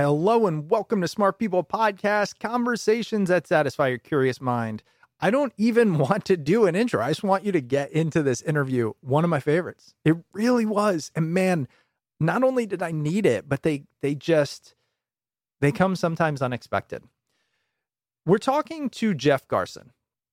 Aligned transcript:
Hello 0.00 0.46
and 0.46 0.70
welcome 0.70 1.00
to 1.00 1.08
Smart 1.08 1.40
People 1.40 1.64
Podcast, 1.64 2.38
conversations 2.38 3.30
that 3.30 3.48
satisfy 3.48 3.88
your 3.88 3.98
curious 3.98 4.40
mind. 4.40 4.84
I 5.18 5.32
don't 5.32 5.52
even 5.56 5.98
want 5.98 6.24
to 6.26 6.36
do 6.36 6.66
an 6.66 6.76
intro. 6.76 7.02
I 7.02 7.08
just 7.08 7.24
want 7.24 7.44
you 7.44 7.50
to 7.50 7.60
get 7.60 7.90
into 7.90 8.22
this 8.22 8.40
interview. 8.42 8.92
One 9.00 9.24
of 9.24 9.30
my 9.30 9.40
favorites. 9.40 9.96
It 10.04 10.14
really 10.32 10.64
was. 10.64 11.10
And 11.16 11.34
man, 11.34 11.66
not 12.20 12.44
only 12.44 12.64
did 12.64 12.80
I 12.80 12.92
need 12.92 13.26
it, 13.26 13.48
but 13.48 13.64
they 13.64 13.86
they 14.00 14.14
just 14.14 14.76
they 15.60 15.72
come 15.72 15.96
sometimes 15.96 16.42
unexpected. 16.42 17.02
We're 18.24 18.38
talking 18.38 18.90
to 18.90 19.14
Jeff 19.14 19.48
Garson. 19.48 19.90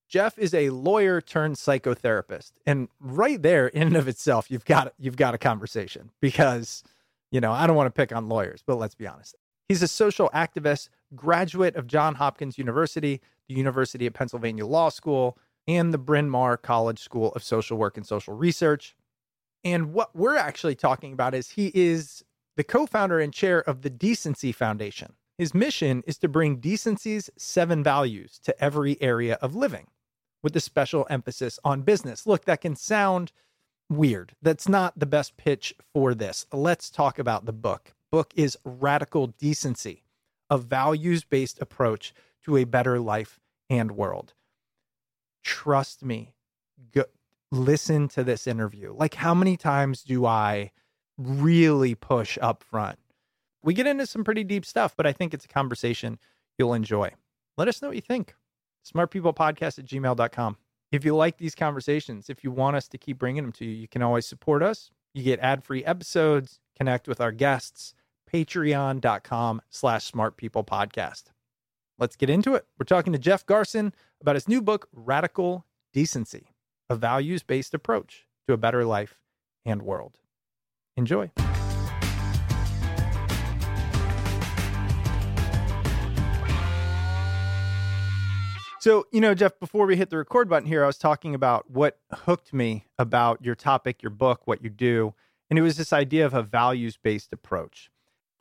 Jeff 0.07 0.37
is 0.37 0.53
a 0.53 0.69
lawyer 0.69 1.21
turned 1.21 1.55
psychotherapist. 1.55 2.51
And 2.67 2.87
right 2.99 3.41
there 3.41 3.65
in 3.69 3.87
and 3.87 3.97
of 3.97 4.07
itself, 4.07 4.51
you've 4.51 4.65
got 4.65 4.93
you've 4.99 5.17
got 5.17 5.33
a 5.33 5.39
conversation 5.39 6.11
because 6.21 6.83
you 7.31 7.41
know, 7.41 7.51
I 7.51 7.65
don't 7.65 7.75
want 7.75 7.87
to 7.87 7.99
pick 7.99 8.15
on 8.15 8.29
lawyers, 8.29 8.63
but 8.63 8.75
let's 8.75 8.93
be 8.93 9.07
honest. 9.07 9.35
He's 9.67 9.81
a 9.81 9.87
social 9.87 10.29
activist, 10.33 10.89
graduate 11.15 11.75
of 11.75 11.87
Johns 11.87 12.17
Hopkins 12.17 12.57
University, 12.57 13.21
the 13.47 13.55
University 13.55 14.05
of 14.05 14.13
Pennsylvania 14.13 14.65
Law 14.65 14.89
School, 14.89 15.37
and 15.67 15.93
the 15.93 15.97
Bryn 15.97 16.29
Mawr 16.29 16.57
College 16.57 16.99
School 16.99 17.31
of 17.33 17.43
Social 17.43 17.77
Work 17.77 17.97
and 17.97 18.05
Social 18.05 18.35
Research. 18.35 18.95
And 19.63 19.93
what 19.93 20.15
we're 20.15 20.37
actually 20.37 20.75
talking 20.75 21.13
about 21.13 21.33
is 21.33 21.49
he 21.49 21.71
is 21.73 22.23
the 22.55 22.63
co 22.63 22.85
founder 22.85 23.19
and 23.19 23.33
chair 23.33 23.67
of 23.67 23.81
the 23.81 23.89
Decency 23.89 24.51
Foundation. 24.51 25.13
His 25.37 25.53
mission 25.53 26.03
is 26.07 26.17
to 26.19 26.29
bring 26.29 26.57
decency's 26.57 27.29
seven 27.37 27.83
values 27.83 28.39
to 28.43 28.63
every 28.63 29.01
area 29.01 29.37
of 29.41 29.55
living, 29.55 29.87
with 30.43 30.55
a 30.55 30.61
special 30.61 31.07
emphasis 31.09 31.59
on 31.63 31.81
business. 31.81 32.25
Look, 32.27 32.45
that 32.45 32.61
can 32.61 32.75
sound 32.75 33.31
weird. 33.89 34.33
That's 34.41 34.69
not 34.69 34.97
the 34.97 35.05
best 35.05 35.35
pitch 35.35 35.73
for 35.93 36.13
this. 36.13 36.45
Let's 36.53 36.89
talk 36.89 37.19
about 37.19 37.45
the 37.45 37.53
book 37.53 37.93
book 38.15 38.31
is 38.37 38.57
Radical 38.63 39.27
Decency, 39.27 40.05
a 40.49 40.57
values 40.57 41.25
based 41.25 41.61
approach 41.61 42.13
to 42.45 42.55
a 42.55 42.63
better 42.63 42.97
life 42.97 43.41
and 43.69 43.91
world. 43.91 44.33
Trust 45.43 46.01
me, 46.01 46.33
go, 46.93 47.03
listen 47.51 48.07
to 48.07 48.23
this 48.23 48.47
interview. 48.47 48.93
Like, 48.93 49.15
how 49.15 49.33
many 49.33 49.57
times 49.57 50.01
do 50.01 50.25
I 50.25 50.71
really 51.17 51.93
push 51.93 52.37
up 52.41 52.63
front? 52.63 52.99
We 53.61 53.73
get 53.73 53.85
into 53.85 54.05
some 54.05 54.23
pretty 54.23 54.45
deep 54.45 54.65
stuff, 54.65 54.95
but 54.95 55.05
I 55.05 55.11
think 55.11 55.33
it's 55.33 55.43
a 55.43 55.49
conversation 55.49 56.17
you'll 56.57 56.73
enjoy. 56.73 57.11
Let 57.57 57.67
us 57.67 57.81
know 57.81 57.89
what 57.89 57.97
you 57.97 58.01
think. 58.01 58.33
Smartpeoplepodcast 58.89 59.79
at 59.79 59.85
gmail.com. 59.87 60.55
If 60.93 61.03
you 61.03 61.17
like 61.17 61.37
these 61.37 61.53
conversations, 61.53 62.29
if 62.29 62.45
you 62.45 62.51
want 62.51 62.77
us 62.77 62.87
to 62.87 62.97
keep 62.97 63.17
bringing 63.17 63.43
them 63.43 63.51
to 63.51 63.65
you, 63.65 63.71
you 63.71 63.89
can 63.89 64.01
always 64.01 64.25
support 64.25 64.63
us. 64.63 64.89
You 65.13 65.23
get 65.23 65.41
ad 65.41 65.65
free 65.65 65.83
episodes, 65.83 66.61
connect 66.77 67.09
with 67.09 67.19
our 67.19 67.33
guests, 67.33 67.93
patreon.com 68.31 69.61
slash 69.69 70.03
smart 70.03 70.37
people 70.37 70.63
podcast. 70.63 71.25
Let's 71.97 72.15
get 72.15 72.29
into 72.29 72.55
it. 72.55 72.65
We're 72.77 72.85
talking 72.85 73.13
to 73.13 73.19
Jeff 73.19 73.45
Garson 73.45 73.93
about 74.21 74.35
his 74.35 74.47
new 74.47 74.61
book, 74.61 74.87
Radical 74.91 75.65
Decency, 75.93 76.47
a 76.89 76.95
values 76.95 77.43
based 77.43 77.73
approach 77.73 78.27
to 78.47 78.53
a 78.53 78.57
better 78.57 78.83
life 78.85 79.19
and 79.65 79.81
world. 79.81 80.19
Enjoy. 80.97 81.31
So, 88.85 89.07
you 89.11 89.19
know, 89.19 89.33
Jeff, 89.33 89.59
before 89.59 89.87
we 89.87 89.95
hit 89.95 90.11
the 90.11 90.17
record 90.17 90.47
button 90.47 90.67
here, 90.67 90.83
I 90.83 90.87
was 90.87 90.99
talking 90.99 91.33
about 91.33 91.71
what 91.71 91.97
hooked 92.13 92.53
me 92.53 92.85
about 92.99 93.43
your 93.43 93.55
topic, 93.55 94.03
your 94.03 94.11
book, 94.11 94.45
what 94.45 94.63
you 94.63 94.69
do. 94.69 95.15
And 95.49 95.57
it 95.57 95.63
was 95.63 95.77
this 95.77 95.91
idea 95.91 96.23
of 96.23 96.35
a 96.35 96.43
values 96.43 96.95
based 96.95 97.33
approach 97.33 97.89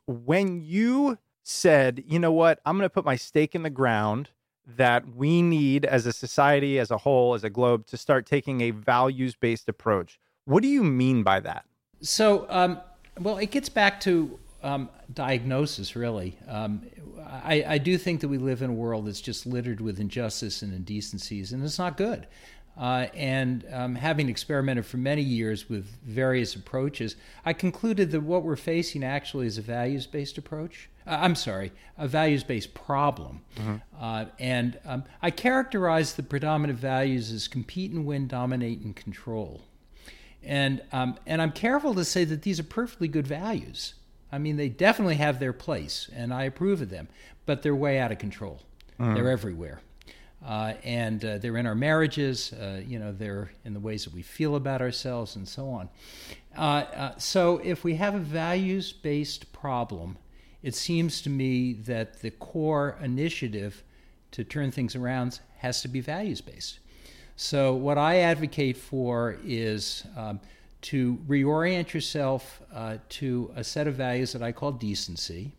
when 0.07 0.61
you 0.61 1.17
said, 1.43 2.03
you 2.07 2.19
know 2.19 2.31
what, 2.31 2.59
I'm 2.65 2.77
going 2.77 2.85
to 2.85 2.93
put 2.93 3.05
my 3.05 3.15
stake 3.15 3.55
in 3.55 3.63
the 3.63 3.69
ground 3.69 4.29
that 4.67 5.15
we 5.15 5.41
need 5.41 5.85
as 5.85 6.05
a 6.05 6.13
society, 6.13 6.79
as 6.79 6.89
a 6.89 6.97
whole, 6.97 7.35
as 7.35 7.43
a 7.43 7.49
globe, 7.49 7.85
to 7.87 7.97
start 7.97 8.25
taking 8.25 8.61
a 8.61 8.71
values 8.71 9.35
based 9.35 9.69
approach. 9.69 10.19
What 10.45 10.63
do 10.63 10.67
you 10.67 10.83
mean 10.83 11.23
by 11.23 11.39
that? 11.41 11.65
So, 12.01 12.45
um, 12.49 12.79
well, 13.19 13.37
it 13.37 13.51
gets 13.51 13.69
back 13.69 13.99
to 14.01 14.39
um, 14.63 14.89
diagnosis, 15.13 15.95
really. 15.95 16.37
Um, 16.47 16.81
I, 17.27 17.63
I, 17.67 17.77
do 17.77 17.97
think 17.97 18.21
that 18.21 18.27
we 18.27 18.37
live 18.39 18.63
in 18.63 18.71
a 18.71 18.73
world 18.73 19.05
that's 19.05 19.21
just 19.21 19.45
littered 19.45 19.79
with 19.79 19.99
injustice 19.99 20.63
and 20.63 20.73
indecencies, 20.73 21.51
and 21.51 21.63
it's 21.63 21.77
not 21.77 21.97
good. 21.97 22.27
Uh, 22.77 23.07
and 23.13 23.65
um, 23.71 23.95
having 23.95 24.27
experimented 24.27 24.85
for 24.85 24.97
many 24.97 25.21
years 25.21 25.69
with 25.69 25.85
various 26.03 26.55
approaches, 26.55 27.15
I 27.45 27.53
concluded 27.53 28.11
that 28.11 28.21
what 28.21 28.43
we're 28.43 28.57
facing 28.57 29.03
actually 29.03 29.47
is 29.47 29.57
a 29.57 29.61
values 29.61 30.07
based 30.07 30.37
approach. 30.37 30.89
Uh, 31.07 31.17
I'm 31.21 31.35
sorry, 31.35 31.71
a 31.97 32.07
values 32.07 32.43
based 32.43 32.73
problem. 32.73 33.41
Mm-hmm. 33.55 33.75
Uh, 33.99 34.25
and 34.39 34.77
um, 34.85 35.03
I 35.21 35.31
characterize 35.31 36.15
the 36.15 36.23
predominant 36.23 36.77
values 36.77 37.31
as 37.31 37.47
compete 37.47 37.91
and 37.91 38.05
win, 38.05 38.27
dominate, 38.27 38.81
and 38.81 38.95
control. 38.95 39.61
And, 40.43 40.81
um, 40.91 41.17
and 41.25 41.41
I'm 41.41 41.51
careful 41.51 41.95
to 41.95 42.05
say 42.05 42.23
that 42.25 42.41
these 42.41 42.59
are 42.59 42.63
perfectly 42.63 43.07
good 43.07 43.25
values. 43.25 43.95
I 44.31 44.37
mean, 44.37 44.57
they 44.57 44.69
definitely 44.69 45.15
have 45.15 45.39
their 45.39 45.53
place, 45.53 46.09
and 46.13 46.33
I 46.33 46.43
approve 46.43 46.81
of 46.81 46.89
them, 46.89 47.07
but 47.45 47.63
they're 47.63 47.75
way 47.75 47.99
out 47.99 48.11
of 48.11 48.19
control. 48.19 48.61
Mm-hmm. 48.99 49.15
They're 49.15 49.31
everywhere. 49.31 49.79
Uh, 50.45 50.75
and 50.83 51.25
uh, 51.25 51.37
they're 51.39 51.57
in 51.57 51.65
our 51.65 51.73
marriages, 51.73 52.53
uh, 52.53 52.79
you 52.85 52.99
know, 52.99 53.11
they're 53.11 53.51
in 53.63 53.73
the 53.73 53.79
ways 53.79 54.03
that 54.03 54.13
we 54.13 54.21
feel 54.21 54.55
about 54.55 54.79
ourselves 54.79 55.35
and 55.35 55.47
so 55.47 55.69
on. 55.69 55.89
Uh, 56.55 56.61
uh, 56.61 57.17
so 57.17 57.59
if 57.63 57.83
we 57.83 57.95
have 57.95 58.13
a 58.13 58.19
values 58.19 58.93
based 58.93 59.51
problem, 59.51 60.17
it 60.61 60.75
seems 60.75 61.21
to 61.23 61.31
me 61.31 61.73
that 61.73 62.21
the 62.21 62.29
core 62.29 62.95
initiative 63.01 63.83
to 64.31 64.43
turn 64.43 64.69
things 64.69 64.95
around 64.95 65.39
has 65.57 65.81
to 65.81 65.87
be 65.87 65.99
values 65.99 66.41
based. 66.41 66.79
So 67.35 67.73
what 67.73 67.97
I 67.97 68.17
advocate 68.17 68.77
for 68.77 69.37
is 69.43 70.03
um, 70.15 70.39
to 70.81 71.17
reorient 71.27 71.91
yourself 71.91 72.61
uh, 72.71 72.97
to 73.09 73.51
a 73.55 73.63
set 73.63 73.87
of 73.87 73.95
values 73.95 74.33
that 74.33 74.43
I 74.43 74.51
call 74.51 74.71
decency. 74.71 75.53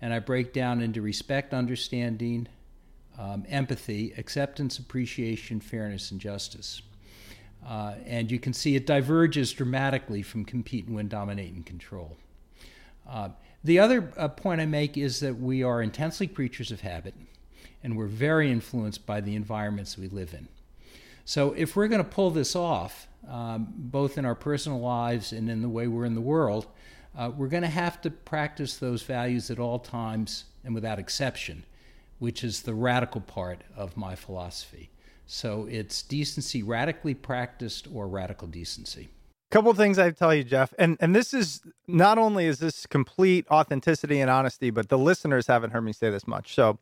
And 0.00 0.14
I 0.14 0.20
break 0.20 0.52
down 0.52 0.80
into 0.80 1.02
respect, 1.02 1.52
understanding, 1.52 2.48
um, 3.18 3.44
empathy, 3.48 4.14
acceptance, 4.16 4.78
appreciation, 4.78 5.60
fairness, 5.60 6.10
and 6.10 6.20
justice. 6.20 6.82
Uh, 7.66 7.94
and 8.06 8.30
you 8.30 8.38
can 8.38 8.52
see 8.52 8.74
it 8.74 8.86
diverges 8.86 9.52
dramatically 9.52 10.22
from 10.22 10.44
compete 10.44 10.86
and 10.86 10.96
win, 10.96 11.08
dominate, 11.08 11.52
and 11.52 11.64
control. 11.64 12.16
Uh, 13.08 13.28
the 13.62 13.78
other 13.78 14.12
uh, 14.16 14.28
point 14.28 14.60
I 14.60 14.66
make 14.66 14.96
is 14.96 15.20
that 15.20 15.38
we 15.38 15.62
are 15.62 15.80
intensely 15.80 16.26
creatures 16.26 16.72
of 16.72 16.80
habit, 16.80 17.14
and 17.84 17.96
we're 17.96 18.06
very 18.06 18.50
influenced 18.50 19.06
by 19.06 19.20
the 19.20 19.36
environments 19.36 19.96
we 19.96 20.08
live 20.08 20.34
in. 20.34 20.48
So, 21.24 21.52
if 21.52 21.76
we're 21.76 21.86
going 21.86 22.02
to 22.02 22.08
pull 22.08 22.30
this 22.30 22.56
off, 22.56 23.06
um, 23.28 23.68
both 23.76 24.18
in 24.18 24.24
our 24.24 24.34
personal 24.34 24.80
lives 24.80 25.32
and 25.32 25.48
in 25.48 25.62
the 25.62 25.68
way 25.68 25.86
we're 25.86 26.04
in 26.04 26.16
the 26.16 26.20
world, 26.20 26.66
uh, 27.16 27.30
we're 27.36 27.46
going 27.46 27.62
to 27.62 27.68
have 27.68 28.00
to 28.00 28.10
practice 28.10 28.76
those 28.76 29.02
values 29.02 29.48
at 29.48 29.60
all 29.60 29.78
times 29.78 30.46
and 30.64 30.74
without 30.74 30.98
exception 30.98 31.62
which 32.22 32.44
is 32.44 32.62
the 32.62 32.72
radical 32.72 33.20
part 33.20 33.62
of 33.76 33.96
my 33.96 34.14
philosophy. 34.14 34.88
So 35.26 35.66
it's 35.68 36.04
decency 36.04 36.62
radically 36.62 37.14
practiced 37.14 37.88
or 37.92 38.06
radical 38.06 38.46
decency. 38.46 39.08
Couple 39.50 39.74
things 39.74 39.98
I 39.98 40.12
tell 40.12 40.32
you, 40.32 40.44
Jeff, 40.44 40.72
and 40.78 40.96
and 41.00 41.16
this 41.16 41.34
is 41.34 41.62
not 41.88 42.18
only 42.18 42.46
is 42.46 42.60
this 42.60 42.86
complete 42.86 43.44
authenticity 43.50 44.20
and 44.20 44.30
honesty, 44.30 44.70
but 44.70 44.88
the 44.88 44.98
listeners 44.98 45.48
haven't 45.48 45.72
heard 45.72 45.80
me 45.80 45.92
say 45.92 46.10
this 46.10 46.24
much. 46.28 46.54
So 46.54 46.78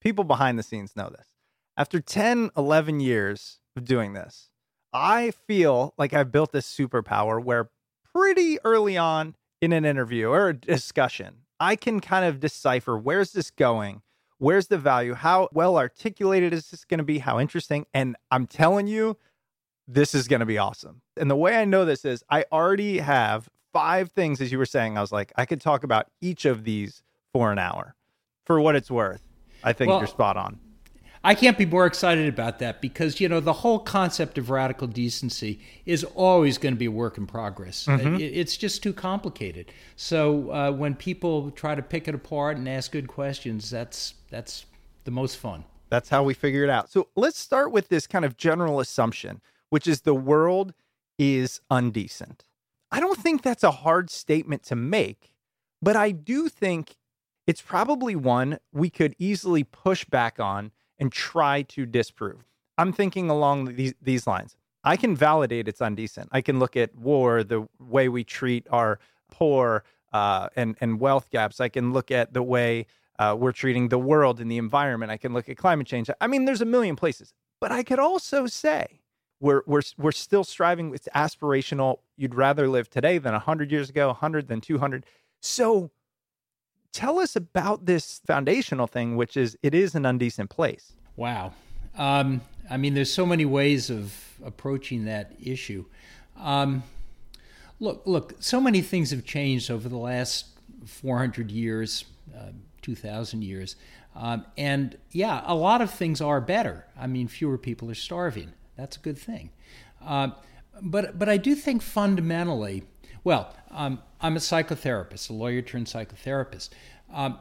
people 0.00 0.24
behind 0.24 0.58
the 0.58 0.64
scenes 0.64 0.96
know 0.96 1.08
this. 1.08 1.28
After 1.76 2.00
10, 2.00 2.50
11 2.56 2.98
years 2.98 3.60
of 3.76 3.84
doing 3.84 4.14
this, 4.14 4.50
I 4.92 5.30
feel 5.46 5.94
like 5.98 6.12
I've 6.12 6.32
built 6.32 6.50
this 6.50 6.66
superpower 6.66 7.40
where 7.40 7.70
pretty 8.12 8.58
early 8.64 8.96
on 8.96 9.36
in 9.62 9.72
an 9.72 9.84
interview 9.84 10.30
or 10.30 10.48
a 10.48 10.54
discussion, 10.54 11.42
I 11.60 11.76
can 11.76 12.00
kind 12.00 12.24
of 12.24 12.40
decipher 12.40 12.98
where's 12.98 13.30
this 13.30 13.52
going? 13.52 14.02
Where's 14.40 14.68
the 14.68 14.78
value? 14.78 15.12
How 15.12 15.50
well 15.52 15.76
articulated 15.76 16.54
is 16.54 16.70
this 16.70 16.86
going 16.86 16.96
to 16.96 17.04
be? 17.04 17.18
How 17.18 17.38
interesting? 17.38 17.84
And 17.92 18.16
I'm 18.30 18.46
telling 18.46 18.86
you, 18.86 19.18
this 19.86 20.14
is 20.14 20.28
going 20.28 20.40
to 20.40 20.46
be 20.46 20.56
awesome. 20.56 21.02
And 21.18 21.30
the 21.30 21.36
way 21.36 21.58
I 21.58 21.66
know 21.66 21.84
this 21.84 22.06
is 22.06 22.24
I 22.30 22.46
already 22.50 23.00
have 23.00 23.50
five 23.74 24.12
things, 24.12 24.40
as 24.40 24.50
you 24.50 24.56
were 24.56 24.64
saying. 24.64 24.96
I 24.96 25.02
was 25.02 25.12
like, 25.12 25.30
I 25.36 25.44
could 25.44 25.60
talk 25.60 25.84
about 25.84 26.06
each 26.22 26.46
of 26.46 26.64
these 26.64 27.02
for 27.34 27.52
an 27.52 27.58
hour. 27.58 27.94
For 28.46 28.58
what 28.58 28.76
it's 28.76 28.90
worth, 28.90 29.20
I 29.62 29.74
think 29.74 29.90
Well, 29.90 29.98
you're 29.98 30.06
spot 30.06 30.38
on. 30.38 30.58
I 31.22 31.34
can't 31.34 31.58
be 31.58 31.66
more 31.66 31.84
excited 31.84 32.26
about 32.28 32.60
that 32.60 32.80
because 32.80 33.20
you 33.20 33.28
know 33.28 33.40
the 33.40 33.52
whole 33.52 33.78
concept 33.78 34.38
of 34.38 34.48
radical 34.48 34.86
decency 34.86 35.60
is 35.84 36.02
always 36.14 36.56
going 36.56 36.74
to 36.74 36.78
be 36.78 36.86
a 36.86 36.90
work 36.90 37.18
in 37.18 37.26
progress. 37.26 37.86
It- 37.88 38.22
it's 38.22 38.56
just 38.56 38.82
too 38.82 38.94
complicated. 38.94 39.70
So 39.96 40.50
uh, 40.50 40.72
when 40.72 40.94
people 40.94 41.50
try 41.50 41.74
to 41.74 41.82
pick 41.82 42.08
it 42.08 42.14
apart 42.14 42.56
and 42.56 42.66
ask 42.68 42.90
good 42.92 43.06
questions, 43.08 43.68
that's 43.70 44.14
that's 44.30 44.64
the 45.04 45.10
most 45.10 45.36
fun. 45.36 45.64
That's 45.90 46.08
how 46.08 46.22
we 46.22 46.32
figure 46.34 46.64
it 46.64 46.70
out. 46.70 46.90
So 46.90 47.08
let's 47.16 47.38
start 47.38 47.70
with 47.72 47.88
this 47.88 48.06
kind 48.06 48.24
of 48.24 48.36
general 48.36 48.80
assumption, 48.80 49.40
which 49.68 49.86
is 49.86 50.02
the 50.02 50.14
world 50.14 50.72
is 51.18 51.60
undecent. 51.70 52.44
I 52.92 52.98
don't 53.00 53.18
think 53.18 53.42
that's 53.42 53.62
a 53.64 53.70
hard 53.70 54.08
statement 54.08 54.62
to 54.64 54.76
make, 54.76 55.32
but 55.82 55.96
I 55.96 56.12
do 56.12 56.48
think 56.48 56.96
it's 57.46 57.60
probably 57.60 58.16
one 58.16 58.58
we 58.72 58.88
could 58.88 59.14
easily 59.18 59.64
push 59.64 60.04
back 60.04 60.40
on 60.40 60.70
and 61.00 61.10
try 61.10 61.62
to 61.62 61.86
disprove. 61.86 62.44
I'm 62.78 62.92
thinking 62.92 63.28
along 63.28 63.74
these, 63.74 63.94
these 64.00 64.26
lines. 64.26 64.56
I 64.84 64.96
can 64.96 65.16
validate 65.16 65.68
it's 65.68 65.80
undecent. 65.80 66.28
I 66.30 66.40
can 66.40 66.58
look 66.58 66.76
at 66.76 66.94
war, 66.94 67.42
the 67.42 67.66
way 67.78 68.08
we 68.08 68.24
treat 68.24 68.66
our 68.70 68.98
poor 69.30 69.84
uh, 70.12 70.48
and, 70.56 70.76
and 70.80 71.00
wealth 71.00 71.30
gaps. 71.30 71.60
I 71.60 71.68
can 71.68 71.92
look 71.92 72.10
at 72.10 72.32
the 72.32 72.42
way 72.42 72.86
uh, 73.18 73.36
we're 73.38 73.52
treating 73.52 73.88
the 73.88 73.98
world 73.98 74.40
and 74.40 74.50
the 74.50 74.56
environment. 74.56 75.10
I 75.10 75.18
can 75.18 75.34
look 75.34 75.48
at 75.48 75.56
climate 75.56 75.86
change. 75.86 76.08
I 76.20 76.26
mean, 76.26 76.46
there's 76.46 76.62
a 76.62 76.66
million 76.66 76.96
places. 76.96 77.34
But 77.60 77.72
I 77.72 77.82
could 77.82 77.98
also 77.98 78.46
say 78.46 79.00
we're, 79.40 79.62
we're, 79.66 79.82
we're 79.98 80.12
still 80.12 80.44
striving. 80.44 80.94
It's 80.94 81.08
aspirational. 81.14 81.98
You'd 82.16 82.34
rather 82.34 82.68
live 82.68 82.88
today 82.88 83.18
than 83.18 83.32
100 83.32 83.70
years 83.70 83.90
ago, 83.90 84.06
100 84.08 84.48
than 84.48 84.62
200. 84.62 85.04
So 85.42 85.90
tell 86.92 87.18
us 87.18 87.36
about 87.36 87.86
this 87.86 88.20
foundational 88.26 88.86
thing, 88.86 89.16
which 89.16 89.36
is 89.36 89.56
it 89.62 89.74
is 89.74 89.94
an 89.94 90.04
undecent 90.04 90.50
place. 90.50 90.92
Wow. 91.16 91.52
Um, 91.96 92.40
I 92.70 92.76
mean, 92.76 92.94
there's 92.94 93.12
so 93.12 93.26
many 93.26 93.44
ways 93.44 93.90
of 93.90 94.14
approaching 94.44 95.04
that 95.04 95.32
issue. 95.42 95.84
Um, 96.38 96.82
look, 97.78 98.02
look, 98.06 98.34
so 98.40 98.60
many 98.60 98.80
things 98.80 99.10
have 99.10 99.24
changed 99.24 99.70
over 99.70 99.88
the 99.88 99.98
last 99.98 100.46
400 100.86 101.50
years, 101.50 102.04
uh, 102.36 102.52
2,000 102.82 103.42
years. 103.42 103.76
Um, 104.14 104.46
and 104.56 104.96
yeah, 105.10 105.42
a 105.46 105.54
lot 105.54 105.80
of 105.80 105.90
things 105.90 106.20
are 106.20 106.40
better. 106.40 106.86
I 106.98 107.06
mean, 107.06 107.28
fewer 107.28 107.58
people 107.58 107.90
are 107.90 107.94
starving. 107.94 108.52
That's 108.76 108.96
a 108.96 109.00
good 109.00 109.18
thing. 109.18 109.50
Um, 110.04 110.34
but, 110.80 111.18
but 111.18 111.28
I 111.28 111.36
do 111.36 111.54
think 111.54 111.82
fundamentally, 111.82 112.84
well, 113.24 113.54
um, 113.70 114.00
I'm 114.22 114.36
a 114.36 114.40
psychotherapist, 114.40 115.30
a 115.30 115.32
lawyer 115.32 115.62
turned 115.62 115.86
psychotherapist. 115.86 116.70
Um, 117.12 117.38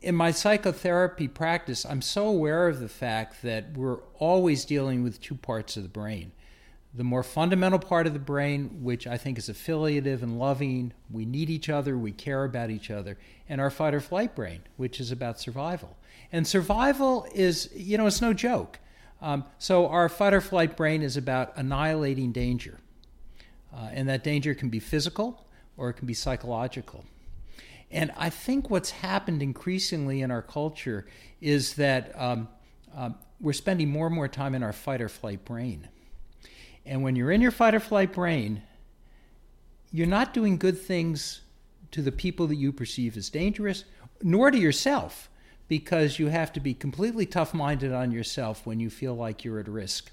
in 0.00 0.14
my 0.14 0.30
psychotherapy 0.30 1.28
practice, 1.28 1.84
I'm 1.84 2.02
so 2.02 2.26
aware 2.26 2.68
of 2.68 2.80
the 2.80 2.88
fact 2.88 3.42
that 3.42 3.76
we're 3.76 3.98
always 4.18 4.64
dealing 4.64 5.02
with 5.02 5.20
two 5.20 5.34
parts 5.34 5.76
of 5.76 5.82
the 5.82 5.88
brain. 5.88 6.32
The 6.94 7.04
more 7.04 7.22
fundamental 7.22 7.78
part 7.78 8.06
of 8.06 8.14
the 8.14 8.18
brain, 8.18 8.82
which 8.82 9.06
I 9.06 9.16
think 9.16 9.38
is 9.38 9.48
affiliative 9.48 10.22
and 10.22 10.38
loving, 10.38 10.92
we 11.10 11.24
need 11.24 11.50
each 11.50 11.68
other, 11.68 11.96
we 11.98 12.12
care 12.12 12.44
about 12.44 12.70
each 12.70 12.90
other, 12.90 13.18
and 13.48 13.60
our 13.60 13.70
fight 13.70 13.94
or 13.94 14.00
flight 14.00 14.34
brain, 14.34 14.62
which 14.76 14.98
is 14.98 15.12
about 15.12 15.38
survival. 15.38 15.96
And 16.32 16.46
survival 16.46 17.26
is, 17.34 17.70
you 17.74 17.98
know, 17.98 18.06
it's 18.06 18.22
no 18.22 18.32
joke. 18.32 18.80
Um, 19.20 19.44
so 19.58 19.88
our 19.88 20.08
fight 20.08 20.34
or 20.34 20.40
flight 20.40 20.76
brain 20.76 21.02
is 21.02 21.16
about 21.16 21.52
annihilating 21.56 22.32
danger. 22.32 22.78
Uh, 23.72 23.90
and 23.92 24.08
that 24.08 24.24
danger 24.24 24.54
can 24.54 24.68
be 24.68 24.80
physical 24.80 25.44
or 25.78 25.88
it 25.88 25.94
can 25.94 26.06
be 26.06 26.14
psychological. 26.14 27.04
And 27.90 28.12
I 28.16 28.28
think 28.28 28.68
what's 28.68 28.90
happened 28.90 29.42
increasingly 29.42 30.20
in 30.20 30.30
our 30.30 30.42
culture 30.42 31.06
is 31.40 31.74
that 31.74 32.12
um, 32.20 32.48
um, 32.94 33.14
we're 33.40 33.54
spending 33.54 33.88
more 33.88 34.06
and 34.06 34.14
more 34.14 34.28
time 34.28 34.54
in 34.54 34.62
our 34.62 34.72
fight 34.72 35.00
or 35.00 35.08
flight 35.08 35.44
brain. 35.44 35.88
And 36.84 37.02
when 37.02 37.16
you're 37.16 37.30
in 37.30 37.40
your 37.40 37.50
fight 37.50 37.74
or 37.74 37.80
flight 37.80 38.12
brain, 38.12 38.62
you're 39.90 40.06
not 40.06 40.34
doing 40.34 40.58
good 40.58 40.78
things 40.78 41.40
to 41.92 42.02
the 42.02 42.12
people 42.12 42.46
that 42.48 42.56
you 42.56 42.72
perceive 42.72 43.16
as 43.16 43.30
dangerous, 43.30 43.84
nor 44.22 44.50
to 44.50 44.58
yourself, 44.58 45.30
because 45.68 46.18
you 46.18 46.26
have 46.26 46.52
to 46.52 46.60
be 46.60 46.74
completely 46.74 47.24
tough 47.24 47.54
minded 47.54 47.92
on 47.92 48.10
yourself 48.10 48.66
when 48.66 48.80
you 48.80 48.90
feel 48.90 49.14
like 49.14 49.44
you're 49.44 49.60
at 49.60 49.68
risk. 49.68 50.10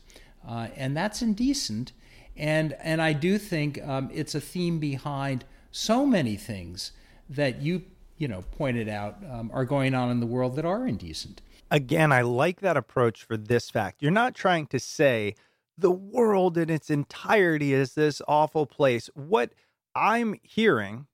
Uh, 0.48 0.68
and 0.76 0.96
that's 0.96 1.22
indecent. 1.22 1.92
And, 2.38 2.74
and 2.82 3.02
I 3.02 3.14
do 3.14 3.38
think 3.38 3.86
um, 3.86 4.10
it's 4.14 4.36
a 4.36 4.42
theme 4.42 4.80
behind 4.80 5.44
so 5.76 6.06
many 6.06 6.38
things 6.38 6.94
that 7.30 7.62
you, 7.62 7.84
you 8.18 8.30
know, 8.30 8.46
pointed 8.58 8.88
out 8.88 9.18
um, 9.30 9.52
are 9.54 9.66
going 9.66 9.94
on 9.94 10.10
in 10.10 10.22
the 10.22 10.26
world 10.26 10.56
that 10.56 10.64
are 10.64 10.88
indecent. 10.88 11.42
Again, 11.70 12.14
I 12.14 12.22
like 12.22 12.62
that 12.62 12.78
approach 12.78 13.24
for 13.24 13.36
this 13.36 13.70
fact. 13.70 14.02
You're 14.02 14.12
not 14.12 14.36
trying 14.36 14.68
to 14.68 14.80
say 14.80 15.36
the 15.78 15.92
world 15.92 16.58
in 16.58 16.70
its 16.70 16.90
entirety 16.90 17.74
is 17.74 17.94
this 17.94 18.22
awful 18.26 18.66
place. 18.66 19.10
What 19.16 19.52
I'm 19.94 20.36
hearing 20.44 21.08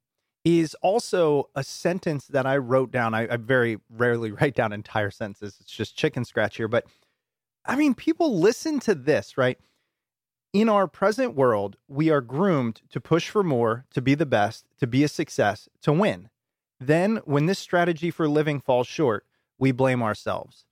is 0.45 0.75
also 0.83 1.49
a 1.55 1.63
sentence 1.63 2.27
that 2.27 2.45
I 2.45 2.57
wrote 2.57 2.91
down. 2.91 3.15
I, 3.15 3.33
I 3.33 3.37
very 3.37 3.79
rarely 3.89 4.31
write 4.39 4.53
down 4.53 4.73
entire 4.73 5.09
sentences, 5.09 5.57
it's 5.59 5.71
just 5.71 5.97
chicken 5.97 6.23
scratch 6.23 6.57
here. 6.57 6.67
But 6.67 6.85
I 7.65 7.75
mean, 7.75 7.95
people 7.95 8.39
listen 8.39 8.79
to 8.81 8.93
this, 8.93 9.39
right? 9.39 9.57
In 10.53 10.67
our 10.67 10.85
present 10.85 11.33
world, 11.33 11.77
we 11.87 12.09
are 12.09 12.19
groomed 12.19 12.81
to 12.89 12.99
push 12.99 13.29
for 13.29 13.41
more, 13.41 13.85
to 13.93 14.01
be 14.01 14.15
the 14.15 14.25
best, 14.25 14.65
to 14.79 14.87
be 14.87 15.01
a 15.01 15.07
success, 15.07 15.69
to 15.81 15.93
win. 15.93 16.27
Then, 16.77 17.21
when 17.23 17.45
this 17.45 17.57
strategy 17.57 18.11
for 18.11 18.27
living 18.27 18.59
falls 18.59 18.87
short, 18.87 19.25
we 19.57 19.71
blame 19.71 20.03
ourselves. 20.03 20.65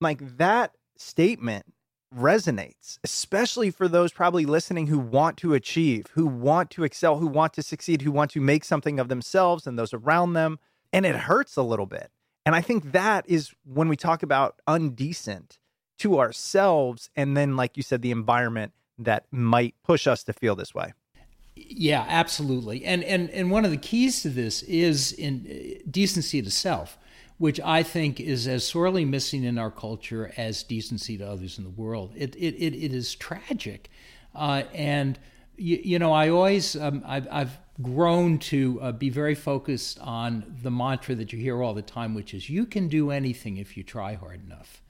Like 0.00 0.38
that 0.38 0.72
statement 0.96 1.66
resonates, 2.12 2.98
especially 3.04 3.70
for 3.70 3.86
those 3.86 4.12
probably 4.12 4.44
listening 4.44 4.88
who 4.88 4.98
want 4.98 5.36
to 5.36 5.54
achieve, 5.54 6.08
who 6.14 6.26
want 6.26 6.70
to 6.70 6.82
excel, 6.82 7.18
who 7.18 7.28
want 7.28 7.52
to 7.52 7.62
succeed, 7.62 8.02
who 8.02 8.10
want 8.10 8.32
to 8.32 8.40
make 8.40 8.64
something 8.64 8.98
of 8.98 9.08
themselves 9.08 9.68
and 9.68 9.78
those 9.78 9.94
around 9.94 10.32
them. 10.32 10.58
And 10.92 11.06
it 11.06 11.14
hurts 11.14 11.56
a 11.56 11.62
little 11.62 11.86
bit. 11.86 12.10
And 12.44 12.56
I 12.56 12.60
think 12.60 12.90
that 12.90 13.24
is 13.28 13.52
when 13.64 13.86
we 13.86 13.96
talk 13.96 14.24
about 14.24 14.60
undecent 14.66 15.58
to 15.98 16.18
ourselves, 16.18 17.08
and 17.14 17.36
then, 17.36 17.56
like 17.56 17.76
you 17.76 17.84
said, 17.84 18.02
the 18.02 18.10
environment 18.10 18.72
that 18.98 19.24
might 19.30 19.74
push 19.84 20.06
us 20.06 20.22
to 20.24 20.32
feel 20.32 20.54
this 20.54 20.74
way. 20.74 20.92
Yeah, 21.54 22.04
absolutely. 22.08 22.84
And 22.84 23.04
and 23.04 23.28
and 23.30 23.50
one 23.50 23.64
of 23.64 23.70
the 23.70 23.76
keys 23.76 24.22
to 24.22 24.30
this 24.30 24.62
is 24.62 25.12
in 25.12 25.46
uh, 25.46 25.82
decency 25.90 26.40
to 26.40 26.50
self, 26.50 26.98
which 27.38 27.60
I 27.60 27.82
think 27.82 28.20
is 28.20 28.48
as 28.48 28.66
sorely 28.66 29.04
missing 29.04 29.44
in 29.44 29.58
our 29.58 29.70
culture 29.70 30.32
as 30.36 30.62
decency 30.62 31.18
to 31.18 31.28
others 31.28 31.58
in 31.58 31.64
the 31.64 31.70
world. 31.70 32.12
It 32.16 32.34
it 32.36 32.54
it, 32.56 32.74
it 32.74 32.92
is 32.92 33.14
tragic, 33.14 33.90
uh, 34.34 34.62
and 34.72 35.18
you, 35.56 35.78
you 35.82 35.98
know 35.98 36.12
I 36.12 36.30
always 36.30 36.74
um, 36.74 37.02
I've, 37.06 37.28
I've 37.30 37.58
grown 37.82 38.38
to 38.38 38.80
uh, 38.80 38.92
be 38.92 39.10
very 39.10 39.34
focused 39.34 39.98
on 40.00 40.56
the 40.62 40.70
mantra 40.70 41.14
that 41.16 41.32
you 41.32 41.38
hear 41.38 41.62
all 41.62 41.74
the 41.74 41.82
time, 41.82 42.14
which 42.14 42.32
is 42.32 42.48
you 42.48 42.64
can 42.64 42.88
do 42.88 43.10
anything 43.10 43.58
if 43.58 43.76
you 43.76 43.82
try 43.82 44.14
hard 44.14 44.44
enough. 44.44 44.82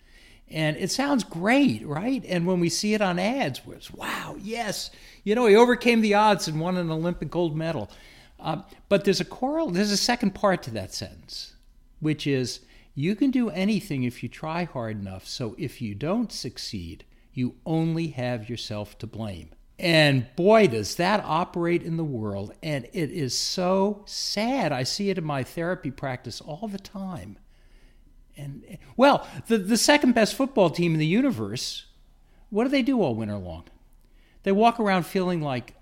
And 0.52 0.76
it 0.76 0.90
sounds 0.90 1.25
great, 1.25 1.87
right? 1.87 2.25
And 2.28 2.47
when 2.47 2.61
we 2.61 2.68
see 2.68 2.94
it 2.94 3.00
on 3.00 3.18
ads, 3.18 3.62
it's, 3.68 3.90
wow, 3.90 4.37
yes, 4.38 4.90
you 5.25 5.35
know, 5.35 5.47
he 5.47 5.56
overcame 5.56 6.02
the 6.02 6.14
odds 6.14 6.47
and 6.47 6.61
won 6.61 6.76
an 6.76 6.90
Olympic 6.90 7.30
gold 7.30 7.56
medal. 7.56 7.90
Um, 8.38 8.64
but 8.88 9.04
there's 9.04 9.21
a 9.21 9.25
choral, 9.25 9.71
there's 9.71 9.92
a 9.92 9.97
second 9.97 10.35
part 10.35 10.62
to 10.64 10.71
that 10.73 10.92
sentence, 10.92 11.54
which 12.00 12.26
is 12.26 12.61
you 12.94 13.16
can 13.16 13.30
do 13.30 13.49
anything 13.50 14.02
if 14.02 14.23
you 14.23 14.28
try 14.28 14.64
hard 14.64 15.00
enough. 15.00 15.26
So 15.26 15.54
if 15.59 15.80
you 15.80 15.94
don't 15.94 16.30
succeed, 16.30 17.04
you 17.32 17.54
only 17.64 18.09
have 18.09 18.50
yourself 18.50 18.99
to 18.99 19.06
blame. 19.06 19.50
And 19.78 20.26
boy, 20.37 20.68
does 20.68 20.97
that 20.97 21.25
operate 21.25 21.82
in 21.82 21.97
the 21.97 22.04
world. 22.04 22.52
And 22.62 22.85
it 22.92 23.11
is 23.11 23.37
so 23.37 24.02
sad. 24.06 24.71
I 24.71 24.82
see 24.82 25.09
it 25.11 25.18
in 25.18 25.25
my 25.25 25.42
therapy 25.42 25.90
practice 25.90 26.40
all 26.40 26.68
the 26.68 26.78
time. 26.78 27.38
And 28.37 28.79
well, 28.97 29.27
the, 29.47 29.59
the 29.59 29.77
second 29.77 30.15
best 30.15 30.35
football 30.35 30.71
team 30.71 30.95
in 30.95 30.99
the 30.99 31.07
universe, 31.07 31.87
what 32.51 32.65
do 32.65 32.71
they 32.71 32.83
do 32.83 33.01
all 33.03 33.15
winter 33.15 33.37
long? 33.37 33.65
They 34.43 34.53
walk 34.53 34.81
around 34.81 35.05
feeling 35.05 35.41
like 35.41 35.75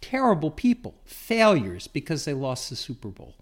terrible 0.00 0.50
people, 0.50 0.94
failures 1.04 1.88
because 1.88 2.24
they 2.24 2.34
lost 2.34 2.70
the 2.70 2.76
Super 2.76 3.08
Bowl. 3.08 3.34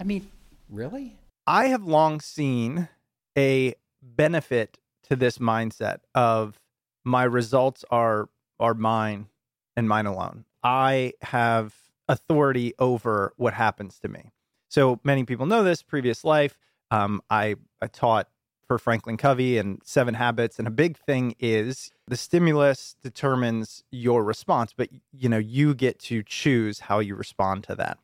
I 0.00 0.04
mean, 0.04 0.28
really? 0.68 1.18
I 1.46 1.66
have 1.66 1.84
long 1.84 2.20
seen 2.20 2.88
a 3.36 3.74
benefit 4.02 4.78
to 5.04 5.16
this 5.16 5.38
mindset 5.38 5.98
of 6.14 6.60
my 7.04 7.24
results 7.24 7.84
are 7.90 8.28
are 8.60 8.74
mine 8.74 9.28
and 9.76 9.88
mine 9.88 10.06
alone. 10.06 10.44
I 10.62 11.12
have 11.22 11.74
authority 12.08 12.74
over 12.78 13.32
what 13.36 13.54
happens 13.54 13.98
to 14.00 14.08
me. 14.08 14.32
So 14.68 15.00
many 15.04 15.24
people 15.24 15.46
know 15.46 15.62
this. 15.62 15.82
Previous 15.82 16.24
life, 16.24 16.58
um, 16.90 17.20
I, 17.30 17.56
I 17.80 17.86
taught 17.86 18.28
for 18.66 18.78
Franklin 18.78 19.16
Covey 19.16 19.56
and 19.56 19.80
Seven 19.84 20.14
Habits, 20.14 20.58
and 20.58 20.68
a 20.68 20.70
big 20.70 20.98
thing 20.98 21.34
is 21.38 21.90
the 22.06 22.16
stimulus 22.16 22.96
determines 23.02 23.82
your 23.90 24.22
response, 24.22 24.74
but 24.76 24.90
you 25.12 25.28
know 25.28 25.38
you 25.38 25.74
get 25.74 25.98
to 26.00 26.22
choose 26.22 26.80
how 26.80 26.98
you 26.98 27.14
respond 27.14 27.64
to 27.64 27.74
that. 27.76 27.98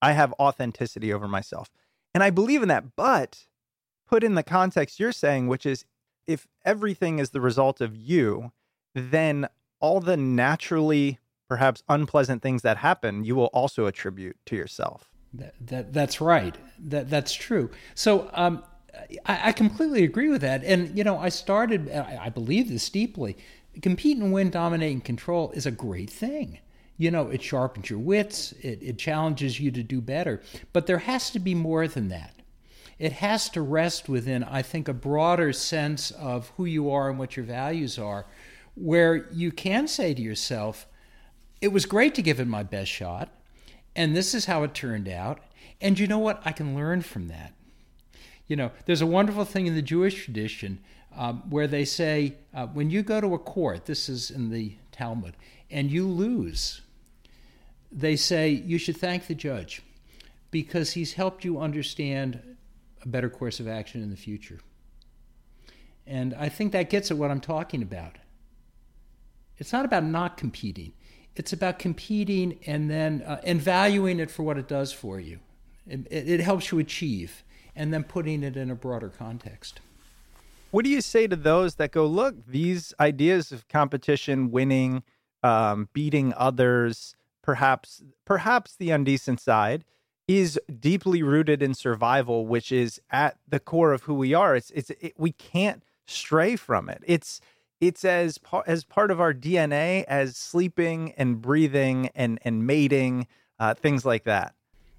I 0.00 0.12
have 0.12 0.32
authenticity 0.40 1.12
over 1.12 1.28
myself, 1.28 1.70
and 2.14 2.22
I 2.22 2.30
believe 2.30 2.62
in 2.62 2.68
that. 2.68 2.96
But 2.96 3.46
put 4.06 4.24
in 4.24 4.34
the 4.34 4.42
context 4.42 4.98
you're 4.98 5.12
saying, 5.12 5.48
which 5.48 5.66
is 5.66 5.84
if 6.26 6.46
everything 6.64 7.18
is 7.18 7.30
the 7.30 7.40
result 7.40 7.80
of 7.80 7.94
you, 7.94 8.52
then 8.94 9.46
all 9.80 10.00
the 10.00 10.16
naturally 10.16 11.18
perhaps 11.48 11.82
unpleasant 11.88 12.42
things 12.42 12.62
that 12.62 12.78
happen, 12.78 13.24
you 13.24 13.34
will 13.34 13.46
also 13.46 13.86
attribute 13.86 14.36
to 14.46 14.54
yourself. 14.54 15.10
That, 15.38 15.54
that 15.66 15.92
that's 15.92 16.20
right. 16.20 16.56
That 16.88 17.08
that's 17.08 17.32
true. 17.32 17.70
So 17.94 18.28
um, 18.32 18.62
I, 19.24 19.48
I, 19.48 19.52
completely 19.52 20.04
agree 20.04 20.28
with 20.28 20.40
that. 20.40 20.64
And 20.64 20.96
you 20.96 21.04
know, 21.04 21.18
I 21.18 21.28
started. 21.28 21.90
I, 21.90 22.24
I 22.24 22.28
believe 22.28 22.68
this 22.68 22.88
deeply. 22.88 23.36
Compete 23.80 24.18
and 24.18 24.32
win, 24.32 24.50
dominate 24.50 24.92
and 24.92 25.04
control 25.04 25.52
is 25.52 25.64
a 25.64 25.70
great 25.70 26.10
thing. 26.10 26.58
You 26.96 27.12
know, 27.12 27.28
it 27.28 27.42
sharpens 27.42 27.88
your 27.88 28.00
wits. 28.00 28.52
It, 28.60 28.82
it 28.82 28.98
challenges 28.98 29.60
you 29.60 29.70
to 29.70 29.84
do 29.84 30.00
better. 30.00 30.42
But 30.72 30.86
there 30.86 30.98
has 30.98 31.30
to 31.30 31.38
be 31.38 31.54
more 31.54 31.86
than 31.86 32.08
that. 32.08 32.34
It 32.98 33.12
has 33.12 33.48
to 33.50 33.62
rest 33.62 34.08
within, 34.08 34.42
I 34.42 34.62
think, 34.62 34.88
a 34.88 34.92
broader 34.92 35.52
sense 35.52 36.10
of 36.10 36.48
who 36.56 36.64
you 36.64 36.90
are 36.90 37.08
and 37.08 37.16
what 37.16 37.36
your 37.36 37.46
values 37.46 37.96
are, 37.96 38.26
where 38.74 39.28
you 39.32 39.52
can 39.52 39.86
say 39.86 40.12
to 40.14 40.20
yourself, 40.20 40.88
it 41.60 41.68
was 41.68 41.86
great 41.86 42.16
to 42.16 42.22
give 42.22 42.40
it 42.40 42.48
my 42.48 42.64
best 42.64 42.90
shot, 42.90 43.28
and 43.98 44.14
this 44.14 44.32
is 44.32 44.44
how 44.44 44.62
it 44.62 44.74
turned 44.74 45.08
out. 45.08 45.40
And 45.80 45.98
you 45.98 46.06
know 46.06 46.20
what? 46.20 46.40
I 46.44 46.52
can 46.52 46.76
learn 46.76 47.02
from 47.02 47.26
that. 47.28 47.52
You 48.46 48.54
know, 48.54 48.70
there's 48.86 49.02
a 49.02 49.06
wonderful 49.06 49.44
thing 49.44 49.66
in 49.66 49.74
the 49.74 49.82
Jewish 49.82 50.24
tradition 50.24 50.78
um, 51.16 51.42
where 51.50 51.66
they 51.66 51.84
say 51.84 52.34
uh, 52.54 52.68
when 52.68 52.90
you 52.90 53.02
go 53.02 53.20
to 53.20 53.34
a 53.34 53.38
court, 53.40 53.86
this 53.86 54.08
is 54.08 54.30
in 54.30 54.50
the 54.50 54.76
Talmud, 54.92 55.36
and 55.68 55.90
you 55.90 56.06
lose, 56.06 56.80
they 57.90 58.14
say 58.14 58.50
you 58.50 58.78
should 58.78 58.96
thank 58.96 59.26
the 59.26 59.34
judge 59.34 59.82
because 60.52 60.92
he's 60.92 61.14
helped 61.14 61.44
you 61.44 61.58
understand 61.58 62.40
a 63.02 63.08
better 63.08 63.28
course 63.28 63.58
of 63.58 63.66
action 63.66 64.00
in 64.00 64.10
the 64.10 64.16
future. 64.16 64.60
And 66.06 66.34
I 66.34 66.48
think 66.48 66.70
that 66.70 66.88
gets 66.88 67.10
at 67.10 67.18
what 67.18 67.32
I'm 67.32 67.40
talking 67.40 67.82
about. 67.82 68.14
It's 69.56 69.72
not 69.72 69.84
about 69.84 70.04
not 70.04 70.36
competing 70.36 70.92
it's 71.38 71.52
about 71.52 71.78
competing 71.78 72.58
and 72.66 72.90
then 72.90 73.22
uh, 73.26 73.40
and 73.44 73.60
valuing 73.60 74.18
it 74.18 74.30
for 74.30 74.42
what 74.42 74.58
it 74.58 74.68
does 74.68 74.92
for 74.92 75.20
you. 75.20 75.38
It, 75.86 76.06
it, 76.10 76.40
helps 76.40 76.70
you 76.70 76.78
achieve, 76.78 77.44
and 77.74 77.94
then 77.94 78.04
putting 78.04 78.42
it 78.42 78.58
in 78.58 78.70
a 78.70 78.74
broader 78.74 79.08
context. 79.08 79.80
What 80.70 80.84
do 80.84 80.90
you 80.90 81.00
say 81.00 81.26
to 81.26 81.36
those 81.36 81.76
that 81.76 81.92
go, 81.92 82.04
look, 82.04 82.34
these 82.46 82.92
ideas 83.00 83.52
of 83.52 83.66
competition, 83.68 84.50
winning, 84.50 85.02
um, 85.42 85.88
beating 85.94 86.34
others, 86.36 87.14
perhaps 87.40 88.02
perhaps 88.26 88.76
the 88.76 88.90
undecent 88.90 89.40
side 89.40 89.84
is 90.26 90.60
deeply 90.78 91.22
rooted 91.22 91.62
in 91.62 91.72
survival, 91.72 92.46
which 92.46 92.70
is 92.70 93.00
at 93.10 93.38
the 93.48 93.58
core 93.58 93.94
of 93.94 94.02
who 94.02 94.14
we 94.14 94.34
are. 94.34 94.54
It's 94.54 94.70
it's 94.72 94.90
it, 94.90 95.14
we 95.16 95.32
can't 95.32 95.82
stray 96.06 96.56
from 96.56 96.90
it. 96.90 97.02
It's 97.06 97.40
it's 97.80 98.04
as 98.04 98.38
as 98.66 98.84
part 98.84 99.10
of 99.10 99.20
our 99.20 99.32
DNA 99.32 100.04
as 100.04 100.36
sleeping 100.36 101.12
and 101.16 101.40
breathing 101.40 102.10
and 102.14 102.38
and 102.42 102.66
mating, 102.66 103.26
uh, 103.58 103.74
things 103.74 104.04
like 104.04 104.24
that. 104.24 104.54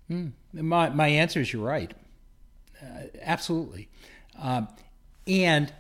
Mm. 0.10 0.32
My 0.54 0.90
my 0.90 1.08
answer 1.08 1.42
is 1.42 1.52
you're 1.54 1.66
right, 1.66 1.94
uh, 2.82 3.04
absolutely, 3.22 3.90
um, 4.40 4.68
and 5.28 5.72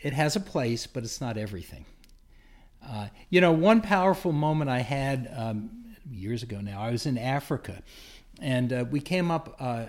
it 0.00 0.12
has 0.12 0.36
a 0.36 0.40
place, 0.40 0.86
but 0.86 1.02
it's 1.02 1.20
not 1.20 1.36
everything. 1.36 1.84
Uh, 2.86 3.08
you 3.30 3.40
know, 3.40 3.52
one 3.52 3.80
powerful 3.80 4.32
moment 4.32 4.68
I 4.70 4.80
had 4.80 5.32
um, 5.34 5.96
years 6.10 6.42
ago 6.42 6.60
now. 6.60 6.82
I 6.82 6.90
was 6.90 7.06
in 7.06 7.16
Africa, 7.16 7.82
and 8.40 8.72
uh, 8.72 8.84
we 8.90 9.00
came 9.00 9.30
up 9.30 9.56
uh, 9.58 9.86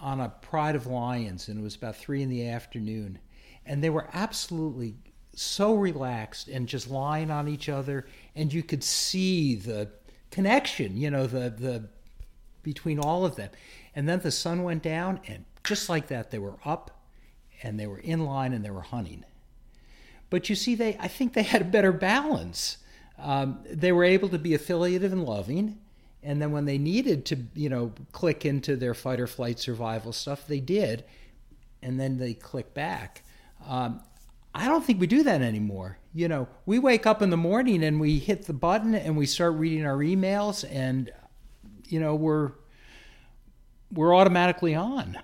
on 0.00 0.20
a 0.20 0.30
pride 0.40 0.74
of 0.74 0.86
lions, 0.86 1.48
and 1.48 1.58
it 1.58 1.62
was 1.62 1.76
about 1.76 1.96
three 1.96 2.22
in 2.22 2.30
the 2.30 2.48
afternoon, 2.48 3.18
and 3.66 3.84
they 3.84 3.90
were 3.90 4.08
absolutely 4.14 4.94
so 5.34 5.74
relaxed 5.74 6.48
and 6.48 6.68
just 6.68 6.90
lying 6.90 7.30
on 7.30 7.48
each 7.48 7.68
other, 7.68 8.06
and 8.34 8.52
you 8.52 8.62
could 8.62 8.84
see 8.84 9.54
the 9.54 9.88
connection, 10.30 10.96
you 10.96 11.10
know, 11.10 11.26
the 11.26 11.50
the 11.50 11.88
between 12.62 12.98
all 12.98 13.24
of 13.24 13.36
them. 13.36 13.50
And 13.94 14.08
then 14.08 14.20
the 14.20 14.30
sun 14.30 14.62
went 14.62 14.82
down, 14.82 15.20
and 15.26 15.44
just 15.62 15.88
like 15.88 16.08
that, 16.08 16.30
they 16.30 16.38
were 16.38 16.56
up, 16.64 17.02
and 17.62 17.78
they 17.78 17.86
were 17.86 17.98
in 17.98 18.24
line, 18.24 18.52
and 18.52 18.64
they 18.64 18.70
were 18.70 18.82
hunting. 18.82 19.24
But 20.30 20.48
you 20.48 20.56
see, 20.56 20.74
they 20.74 20.96
I 20.98 21.08
think 21.08 21.34
they 21.34 21.42
had 21.42 21.62
a 21.62 21.66
better 21.66 21.92
balance. 21.92 22.78
Um, 23.18 23.60
they 23.70 23.92
were 23.92 24.04
able 24.04 24.28
to 24.30 24.38
be 24.38 24.54
affiliative 24.54 25.12
and 25.12 25.24
loving, 25.24 25.78
and 26.22 26.42
then 26.42 26.50
when 26.50 26.64
they 26.64 26.78
needed 26.78 27.24
to, 27.26 27.38
you 27.54 27.68
know, 27.68 27.92
click 28.12 28.44
into 28.44 28.74
their 28.76 28.94
fight 28.94 29.20
or 29.20 29.26
flight 29.26 29.60
survival 29.60 30.12
stuff, 30.12 30.46
they 30.46 30.58
did, 30.58 31.04
and 31.82 32.00
then 32.00 32.18
they 32.18 32.34
click 32.34 32.74
back. 32.74 33.22
Um, 33.68 34.00
I 34.54 34.68
don't 34.68 34.84
think 34.84 35.00
we 35.00 35.06
do 35.06 35.24
that 35.24 35.42
anymore. 35.42 35.98
You 36.14 36.28
know, 36.28 36.48
we 36.64 36.78
wake 36.78 37.06
up 37.06 37.22
in 37.22 37.30
the 37.30 37.36
morning 37.36 37.82
and 37.82 38.00
we 38.00 38.18
hit 38.18 38.46
the 38.46 38.52
button 38.52 38.94
and 38.94 39.16
we 39.16 39.26
start 39.26 39.54
reading 39.54 39.84
our 39.84 39.96
emails 39.96 40.64
and 40.70 41.10
you 41.86 42.00
know, 42.00 42.14
we're 42.14 42.52
we're 43.92 44.14
automatically 44.14 44.74
on. 44.74 45.18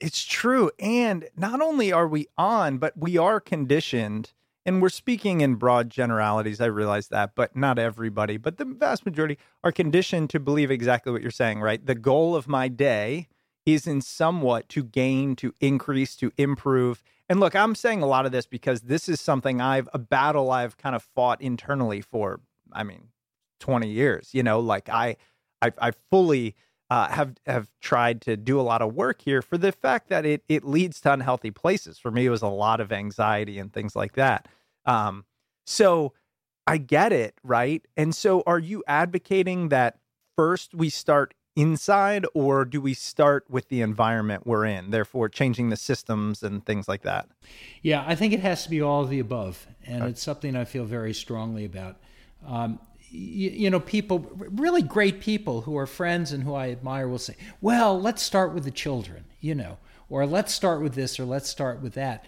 It's 0.00 0.24
true. 0.24 0.70
And 0.78 1.28
not 1.36 1.60
only 1.60 1.92
are 1.92 2.08
we 2.08 2.26
on, 2.38 2.78
but 2.78 2.96
we 2.96 3.18
are 3.18 3.38
conditioned 3.38 4.32
and 4.66 4.82
we're 4.82 4.88
speaking 4.88 5.40
in 5.40 5.54
broad 5.56 5.90
generalities. 5.90 6.60
I 6.60 6.66
realize 6.66 7.08
that, 7.08 7.34
but 7.34 7.56
not 7.56 7.78
everybody, 7.78 8.36
but 8.36 8.58
the 8.58 8.64
vast 8.64 9.04
majority 9.06 9.38
are 9.64 9.72
conditioned 9.72 10.30
to 10.30 10.40
believe 10.40 10.70
exactly 10.70 11.12
what 11.12 11.22
you're 11.22 11.30
saying, 11.30 11.60
right? 11.60 11.84
The 11.84 11.94
goal 11.94 12.36
of 12.36 12.48
my 12.48 12.68
day 12.68 13.28
is 13.66 13.86
in 13.86 14.00
somewhat 14.00 14.68
to 14.70 14.82
gain, 14.84 15.36
to 15.36 15.54
increase, 15.60 16.16
to 16.16 16.32
improve. 16.36 17.02
And 17.30 17.38
look, 17.38 17.54
I'm 17.54 17.76
saying 17.76 18.02
a 18.02 18.06
lot 18.06 18.26
of 18.26 18.32
this 18.32 18.44
because 18.44 18.80
this 18.80 19.08
is 19.08 19.20
something 19.20 19.60
I've 19.60 19.88
a 19.94 20.00
battle 20.00 20.50
I've 20.50 20.76
kind 20.76 20.96
of 20.96 21.02
fought 21.14 21.40
internally 21.40 22.00
for, 22.00 22.40
I 22.72 22.82
mean, 22.82 23.10
20 23.60 23.88
years. 23.88 24.30
You 24.32 24.42
know, 24.42 24.58
like 24.58 24.88
I, 24.88 25.16
I, 25.62 25.70
I 25.80 25.92
fully 25.92 26.56
uh, 26.90 27.06
have 27.06 27.36
have 27.46 27.70
tried 27.80 28.20
to 28.22 28.36
do 28.36 28.58
a 28.58 28.62
lot 28.62 28.82
of 28.82 28.96
work 28.96 29.22
here 29.22 29.42
for 29.42 29.56
the 29.56 29.70
fact 29.70 30.08
that 30.08 30.26
it 30.26 30.42
it 30.48 30.64
leads 30.64 31.00
to 31.02 31.12
unhealthy 31.12 31.52
places. 31.52 32.00
For 32.00 32.10
me, 32.10 32.26
it 32.26 32.30
was 32.30 32.42
a 32.42 32.48
lot 32.48 32.80
of 32.80 32.90
anxiety 32.90 33.60
and 33.60 33.72
things 33.72 33.94
like 33.94 34.14
that. 34.14 34.48
Um, 34.84 35.24
so 35.64 36.14
I 36.66 36.78
get 36.78 37.12
it, 37.12 37.36
right? 37.44 37.86
And 37.96 38.12
so, 38.12 38.42
are 38.44 38.58
you 38.58 38.82
advocating 38.88 39.68
that 39.68 40.00
first 40.36 40.74
we 40.74 40.90
start 40.90 41.34
inside 41.56 42.24
or 42.34 42.64
do 42.64 42.80
we 42.80 42.94
start 42.94 43.44
with 43.48 43.68
the 43.68 43.80
environment 43.80 44.46
we're 44.46 44.64
in 44.64 44.90
therefore 44.90 45.28
changing 45.28 45.68
the 45.68 45.76
systems 45.76 46.42
and 46.42 46.64
things 46.64 46.88
like 46.88 47.02
that? 47.02 47.28
Yeah 47.82 48.04
i 48.06 48.14
think 48.14 48.32
it 48.32 48.40
has 48.40 48.64
to 48.64 48.70
be 48.70 48.80
all 48.80 49.02
of 49.02 49.10
the 49.10 49.18
above 49.18 49.66
and 49.84 50.02
okay. 50.02 50.10
it's 50.10 50.22
something 50.22 50.56
i 50.56 50.64
feel 50.64 50.84
very 50.84 51.14
strongly 51.14 51.64
about. 51.64 51.96
Um, 52.46 52.78
you, 53.10 53.50
you, 53.50 53.70
know 53.70 53.80
people 53.80 54.30
really 54.34 54.82
great 54.82 55.20
people 55.20 55.62
who 55.62 55.76
are 55.76 55.86
friends 55.86 56.32
and 56.32 56.44
who 56.44 56.54
i 56.54 56.70
admire 56.70 57.08
will 57.08 57.18
say 57.18 57.36
well 57.60 58.00
let's 58.00 58.22
start 58.22 58.54
with 58.54 58.64
the 58.64 58.70
children 58.70 59.24
you 59.40 59.54
know 59.54 59.78
or 60.10 60.26
let's 60.26 60.52
start 60.52 60.82
with 60.82 60.94
this 60.94 61.18
or 61.18 61.24
let's 61.24 61.48
start 61.48 61.80
with 61.80 61.94
that. 61.94 62.24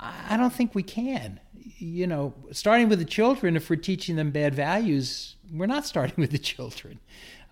I 0.00 0.36
don't 0.36 0.52
think 0.52 0.74
we 0.74 0.82
can 0.82 1.40
you 1.78 2.06
know 2.06 2.34
starting 2.50 2.88
with 2.88 2.98
the 2.98 3.04
children 3.04 3.56
if 3.56 3.68
we're 3.68 3.76
teaching 3.76 4.16
them 4.16 4.30
bad 4.30 4.54
values 4.54 5.36
we're 5.52 5.66
not 5.66 5.84
starting 5.84 6.14
with 6.18 6.30
the 6.30 6.38
children 6.38 6.98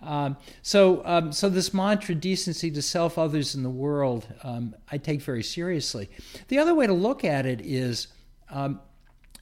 um, 0.01 0.37
so, 0.61 1.01
um, 1.05 1.31
so 1.31 1.49
this 1.49 1.73
mantra, 1.73 2.13
decency 2.13 2.69
to 2.71 2.81
self, 2.81 3.17
others, 3.17 3.55
in 3.55 3.63
the 3.63 3.69
world, 3.69 4.27
um, 4.43 4.75
I 4.91 4.97
take 4.97 5.21
very 5.21 5.43
seriously. 5.43 6.09
The 6.49 6.59
other 6.59 6.75
way 6.75 6.87
to 6.87 6.93
look 6.93 7.23
at 7.23 7.45
it 7.45 7.61
is, 7.61 8.07
um, 8.49 8.79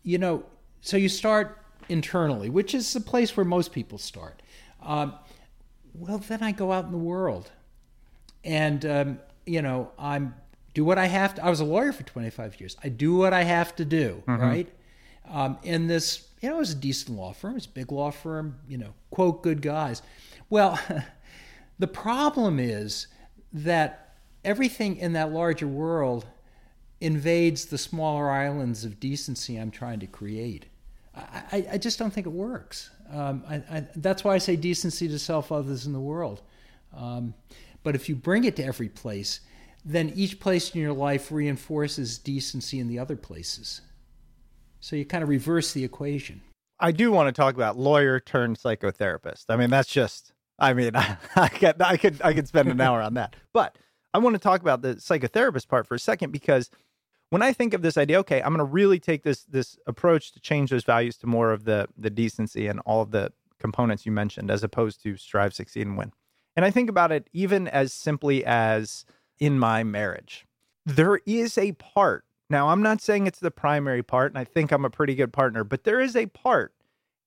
you 0.03 0.17
know, 0.17 0.43
so 0.81 0.97
you 0.97 1.09
start 1.09 1.59
internally, 1.89 2.49
which 2.49 2.73
is 2.73 2.93
the 2.93 3.01
place 3.01 3.35
where 3.35 3.45
most 3.45 3.71
people 3.71 3.97
start. 3.97 4.41
Um, 4.81 5.13
well, 5.93 6.19
then 6.19 6.41
I 6.41 6.51
go 6.51 6.71
out 6.71 6.85
in 6.85 6.91
the 6.91 6.97
world, 6.97 7.51
and 8.43 8.85
um, 8.85 9.19
you 9.45 9.61
know, 9.61 9.91
I'm 9.97 10.35
do 10.73 10.83
what 10.83 10.97
I 10.97 11.05
have 11.05 11.35
to. 11.35 11.45
I 11.45 11.49
was 11.49 11.61
a 11.61 11.65
lawyer 11.65 11.93
for 11.93 12.03
25 12.03 12.59
years. 12.59 12.75
I 12.83 12.89
do 12.89 13.15
what 13.15 13.33
I 13.33 13.43
have 13.43 13.75
to 13.77 13.85
do, 13.85 14.23
mm-hmm. 14.27 14.41
right? 14.41 14.69
in 15.63 15.87
this, 15.87 16.27
you 16.41 16.49
know, 16.49 16.57
it 16.57 16.59
was 16.59 16.71
a 16.71 16.75
decent 16.75 17.17
law 17.17 17.33
firm. 17.33 17.55
It's 17.55 17.65
a 17.65 17.69
big 17.69 17.91
law 17.91 18.11
firm. 18.11 18.59
You 18.67 18.77
know, 18.77 18.93
quote 19.09 19.41
good 19.41 19.61
guys. 19.61 20.01
Well, 20.49 20.79
the 21.79 21.87
problem 21.87 22.59
is 22.59 23.07
that 23.53 24.17
everything 24.43 24.97
in 24.97 25.13
that 25.13 25.31
larger 25.31 25.67
world 25.67 26.25
invades 27.01 27.65
the 27.65 27.77
smaller 27.77 28.29
islands 28.29 28.83
of 28.85 28.99
decency 28.99 29.57
I'm 29.57 29.71
trying 29.71 29.99
to 29.99 30.07
create. 30.07 30.67
I, 31.15 31.67
I, 31.73 31.77
just 31.77 31.97
don't 31.97 32.11
think 32.11 32.27
it 32.27 32.33
works. 32.33 32.89
Um, 33.09 33.43
I, 33.49 33.55
I, 33.55 33.87
that's 33.95 34.25
why 34.25 34.35
I 34.35 34.37
say 34.37 34.57
decency 34.57 35.07
to 35.07 35.17
self, 35.17 35.49
others, 35.49 35.85
in 35.85 35.93
the 35.93 35.99
world. 35.99 36.41
Um, 36.93 37.33
but 37.83 37.95
if 37.95 38.09
you 38.09 38.15
bring 38.15 38.43
it 38.43 38.57
to 38.57 38.63
every 38.65 38.89
place, 38.89 39.39
then 39.85 40.11
each 40.15 40.39
place 40.39 40.73
in 40.73 40.81
your 40.81 40.93
life 40.93 41.31
reinforces 41.31 42.17
decency 42.17 42.79
in 42.79 42.87
the 42.87 42.99
other 42.99 43.15
places. 43.15 43.81
So 44.81 44.95
you 44.95 45.05
kind 45.05 45.23
of 45.23 45.29
reverse 45.29 45.71
the 45.71 45.83
equation. 45.83 46.41
I 46.79 46.91
do 46.91 47.11
want 47.11 47.27
to 47.27 47.31
talk 47.31 47.55
about 47.55 47.77
lawyer 47.77 48.19
turned 48.19 48.59
psychotherapist. 48.59 49.45
I 49.49 49.55
mean, 49.55 49.69
that's 49.69 49.89
just. 49.89 50.33
I 50.59 50.73
mean, 50.73 50.95
I, 50.95 51.17
I 51.35 51.47
could 51.47 51.81
I 51.81 51.97
could 51.97 52.21
I 52.23 52.33
could 52.33 52.47
spend 52.47 52.69
an 52.69 52.81
hour 52.81 53.01
on 53.01 53.15
that, 53.15 53.35
but 53.53 53.77
I 54.13 54.17
want 54.17 54.35
to 54.35 54.39
talk 54.39 54.61
about 54.61 54.81
the 54.81 54.95
psychotherapist 54.95 55.67
part 55.67 55.87
for 55.87 55.95
a 55.95 55.99
second 55.99 56.31
because 56.31 56.69
when 57.29 57.41
I 57.41 57.53
think 57.53 57.73
of 57.73 57.81
this 57.81 57.97
idea, 57.97 58.19
okay, 58.19 58.41
I'm 58.41 58.49
going 58.49 58.59
to 58.59 58.63
really 58.63 58.99
take 58.99 59.23
this 59.23 59.43
this 59.43 59.77
approach 59.87 60.31
to 60.33 60.39
change 60.39 60.69
those 60.69 60.83
values 60.83 61.17
to 61.17 61.27
more 61.27 61.51
of 61.51 61.65
the 61.65 61.87
the 61.97 62.09
decency 62.09 62.67
and 62.67 62.79
all 62.85 63.01
of 63.01 63.11
the 63.11 63.31
components 63.59 64.05
you 64.05 64.11
mentioned, 64.11 64.51
as 64.51 64.63
opposed 64.63 65.01
to 65.03 65.17
strive, 65.17 65.53
succeed, 65.53 65.87
and 65.87 65.97
win. 65.97 66.11
And 66.55 66.63
I 66.63 66.71
think 66.71 66.89
about 66.89 67.11
it 67.11 67.29
even 67.33 67.67
as 67.67 67.93
simply 67.93 68.45
as 68.45 69.05
in 69.39 69.59
my 69.59 69.83
marriage, 69.83 70.45
there 70.85 71.19
is 71.25 71.57
a 71.57 71.73
part. 71.73 72.25
Now, 72.49 72.69
I'm 72.69 72.83
not 72.83 73.01
saying 73.01 73.25
it's 73.27 73.39
the 73.39 73.51
primary 73.51 74.03
part, 74.03 74.31
and 74.31 74.37
I 74.37 74.43
think 74.43 74.71
I'm 74.71 74.85
a 74.85 74.89
pretty 74.89 75.15
good 75.15 75.33
partner, 75.33 75.63
but 75.63 75.83
there 75.83 75.99
is 75.99 76.15
a 76.15 76.27
part 76.27 76.73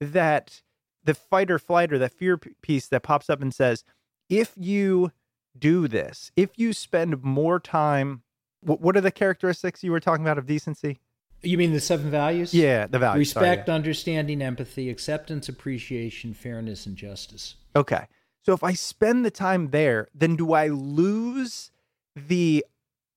that 0.00 0.62
the 1.08 1.14
fight 1.14 1.50
or 1.50 1.58
flight 1.58 1.90
or 1.90 1.98
the 1.98 2.10
fear 2.10 2.36
piece 2.36 2.86
that 2.88 3.02
pops 3.02 3.30
up 3.30 3.40
and 3.40 3.54
says, 3.54 3.82
if 4.28 4.52
you 4.58 5.10
do 5.58 5.88
this, 5.88 6.30
if 6.36 6.50
you 6.58 6.74
spend 6.74 7.24
more 7.24 7.58
time, 7.58 8.20
what, 8.60 8.82
what 8.82 8.94
are 8.94 9.00
the 9.00 9.10
characteristics 9.10 9.82
you 9.82 9.90
were 9.90 10.00
talking 10.00 10.22
about 10.22 10.36
of 10.36 10.44
decency? 10.44 10.98
You 11.40 11.56
mean 11.56 11.72
the 11.72 11.80
seven 11.80 12.10
values? 12.10 12.52
Yeah, 12.52 12.86
the 12.86 12.98
values. 12.98 13.20
Respect, 13.28 13.64
sorry, 13.64 13.64
yeah. 13.68 13.74
understanding, 13.74 14.42
empathy, 14.42 14.90
acceptance, 14.90 15.48
appreciation, 15.48 16.34
fairness, 16.34 16.84
and 16.84 16.94
justice. 16.94 17.54
Okay. 17.74 18.06
So 18.42 18.52
if 18.52 18.62
I 18.62 18.74
spend 18.74 19.24
the 19.24 19.30
time 19.30 19.70
there, 19.70 20.08
then 20.14 20.36
do 20.36 20.52
I 20.52 20.68
lose 20.68 21.70
the 22.14 22.66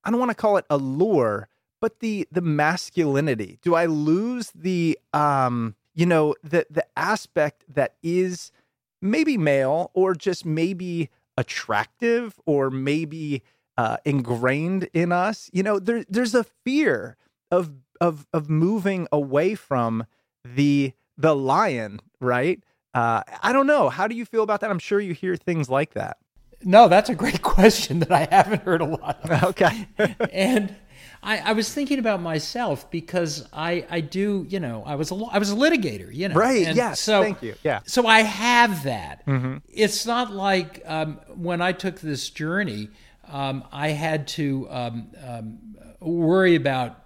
I 0.06 0.12
don't 0.12 0.20
want 0.20 0.32
to 0.32 0.36
call 0.36 0.56
it 0.56 0.66
allure, 0.70 1.50
but 1.82 2.00
the 2.00 2.26
the 2.32 2.42
masculinity? 2.42 3.60
Do 3.62 3.76
I 3.76 3.86
lose 3.86 4.50
the 4.56 4.98
um 5.12 5.76
you 5.94 6.06
know 6.06 6.36
the 6.44 6.66
the 6.70 6.86
aspect 6.96 7.64
that 7.68 7.96
is 8.04 8.52
maybe 9.02 9.38
male 9.38 9.92
or 9.94 10.14
just 10.14 10.46
maybe 10.46 11.10
attractive 11.38 12.40
or 12.46 12.70
maybe 12.70 13.44
uh, 13.78 13.98
ingrained 14.06 14.90
in 14.94 15.12
us. 15.12 15.50
You 15.54 15.64
know, 15.64 15.80
there, 15.80 16.06
there's 16.08 16.36
a 16.36 16.44
fear 16.44 17.18
of 17.50 17.72
of 18.00 18.28
of 18.34 18.50
moving 18.50 19.08
away 19.12 19.56
from 19.56 20.06
the 20.44 20.94
the 21.18 21.36
lion, 21.36 22.00
right? 22.20 22.64
Uh, 22.94 23.24
I 23.42 23.54
don't 23.54 23.68
know. 23.68 23.90
How 23.90 24.08
do 24.08 24.16
you 24.16 24.26
feel 24.26 24.44
about 24.44 24.62
that? 24.62 24.70
I'm 24.70 24.80
sure 24.80 25.00
you 25.00 25.14
hear 25.14 25.36
things 25.36 25.70
like 25.70 25.94
that. 25.94 26.18
No, 26.64 26.88
that's 26.88 27.10
a 27.10 27.16
great 27.16 27.42
question 27.58 28.00
that 28.00 28.12
I 28.12 28.28
haven't 28.30 28.64
heard 28.64 28.82
a 28.82 28.86
lot 28.86 29.30
of. 29.30 29.44
Okay. 29.50 29.88
and 30.32 30.76
I, 31.24 31.38
I, 31.38 31.52
was 31.54 31.72
thinking 31.74 32.00
about 32.00 32.22
myself 32.22 32.90
because 32.90 33.48
I, 33.54 33.86
I 33.90 34.02
do, 34.02 34.46
you 34.50 34.60
know, 34.60 34.84
I 34.86 34.96
was 34.96 35.12
a, 35.12 35.16
I 35.16 35.38
was 35.38 35.52
a 35.52 35.56
litigator, 35.56 36.14
you 36.14 36.30
know. 36.30 36.36
Right. 36.36 36.68
And 36.68 36.76
yes. 36.76 37.00
So, 37.00 37.22
thank 37.22 37.44
you. 37.44 37.56
Yeah. 37.64 37.82
So 37.86 38.08
I 38.08 38.22
have 38.22 38.84
that. 38.84 39.26
Mm-hmm. 39.26 39.58
It's 39.70 40.06
not 40.06 40.32
like 40.32 40.82
um, 40.86 41.20
when 41.36 41.62
I 41.62 41.74
took 41.74 42.00
this 42.00 42.30
journey, 42.30 42.90
um, 43.30 43.64
I 43.72 43.90
had 43.90 44.28
to 44.30 44.68
um, 44.70 45.12
um 45.24 45.60
worry 46.00 46.56
about 46.56 47.00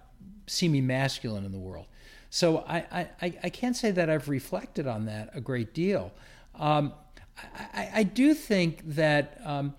seeming 0.46 0.86
masculine 0.86 1.44
in 1.44 1.52
the 1.52 1.58
world. 1.58 1.86
So 2.30 2.64
I, 2.66 3.08
I, 3.22 3.34
I 3.42 3.50
can't 3.50 3.76
say 3.76 3.90
that 3.92 4.10
I've 4.10 4.28
reflected 4.28 4.86
on 4.86 5.06
that 5.06 5.30
a 5.34 5.40
great 5.40 5.72
deal. 5.72 6.12
Um, 6.54 6.92
I, 7.74 7.90
I, 7.94 8.02
do 8.02 8.32
think 8.34 8.82
that 8.94 9.38
um, 9.44 9.74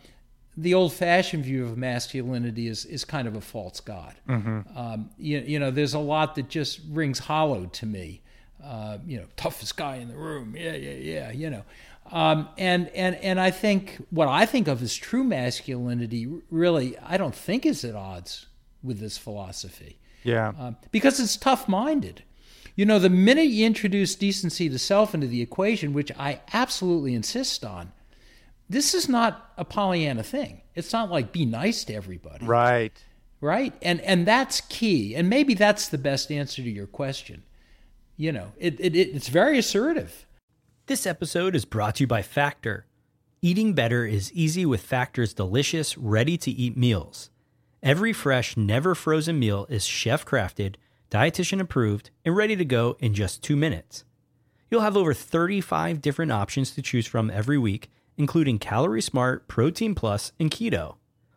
the 0.57 0.73
old-fashioned 0.73 1.45
view 1.45 1.63
of 1.63 1.77
masculinity 1.77 2.67
is 2.67 2.83
is 2.85 3.05
kind 3.05 3.27
of 3.27 3.35
a 3.35 3.41
false 3.41 3.79
god. 3.79 4.15
Mm-hmm. 4.27 4.77
Um, 4.77 5.11
you, 5.17 5.39
you, 5.39 5.59
know, 5.59 5.69
there's 5.69 5.93
a 5.93 5.99
lot 5.99 6.35
that 6.35 6.49
just 6.49 6.81
rings 6.89 7.19
hollow 7.19 7.67
to 7.67 7.85
me. 7.85 8.21
Uh, 8.63 8.97
you 9.05 9.17
know, 9.17 9.25
toughest 9.37 9.77
guy 9.77 9.97
in 9.97 10.07
the 10.07 10.17
room. 10.17 10.55
Yeah, 10.57 10.73
yeah, 10.73 10.93
yeah. 10.93 11.31
You 11.31 11.51
know, 11.51 11.63
um, 12.11 12.49
and 12.57 12.89
and 12.89 13.15
and 13.17 13.39
I 13.39 13.51
think 13.51 13.97
what 14.09 14.27
I 14.27 14.47
think 14.47 14.67
of 14.67 14.81
as 14.81 14.95
true 14.95 15.23
masculinity, 15.23 16.27
really, 16.49 16.97
I 16.97 17.17
don't 17.17 17.35
think 17.35 17.65
is 17.65 17.85
at 17.85 17.95
odds 17.95 18.47
with 18.81 18.99
this 18.99 19.17
philosophy. 19.17 19.99
Yeah, 20.23 20.53
um, 20.57 20.77
because 20.91 21.19
it's 21.19 21.37
tough-minded. 21.37 22.23
You 22.75 22.85
know, 22.85 22.99
the 22.99 23.09
minute 23.09 23.47
you 23.47 23.65
introduce 23.65 24.15
decency 24.15 24.69
to 24.69 24.79
self 24.79 25.13
into 25.13 25.27
the 25.27 25.41
equation, 25.41 25.93
which 25.93 26.11
I 26.17 26.41
absolutely 26.51 27.13
insist 27.13 27.63
on, 27.63 27.91
this 28.69 28.93
is 28.93 29.07
not 29.07 29.51
a 29.57 29.65
Pollyanna 29.65 30.23
thing. 30.23 30.61
It's 30.75 30.93
not 30.93 31.09
like 31.09 31.31
be 31.31 31.45
nice 31.45 31.83
to 31.85 31.93
everybody. 31.93 32.45
Right. 32.45 33.03
Right? 33.39 33.73
And 33.81 34.01
and 34.01 34.25
that's 34.25 34.61
key. 34.61 35.15
And 35.15 35.29
maybe 35.29 35.53
that's 35.53 35.89
the 35.89 35.97
best 35.97 36.31
answer 36.31 36.61
to 36.61 36.69
your 36.69 36.87
question. 36.87 37.43
You 38.15 38.31
know, 38.31 38.51
it, 38.57 38.79
it, 38.79 38.95
it 38.95 39.15
it's 39.15 39.29
very 39.29 39.57
assertive. 39.59 40.25
This 40.87 41.05
episode 41.05 41.55
is 41.55 41.65
brought 41.65 41.95
to 41.95 42.03
you 42.03 42.07
by 42.07 42.21
Factor. 42.21 42.85
Eating 43.41 43.73
better 43.73 44.05
is 44.05 44.33
easy 44.33 44.65
with 44.65 44.81
Factor's 44.81 45.33
delicious, 45.33 45.97
ready 45.97 46.37
to 46.37 46.51
eat 46.51 46.75
meals. 46.75 47.29
Every 47.83 48.11
fresh, 48.11 48.57
never 48.57 48.95
frozen 48.95 49.37
meal 49.37 49.67
is 49.69 49.85
chef 49.85 50.25
crafted, 50.25 50.75
dietitian 51.11 51.61
approved, 51.61 52.09
and 52.25 52.35
ready 52.35 52.55
to 52.55 52.65
go 52.65 52.97
in 52.99 53.13
just 53.13 53.43
two 53.43 53.55
minutes. 53.55 54.03
You'll 54.71 54.81
have 54.81 54.97
over 54.97 55.13
35 55.13 56.01
different 56.01 56.31
options 56.31 56.71
to 56.71 56.81
choose 56.81 57.05
from 57.05 57.29
every 57.29 57.57
week 57.57 57.89
including 58.17 58.59
Calorie 58.59 59.01
Smart, 59.01 59.47
Protein 59.47 59.95
Plus, 59.95 60.31
and 60.39 60.51
Keto. 60.51 60.95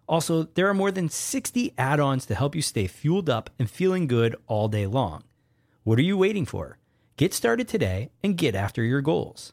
Also, 0.09 0.45
there 0.55 0.69
are 0.69 0.75
more 0.75 0.91
than 0.91 1.09
60 1.09 1.73
add 1.79 2.01
ons 2.01 2.27
to 2.27 2.35
help 2.35 2.57
you 2.57 2.63
stay 2.63 2.87
fueled 2.87 3.31
up 3.31 3.51
and 3.59 3.71
feeling 3.71 4.07
good 4.09 4.35
all 4.49 4.67
day 4.67 4.87
long. 4.87 5.23
What 5.85 5.99
are 5.99 6.03
you 6.03 6.17
waiting 6.17 6.47
for? 6.47 6.79
Get 7.17 7.33
started 7.33 7.69
today 7.69 8.11
and 8.23 8.37
get 8.37 8.55
after 8.55 8.83
your 8.83 9.03
goals. 9.03 9.53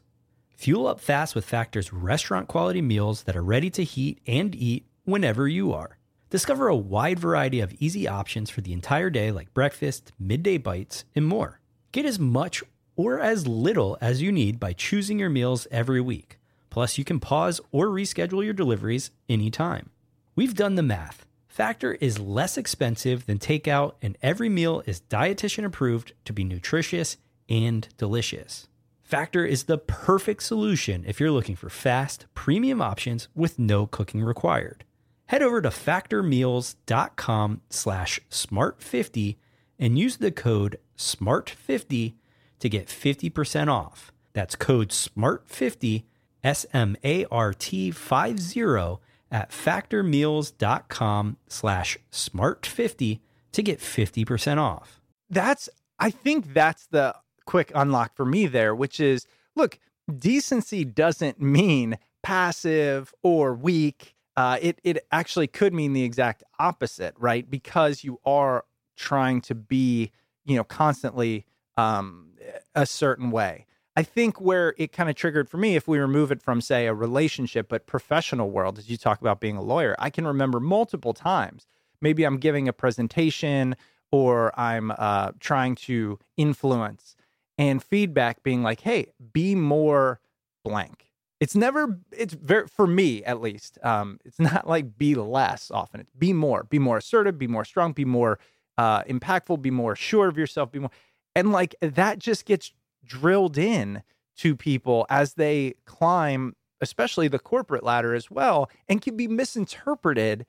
Fuel 0.56 0.88
up 0.88 0.98
fast 0.98 1.34
with 1.34 1.44
Factor's 1.44 1.92
restaurant 1.92 2.48
quality 2.48 2.82
meals 2.82 3.22
that 3.22 3.36
are 3.36 3.44
ready 3.44 3.70
to 3.70 3.84
heat 3.84 4.20
and 4.26 4.54
eat 4.56 4.86
whenever 5.04 5.46
you 5.46 5.72
are. 5.72 5.98
Discover 6.30 6.66
a 6.66 6.76
wide 6.76 7.18
variety 7.20 7.60
of 7.60 7.72
easy 7.74 8.08
options 8.08 8.50
for 8.50 8.60
the 8.60 8.72
entire 8.72 9.10
day, 9.10 9.30
like 9.30 9.54
breakfast, 9.54 10.12
midday 10.18 10.58
bites, 10.58 11.04
and 11.14 11.26
more. 11.26 11.60
Get 11.92 12.04
as 12.04 12.18
much 12.18 12.64
or 12.96 13.20
as 13.20 13.46
little 13.46 13.96
as 14.00 14.20
you 14.20 14.32
need 14.32 14.58
by 14.58 14.72
choosing 14.72 15.20
your 15.20 15.30
meals 15.30 15.68
every 15.70 16.00
week. 16.00 16.37
Plus, 16.70 16.98
you 16.98 17.04
can 17.04 17.20
pause 17.20 17.60
or 17.72 17.86
reschedule 17.86 18.44
your 18.44 18.54
deliveries 18.54 19.10
anytime. 19.28 19.90
We've 20.34 20.54
done 20.54 20.74
the 20.74 20.82
math. 20.82 21.26
Factor 21.48 21.94
is 21.94 22.18
less 22.18 22.56
expensive 22.56 23.26
than 23.26 23.38
takeout, 23.38 23.94
and 24.00 24.16
every 24.22 24.48
meal 24.48 24.82
is 24.86 25.02
dietitian 25.10 25.64
approved 25.64 26.12
to 26.24 26.32
be 26.32 26.44
nutritious 26.44 27.16
and 27.48 27.88
delicious. 27.96 28.68
Factor 29.02 29.44
is 29.44 29.64
the 29.64 29.78
perfect 29.78 30.42
solution 30.42 31.02
if 31.06 31.18
you're 31.18 31.30
looking 31.30 31.56
for 31.56 31.70
fast, 31.70 32.26
premium 32.34 32.82
options 32.82 33.28
with 33.34 33.58
no 33.58 33.86
cooking 33.86 34.22
required. 34.22 34.84
Head 35.26 35.42
over 35.42 35.60
to 35.62 35.70
factormeals.com 35.70 37.60
slash 37.70 38.20
smart50 38.30 39.36
and 39.78 39.98
use 39.98 40.18
the 40.18 40.30
code 40.30 40.78
SMART50 40.96 42.14
to 42.60 42.68
get 42.68 42.88
50% 42.88 43.68
off. 43.68 44.12
That's 44.32 44.56
code 44.56 44.90
SMART50 44.90 46.04
S 46.42 46.66
M 46.72 46.96
A 47.04 47.24
R 47.26 47.52
T 47.52 47.90
50 47.90 48.98
at 49.30 49.50
factormeals.com 49.50 51.36
slash 51.48 51.98
smart50 52.10 53.20
to 53.52 53.62
get 53.62 53.78
50% 53.78 54.58
off. 54.58 55.00
That's, 55.28 55.68
I 55.98 56.10
think 56.10 56.54
that's 56.54 56.86
the 56.86 57.14
quick 57.44 57.72
unlock 57.74 58.14
for 58.14 58.24
me 58.24 58.46
there, 58.46 58.74
which 58.74 59.00
is 59.00 59.26
look, 59.54 59.78
decency 60.14 60.84
doesn't 60.84 61.40
mean 61.40 61.98
passive 62.22 63.12
or 63.22 63.54
weak. 63.54 64.14
Uh, 64.36 64.58
it, 64.62 64.80
it 64.84 65.04
actually 65.10 65.48
could 65.48 65.74
mean 65.74 65.92
the 65.92 66.04
exact 66.04 66.42
opposite, 66.58 67.14
right? 67.18 67.50
Because 67.50 68.04
you 68.04 68.20
are 68.24 68.64
trying 68.96 69.40
to 69.42 69.54
be, 69.54 70.12
you 70.44 70.56
know, 70.56 70.64
constantly 70.64 71.44
um, 71.76 72.30
a 72.74 72.86
certain 72.86 73.30
way. 73.30 73.66
I 73.98 74.04
think 74.04 74.40
where 74.40 74.76
it 74.78 74.92
kind 74.92 75.10
of 75.10 75.16
triggered 75.16 75.48
for 75.48 75.56
me, 75.56 75.74
if 75.74 75.88
we 75.88 75.98
remove 75.98 76.30
it 76.30 76.40
from, 76.40 76.60
say, 76.60 76.86
a 76.86 76.94
relationship, 76.94 77.68
but 77.68 77.88
professional 77.88 78.48
world, 78.48 78.78
as 78.78 78.88
you 78.88 78.96
talk 78.96 79.20
about 79.20 79.40
being 79.40 79.56
a 79.56 79.60
lawyer, 79.60 79.96
I 79.98 80.08
can 80.08 80.24
remember 80.24 80.60
multiple 80.60 81.12
times. 81.12 81.66
Maybe 82.00 82.22
I'm 82.22 82.36
giving 82.36 82.68
a 82.68 82.72
presentation 82.72 83.74
or 84.12 84.56
I'm 84.56 84.92
uh, 84.96 85.32
trying 85.40 85.74
to 85.86 86.20
influence 86.36 87.16
and 87.58 87.82
feedback 87.82 88.44
being 88.44 88.62
like, 88.62 88.82
hey, 88.82 89.06
be 89.32 89.56
more 89.56 90.20
blank. 90.62 91.10
It's 91.40 91.56
never, 91.56 91.98
it's 92.12 92.34
very, 92.34 92.68
for 92.68 92.86
me 92.86 93.24
at 93.24 93.40
least, 93.40 93.78
um, 93.82 94.20
it's 94.24 94.38
not 94.38 94.68
like 94.68 94.96
be 94.96 95.16
less 95.16 95.72
often. 95.72 95.98
It's 95.98 96.12
be 96.16 96.32
more, 96.32 96.62
be 96.62 96.78
more 96.78 96.98
assertive, 96.98 97.36
be 97.36 97.48
more 97.48 97.64
strong, 97.64 97.94
be 97.94 98.04
more 98.04 98.38
uh, 98.76 99.02
impactful, 99.02 99.60
be 99.60 99.72
more 99.72 99.96
sure 99.96 100.28
of 100.28 100.38
yourself, 100.38 100.70
be 100.70 100.78
more. 100.78 100.92
And 101.34 101.50
like 101.50 101.74
that 101.80 102.20
just 102.20 102.46
gets 102.46 102.72
drilled 103.04 103.58
in 103.58 104.02
to 104.38 104.56
people 104.56 105.06
as 105.10 105.34
they 105.34 105.74
climb, 105.84 106.54
especially 106.80 107.28
the 107.28 107.38
corporate 107.38 107.82
ladder 107.82 108.14
as 108.14 108.30
well, 108.30 108.70
and 108.88 109.02
can 109.02 109.16
be 109.16 109.28
misinterpreted 109.28 110.46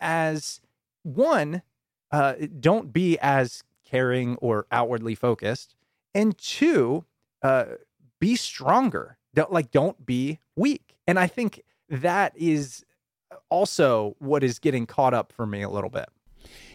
as 0.00 0.60
one, 1.02 1.62
uh, 2.12 2.34
don't 2.58 2.92
be 2.92 3.18
as 3.20 3.62
caring 3.84 4.36
or 4.36 4.66
outwardly 4.70 5.14
focused, 5.14 5.74
and 6.14 6.36
two, 6.38 7.04
uh, 7.42 7.64
be 8.18 8.36
stronger. 8.36 9.16
Don't, 9.34 9.52
like, 9.52 9.70
don't 9.70 10.04
be 10.04 10.38
weak. 10.56 10.96
And 11.06 11.18
I 11.18 11.26
think 11.26 11.62
that 11.88 12.32
is 12.36 12.84
also 13.48 14.16
what 14.18 14.42
is 14.42 14.58
getting 14.58 14.86
caught 14.86 15.14
up 15.14 15.32
for 15.32 15.46
me 15.46 15.62
a 15.62 15.68
little 15.68 15.90
bit. 15.90 16.08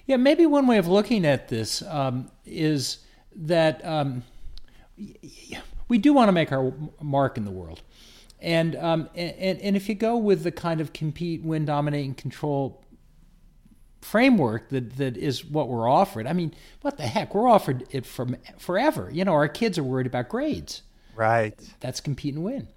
Yeah, 0.06 0.18
maybe 0.18 0.46
one 0.46 0.68
way 0.68 0.78
of 0.78 0.88
looking 0.88 1.26
at 1.26 1.48
this 1.48 1.82
um, 1.84 2.30
is 2.46 3.00
that 3.36 3.84
um, 3.86 4.24
we 5.88 5.97
do 5.97 6.13
want 6.13 6.27
to 6.27 6.31
make 6.31 6.51
our 6.51 6.73
mark 7.01 7.38
in 7.38 7.45
the 7.45 7.51
world. 7.51 7.81
And, 8.41 8.75
um, 8.75 9.10
and, 9.15 9.60
and 9.60 9.75
if 9.75 9.89
you 9.89 9.95
go 9.95 10.17
with 10.17 10.43
the 10.43 10.51
kind 10.51 10.81
of 10.81 10.93
compete, 10.93 11.43
win, 11.43 11.65
dominate, 11.65 12.05
and 12.05 12.17
control 12.17 12.84
framework 14.01 14.69
that, 14.69 14.97
that 14.97 15.17
is 15.17 15.43
what 15.43 15.67
we're 15.67 15.89
offered, 15.89 16.27
I 16.27 16.34
mean, 16.34 16.53
what 16.81 16.97
the 16.97 17.08
heck? 17.08 17.34
We're 17.34 17.47
offered 17.47 17.86
it 17.91 18.05
from 18.05 18.38
forever. 18.58 19.10
You 19.12 19.25
know, 19.25 19.34
our 19.34 19.47
kids 19.47 19.77
are 19.77 19.84
worried 19.84 20.08
about 20.08 20.29
grades. 20.29 20.84
Right. 21.15 21.55
That's 21.79 22.01
compete 22.01 22.36
and 22.36 22.43
win. 22.43 22.67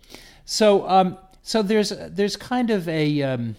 So, 0.45 0.89
um, 0.89 1.19
so 1.43 1.63
there's 1.63 1.91
there's 1.91 2.37
kind 2.37 2.71
of 2.71 2.89
a 2.89 3.23
um, 3.23 3.57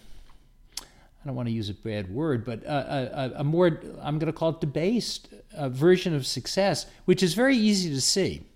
I 1.22 1.26
don't 1.26 1.36
want 1.36 1.48
to 1.48 1.52
use 1.52 1.68
a 1.68 1.74
bad 1.74 2.10
word, 2.10 2.44
but 2.44 2.62
a, 2.64 3.34
a, 3.36 3.40
a 3.40 3.44
more, 3.44 3.80
I'm 4.00 4.18
going 4.18 4.32
to 4.32 4.32
call 4.32 4.50
it 4.50 4.60
debased 4.60 5.28
uh, 5.54 5.68
version 5.68 6.14
of 6.14 6.26
success, 6.26 6.86
which 7.04 7.22
is 7.22 7.34
very 7.34 7.56
easy 7.56 7.90
to 7.90 8.00
see. 8.00 8.46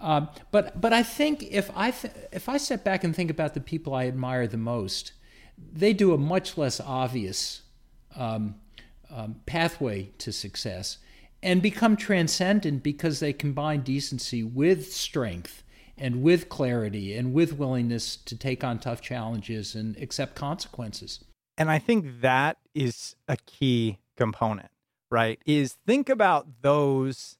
Um, 0.00 0.28
but, 0.50 0.80
but 0.80 0.92
I 0.92 1.02
think 1.02 1.42
if 1.50 1.70
I, 1.76 1.90
th- 1.90 2.14
if 2.32 2.48
I 2.48 2.56
step 2.56 2.84
back 2.84 3.04
and 3.04 3.14
think 3.14 3.30
about 3.30 3.54
the 3.54 3.60
people 3.60 3.94
I 3.94 4.06
admire 4.06 4.46
the 4.46 4.56
most, 4.56 5.12
they 5.58 5.92
do 5.92 6.14
a 6.14 6.18
much 6.18 6.56
less 6.56 6.80
obvious 6.80 7.62
um, 8.16 8.54
um, 9.10 9.36
pathway 9.46 10.10
to 10.18 10.32
success 10.32 10.98
and 11.42 11.62
become 11.62 11.96
transcendent 11.96 12.82
because 12.82 13.20
they 13.20 13.32
combine 13.32 13.80
decency 13.80 14.42
with 14.42 14.92
strength 14.92 15.62
and 15.96 16.22
with 16.22 16.48
clarity 16.48 17.14
and 17.14 17.32
with 17.34 17.52
willingness 17.52 18.16
to 18.16 18.36
take 18.36 18.64
on 18.64 18.78
tough 18.78 19.00
challenges 19.00 19.74
and 19.74 19.96
accept 19.98 20.34
consequences. 20.34 21.20
And 21.58 21.70
I 21.70 21.78
think 21.78 22.22
that 22.22 22.56
is 22.74 23.16
a 23.28 23.36
key 23.36 23.98
component, 24.16 24.70
right? 25.10 25.38
Is 25.44 25.74
think 25.86 26.08
about 26.08 26.62
those 26.62 27.36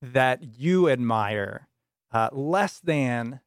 that 0.00 0.58
you 0.58 0.88
admire 0.88 1.67
uh, 2.12 2.28
less 2.32 2.80
than, 2.80 3.40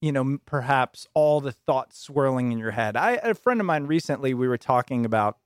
you 0.00 0.12
know, 0.12 0.38
perhaps 0.46 1.06
all 1.14 1.40
the 1.40 1.52
thoughts 1.52 1.98
swirling 1.98 2.52
in 2.52 2.58
your 2.58 2.72
head. 2.72 2.96
I, 2.96 3.12
a 3.22 3.34
friend 3.34 3.60
of 3.60 3.66
mine 3.66 3.86
recently, 3.86 4.34
we 4.34 4.48
were 4.48 4.58
talking 4.58 5.04
about 5.04 5.38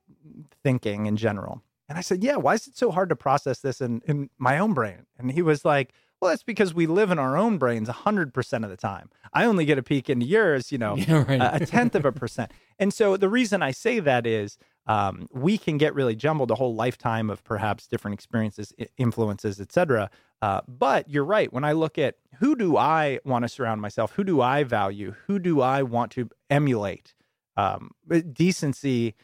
thinking 0.63 1.05
in 1.05 1.17
general. 1.17 1.63
And 1.89 1.97
I 1.97 2.01
said, 2.01 2.23
Yeah, 2.23 2.35
why 2.35 2.55
is 2.55 2.67
it 2.67 2.75
so 2.77 2.91
hard 2.91 3.09
to 3.09 3.15
process 3.15 3.59
this 3.59 3.81
in, 3.81 4.01
in 4.05 4.29
my 4.37 4.59
own 4.59 4.73
brain? 4.73 5.05
And 5.17 5.31
he 5.31 5.41
was 5.41 5.63
like, 5.63 5.93
well, 6.19 6.31
that's 6.31 6.43
because 6.43 6.73
we 6.73 6.87
live 6.87 7.11
in 7.11 7.19
our 7.19 7.37
own 7.37 7.57
brains 7.57 7.87
100% 7.87 8.63
of 8.63 8.69
the 8.69 8.77
time. 8.77 9.09
I 9.33 9.45
only 9.45 9.65
get 9.65 9.77
a 9.77 9.83
peek 9.83 10.09
into 10.09 10.25
yours, 10.25 10.71
you 10.71 10.77
know, 10.77 10.95
yeah, 10.97 11.23
right. 11.27 11.39
a, 11.39 11.55
a, 11.55 11.59
tenth 11.65 11.93
of 11.93 12.05
a 12.05 12.11
percent. 12.11 12.51
And 12.79 12.93
so 12.93 13.17
the 13.17 13.29
reason 13.29 13.61
I 13.61 13.71
say 13.71 13.99
that 13.99 14.25
is 14.25 14.57
um, 14.87 15.27
we 15.31 15.57
can 15.57 15.77
get 15.77 15.93
really 15.93 16.15
jumbled 16.15 16.49
a 16.49 16.55
whole 16.55 16.73
lifetime 16.73 17.29
of 17.29 17.43
perhaps 17.43 17.87
different 17.87 18.15
experiences, 18.15 18.73
influences, 18.97 19.61
etc. 19.61 20.09
Uh, 20.41 20.61
but 20.67 21.09
you're 21.09 21.25
right. 21.25 21.51
When 21.51 21.63
I 21.63 21.71
look 21.71 21.97
at 21.97 22.15
who 22.39 22.55
do 22.55 22.77
I 22.77 23.19
want 23.25 23.43
to 23.43 23.49
surround 23.49 23.81
myself, 23.81 24.13
who 24.13 24.23
do 24.23 24.41
I 24.41 24.63
value, 24.63 25.15
who 25.25 25.39
do 25.39 25.61
I 25.61 25.81
want 25.83 26.11
to 26.13 26.29
emulate, 26.49 27.15
um, 27.55 27.91
decency 28.33 29.15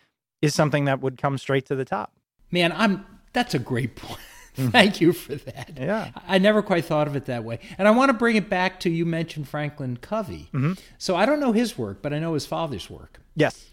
is 0.41 0.55
something 0.55 0.85
that 0.85 1.01
would 1.01 1.17
come 1.17 1.37
straight 1.37 1.65
to 1.67 1.75
the 1.75 1.85
top. 1.85 2.13
Man, 2.51 2.71
I'm. 2.71 3.05
That's 3.33 3.53
a 3.53 3.59
great 3.59 3.95
point. 3.95 4.19
Thank 4.55 5.01
you 5.01 5.13
for 5.13 5.35
that. 5.35 5.71
Yeah. 5.79 6.11
I 6.27 6.37
never 6.37 6.61
quite 6.61 6.85
thought 6.85 7.07
of 7.07 7.15
it 7.15 7.25
that 7.25 7.43
way. 7.43 7.59
And 7.77 7.87
I 7.87 7.91
want 7.91 8.09
to 8.09 8.13
bring 8.13 8.35
it 8.35 8.49
back 8.49 8.79
to 8.81 8.89
you 8.89 9.05
mentioned 9.05 9.47
Franklin 9.47 9.97
Covey. 9.97 10.49
Mm-hmm. 10.53 10.73
So 10.99 11.15
I 11.15 11.25
don't 11.25 11.39
know 11.39 11.53
his 11.53 11.75
work, 11.77 12.03
but 12.03 12.13
I 12.13 12.19
know 12.19 12.35
his 12.35 12.45
father's 12.45 12.89
work. 12.89 13.19
Yes. 13.35 13.65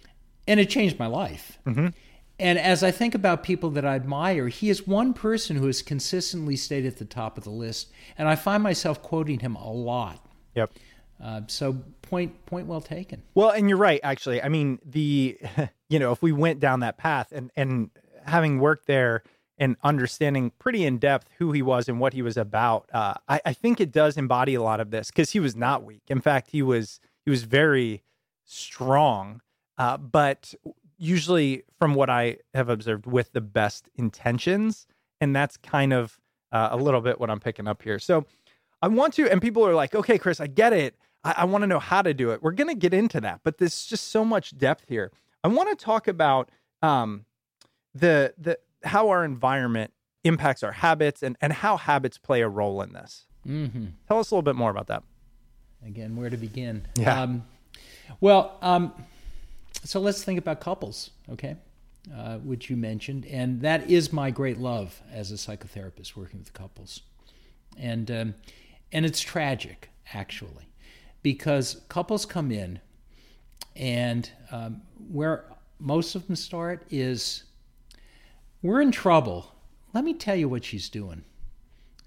And 0.48 0.59
it 0.59 0.70
changed 0.70 0.98
my 0.98 1.07
life. 1.07 1.59
Mm-hmm. 1.66 1.88
And 2.40 2.59
as 2.59 2.83
I 2.83 2.90
think 2.90 3.14
about 3.14 3.42
people 3.42 3.70
that 3.70 3.85
I 3.85 3.94
admire, 3.94 4.48
he 4.48 4.70
is 4.70 4.87
one 4.87 5.12
person 5.12 5.57
who 5.57 5.66
has 5.66 5.83
consistently 5.83 6.57
stayed 6.57 6.87
at 6.87 6.96
the 6.96 7.05
top 7.05 7.37
of 7.37 7.44
the 7.44 7.50
list. 7.50 7.92
And 8.16 8.26
I 8.29 8.35
find 8.35 8.62
myself 8.62 9.03
quoting 9.03 9.40
him 9.40 9.57
a 9.57 9.70
lot. 9.70 10.24
Yep. 10.55 10.70
Uh, 11.22 11.42
so 11.48 11.76
point 12.00 12.46
point 12.46 12.66
well 12.66 12.81
taken. 12.81 13.22
Well, 13.35 13.50
and 13.50 13.68
you're 13.68 13.79
right. 13.79 14.00
Actually, 14.03 14.42
I 14.42 14.48
mean 14.48 14.79
the, 14.85 15.38
you 15.90 15.98
know, 15.98 16.12
if 16.12 16.22
we 16.22 16.33
went 16.33 16.61
down 16.61 16.81
that 16.81 16.96
path 16.96 17.31
and 17.31 17.50
and 17.57 17.90
having 18.24 18.59
worked 18.59 18.87
there, 18.87 19.22
and 19.59 19.76
understanding 19.83 20.50
pretty 20.59 20.87
in 20.87 20.96
depth 20.96 21.29
who 21.38 21.53
he 21.53 21.61
was 21.61 21.88
and 21.88 22.00
what 22.00 22.14
he 22.14 22.22
was 22.22 22.38
about, 22.38 22.88
uh, 22.94 23.12
I, 23.29 23.40
I, 23.44 23.53
think 23.53 23.79
it 23.79 23.92
does 23.92 24.16
embody 24.16 24.55
a 24.55 24.62
lot 24.62 24.81
of 24.81 24.90
this 24.90 25.09
because 25.09 25.33
he 25.33 25.40
was 25.40 25.55
not 25.55 25.85
weak. 25.85 26.05
In 26.09 26.22
fact, 26.22 26.48
he 26.50 26.62
was 26.62 26.98
he 27.26 27.31
was 27.31 27.42
very 27.42 28.03
strong, 28.46 29.42
uh, 29.76 29.98
but 29.98 30.55
usually, 31.00 31.64
from 31.78 31.94
what 31.94 32.08
I 32.10 32.36
have 32.54 32.68
observed, 32.68 33.06
with 33.06 33.32
the 33.32 33.40
best 33.40 33.88
intentions, 33.96 34.86
and 35.20 35.34
that's 35.34 35.56
kind 35.56 35.92
of 35.92 36.20
uh, 36.52 36.68
a 36.70 36.76
little 36.76 37.00
bit 37.00 37.18
what 37.18 37.30
I'm 37.30 37.40
picking 37.40 37.66
up 37.66 37.82
here. 37.82 37.98
So 37.98 38.26
I 38.82 38.88
want 38.88 39.14
to, 39.14 39.28
and 39.28 39.42
people 39.42 39.66
are 39.66 39.74
like, 39.74 39.94
"Okay, 39.94 40.18
Chris, 40.18 40.40
I 40.40 40.46
get 40.46 40.72
it. 40.72 40.94
I, 41.24 41.34
I 41.38 41.44
want 41.46 41.62
to 41.62 41.66
know 41.66 41.80
how 41.80 42.02
to 42.02 42.14
do 42.14 42.30
it." 42.30 42.42
We're 42.42 42.52
going 42.52 42.68
to 42.68 42.74
get 42.74 42.94
into 42.94 43.20
that, 43.22 43.40
but 43.42 43.58
there's 43.58 43.86
just 43.86 44.08
so 44.08 44.24
much 44.24 44.56
depth 44.56 44.84
here. 44.88 45.10
I 45.42 45.48
want 45.48 45.76
to 45.76 45.84
talk 45.84 46.06
about 46.06 46.50
um, 46.82 47.24
the 47.94 48.34
the 48.38 48.58
how 48.84 49.08
our 49.08 49.24
environment 49.24 49.92
impacts 50.22 50.62
our 50.62 50.72
habits 50.72 51.22
and, 51.22 51.36
and 51.40 51.52
how 51.52 51.76
habits 51.76 52.18
play 52.18 52.42
a 52.42 52.48
role 52.48 52.82
in 52.82 52.92
this. 52.92 53.26
Mm-hmm. 53.46 53.86
Tell 54.06 54.18
us 54.18 54.30
a 54.30 54.34
little 54.34 54.42
bit 54.42 54.56
more 54.56 54.70
about 54.70 54.86
that. 54.88 55.02
Again, 55.84 56.14
where 56.14 56.28
to 56.28 56.36
begin? 56.36 56.86
Yeah. 56.98 57.22
Um, 57.22 57.44
well, 58.20 58.58
um, 58.60 58.92
so 59.85 60.01
let's 60.01 60.23
think 60.23 60.38
about 60.38 60.61
couples, 60.61 61.11
okay? 61.31 61.57
Uh, 62.14 62.38
which 62.38 62.71
you 62.71 62.77
mentioned, 62.77 63.27
and 63.27 63.61
that 63.61 63.90
is 63.90 64.12
my 64.12 64.31
great 64.31 64.59
love 64.59 65.01
as 65.12 65.31
a 65.31 65.35
psychotherapist 65.35 66.16
working 66.16 66.38
with 66.38 66.53
couples, 66.53 67.03
and 67.79 68.11
um, 68.11 68.35
and 68.93 69.05
it's 69.05 69.21
tragic 69.21 69.90
actually, 70.14 70.66
because 71.23 71.83
couples 71.88 72.25
come 72.25 72.51
in, 72.51 72.81
and 73.77 74.31
um, 74.51 74.81
where 75.11 75.45
most 75.79 76.14
of 76.14 76.27
them 76.27 76.37
start 76.37 76.87
is 76.90 77.45
we're 78.62 78.81
in 78.81 78.93
trouble. 78.93 79.55
Let 79.93 80.05
me 80.05 80.14
tell 80.14 80.37
you 80.37 80.49
what 80.49 80.64
she's 80.64 80.88
doing. 80.88 81.25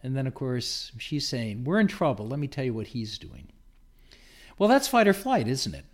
And 0.03 0.15
then, 0.15 0.27
of 0.27 0.33
course, 0.33 0.91
she's 0.97 1.27
saying, 1.27 1.63
We're 1.63 1.79
in 1.79 1.87
trouble. 1.87 2.27
Let 2.27 2.39
me 2.39 2.47
tell 2.47 2.65
you 2.65 2.73
what 2.73 2.87
he's 2.87 3.17
doing. 3.17 3.47
Well, 4.57 4.69
that's 4.69 4.87
fight 4.87 5.07
or 5.07 5.13
flight, 5.13 5.47
isn't 5.47 5.73
it? 5.73 5.85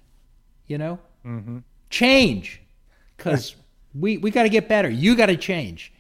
You 0.68 0.78
know? 0.78 1.00
Mm-hmm. 1.26 1.60
Change. 1.90 2.62
Because 3.18 3.58
we, 3.94 4.18
we 4.18 4.32
got 4.32 4.44
to 4.44 4.50
get 4.50 4.70
better. 4.70 4.90
You 4.90 5.14
got 5.14 5.26
to 5.26 5.36
change. 5.36 5.92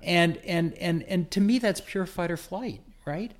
And, 0.00 0.36
and, 0.38 0.74
and, 0.74 1.02
and 1.02 1.28
to 1.32 1.40
me, 1.40 1.58
that's 1.58 1.80
pure 1.80 2.06
fight 2.06 2.30
or 2.30 2.36
flight, 2.36 2.82
right? 3.04 3.32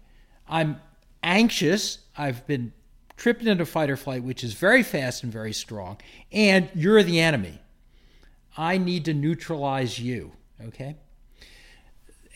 I'm 0.48 0.80
anxious. 1.22 1.98
I've 2.16 2.44
been 2.48 2.72
tripped 3.16 3.44
into 3.44 3.64
fight 3.64 3.90
or 3.90 3.96
flight, 3.96 4.24
which 4.24 4.42
is 4.42 4.54
very 4.54 4.82
fast 4.82 5.22
and 5.22 5.32
very 5.32 5.52
strong. 5.52 5.98
And 6.32 6.68
you're 6.74 7.02
the 7.04 7.20
enemy. 7.20 7.60
I 8.56 8.76
need 8.76 9.04
to 9.04 9.14
neutralize 9.14 10.00
you. 10.00 10.32
Okay? 10.60 10.96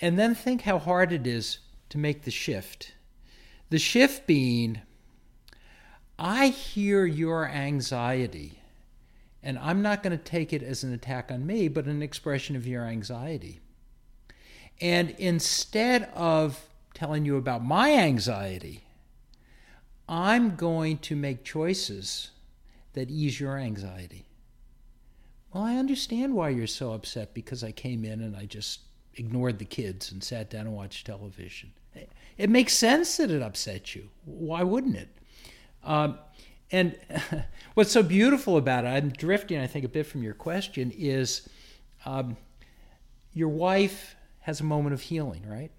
And 0.00 0.18
then 0.18 0.35
think 0.35 0.62
how 0.62 0.78
hard 0.78 1.12
it 1.12 1.26
is 1.26 1.58
to 1.90 1.98
make 1.98 2.22
the 2.22 2.30
shift. 2.30 2.94
The 3.70 3.78
shift 3.78 4.26
being, 4.26 4.80
I 6.18 6.48
hear 6.48 7.06
your 7.06 7.48
anxiety, 7.48 8.62
and 9.42 9.59
I'm 9.59 9.83
not 9.83 10.02
going 10.02 10.16
to 10.16 10.22
take 10.22 10.52
it 10.52 10.62
as 10.62 10.85
an 10.85 10.92
attack 10.92 11.31
on 11.31 11.46
me, 11.46 11.68
but 11.68 11.87
an 11.87 12.02
expression 12.02 12.57
of 12.57 12.66
your 12.66 12.85
anxiety. 12.85 13.61
And 14.81 15.11
instead 15.18 16.11
of 16.14 16.66
telling 16.94 17.24
you 17.24 17.37
about 17.37 17.64
my 17.64 17.92
anxiety, 17.92 18.85
I'm 20.09 20.57
going 20.57 20.98
to 20.98 21.16
make 21.16 21.44
choices 21.44 22.31
that 22.92 23.11
ease 23.11 23.40
your 23.40 23.57
anxiety. 23.57 24.26
Well, 25.52 25.64
I 25.64 25.76
understand 25.76 26.35
why 26.35 26.50
you're 26.50 26.66
so 26.66 26.92
upset 26.92 27.35
because 27.35 27.62
I 27.62 27.72
came 27.72 28.05
in 28.05 28.20
and 28.20 28.37
I 28.37 28.46
just 28.46 28.81
ignored 29.14 29.59
the 29.59 29.64
kids 29.64 30.11
and 30.12 30.22
sat 30.22 30.50
down 30.50 30.66
and 30.66 30.74
watched 30.74 31.07
television. 31.07 31.72
It 32.38 32.48
makes 32.48 32.72
sense 32.72 33.18
that 33.18 33.31
it 33.31 33.42
upset 33.42 33.94
you. 33.94 34.09
Why 34.24 34.62
wouldn't 34.62 34.96
it? 34.96 35.09
Um, 35.85 36.18
and 36.72 36.96
what's 37.74 37.92
so 37.92 38.02
beautiful 38.02 38.56
about 38.56 38.85
it, 38.85 38.88
I'm 38.88 39.11
drifting, 39.11 39.61
I 39.61 39.66
think, 39.66 39.85
a 39.85 39.88
bit 39.88 40.06
from 40.06 40.22
your 40.22 40.35
question, 40.35 40.90
is 40.90 41.48
um, 42.04 42.37
your 43.35 43.50
wife 43.50 44.16
has 44.40 44.61
a 44.61 44.64
moment 44.64 44.94
of 44.94 45.02
healing, 45.02 45.46
right? 45.46 45.70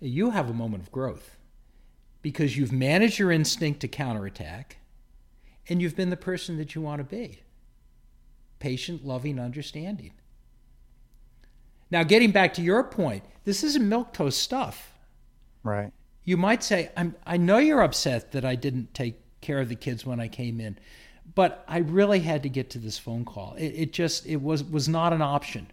You 0.00 0.30
have 0.30 0.50
a 0.50 0.52
moment 0.54 0.82
of 0.82 0.92
growth 0.92 1.36
because 2.20 2.56
you've 2.56 2.72
managed 2.72 3.18
your 3.18 3.32
instinct 3.32 3.80
to 3.80 3.88
counterattack 3.88 4.76
and 5.68 5.80
you've 5.80 5.96
been 5.96 6.10
the 6.10 6.16
person 6.16 6.56
that 6.58 6.74
you 6.74 6.82
want 6.82 6.98
to 6.98 7.04
be 7.04 7.40
patient, 8.58 9.06
loving, 9.06 9.38
understanding. 9.38 10.12
Now, 11.92 12.02
getting 12.02 12.32
back 12.32 12.54
to 12.54 12.62
your 12.62 12.82
point, 12.82 13.24
this 13.44 13.62
isn't 13.62 13.88
milquetoast 13.88 14.32
stuff. 14.32 14.92
Right. 15.62 15.92
You 16.24 16.36
might 16.36 16.64
say, 16.64 16.90
I'm, 16.96 17.14
I 17.24 17.36
know 17.36 17.58
you're 17.58 17.80
upset 17.80 18.32
that 18.32 18.44
I 18.44 18.56
didn't 18.56 18.94
take 18.94 19.14
care 19.40 19.60
of 19.60 19.68
the 19.68 19.76
kids 19.76 20.04
when 20.04 20.20
I 20.20 20.28
came 20.28 20.60
in, 20.60 20.78
but 21.34 21.64
I 21.68 21.78
really 21.78 22.20
had 22.20 22.42
to 22.44 22.48
get 22.48 22.70
to 22.70 22.78
this 22.78 22.98
phone 22.98 23.24
call. 23.24 23.54
It, 23.54 23.66
it 23.66 23.92
just 23.92 24.26
it 24.26 24.42
was 24.42 24.64
was 24.64 24.88
not 24.88 25.12
an 25.12 25.22
option. 25.22 25.68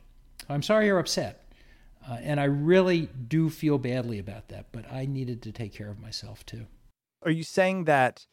I'm 0.49 0.61
sorry 0.61 0.87
you're 0.87 0.99
upset, 0.99 1.43
uh, 2.07 2.17
and 2.21 2.39
I 2.39 2.45
really 2.45 3.09
do 3.27 3.49
feel 3.49 3.77
badly 3.77 4.19
about 4.19 4.49
that. 4.49 4.67
But 4.71 4.91
I 4.91 5.05
needed 5.05 5.41
to 5.43 5.51
take 5.51 5.73
care 5.73 5.89
of 5.89 5.99
myself 5.99 6.45
too. 6.45 6.65
Are 7.23 7.31
you 7.31 7.43
saying 7.43 7.85
that 7.85 8.25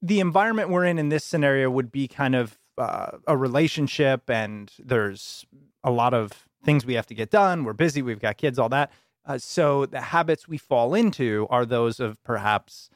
the 0.00 0.20
environment 0.20 0.68
we're 0.68 0.84
in 0.84 0.98
in 0.98 1.08
this 1.08 1.24
scenario 1.24 1.70
would 1.70 1.92
be 1.92 2.08
kind 2.08 2.34
of 2.34 2.58
uh, 2.76 3.18
a 3.26 3.36
relationship, 3.36 4.28
and 4.28 4.72
there's 4.78 5.46
a 5.84 5.90
lot 5.90 6.14
of 6.14 6.48
things 6.64 6.86
we 6.86 6.94
have 6.94 7.06
to 7.06 7.14
get 7.14 7.30
done. 7.30 7.64
We're 7.64 7.72
busy. 7.72 8.02
We've 8.02 8.20
got 8.20 8.36
kids. 8.36 8.58
All 8.58 8.68
that. 8.70 8.90
Uh, 9.24 9.38
so 9.38 9.86
the 9.86 10.00
habits 10.00 10.48
we 10.48 10.58
fall 10.58 10.94
into 10.94 11.46
are 11.50 11.64
those 11.64 12.00
of 12.00 12.22
perhaps 12.24 12.90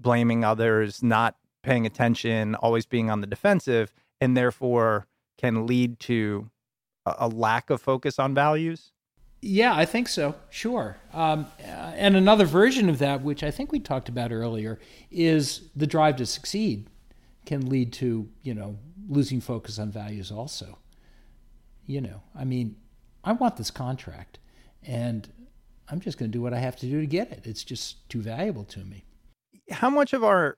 blaming 0.00 0.44
others, 0.44 1.02
not 1.02 1.36
paying 1.62 1.86
attention, 1.86 2.54
always 2.56 2.86
being 2.86 3.10
on 3.10 3.20
the 3.20 3.26
defensive, 3.26 3.92
and 4.20 4.36
therefore 4.36 5.06
can 5.38 5.66
lead 5.66 6.00
to 6.00 6.50
a, 7.06 7.28
lack 7.28 7.70
of 7.70 7.80
focus 7.80 8.18
on 8.18 8.34
values? 8.34 8.92
Yeah, 9.42 9.74
I 9.74 9.86
think 9.86 10.08
so. 10.08 10.34
Sure. 10.50 10.98
Um, 11.14 11.46
and 11.64 12.14
another 12.14 12.44
version 12.44 12.90
of 12.90 12.98
that, 12.98 13.22
which 13.22 13.42
I 13.42 13.50
think 13.50 13.72
we 13.72 13.80
talked 13.80 14.08
about 14.08 14.32
earlier, 14.32 14.78
is 15.10 15.70
the 15.74 15.86
drive 15.86 16.16
to 16.16 16.26
succeed 16.26 16.88
can 17.46 17.68
lead 17.70 17.92
to 17.92 18.28
you 18.42 18.54
know 18.54 18.76
losing 19.08 19.40
focus 19.40 19.78
on 19.78 19.90
values. 19.90 20.30
Also, 20.30 20.78
you 21.86 22.00
know, 22.02 22.22
I 22.38 22.44
mean, 22.44 22.76
I 23.24 23.32
want 23.32 23.56
this 23.56 23.70
contract, 23.70 24.38
and 24.82 25.26
I'm 25.88 26.00
just 26.00 26.18
going 26.18 26.30
to 26.30 26.36
do 26.36 26.42
what 26.42 26.52
I 26.52 26.58
have 26.58 26.76
to 26.76 26.86
do 26.86 27.00
to 27.00 27.06
get 27.06 27.32
it. 27.32 27.46
It's 27.46 27.64
just 27.64 28.08
too 28.10 28.20
valuable 28.20 28.64
to 28.64 28.80
me. 28.80 29.04
How 29.70 29.90
much 29.90 30.12
of 30.12 30.24
our 30.24 30.56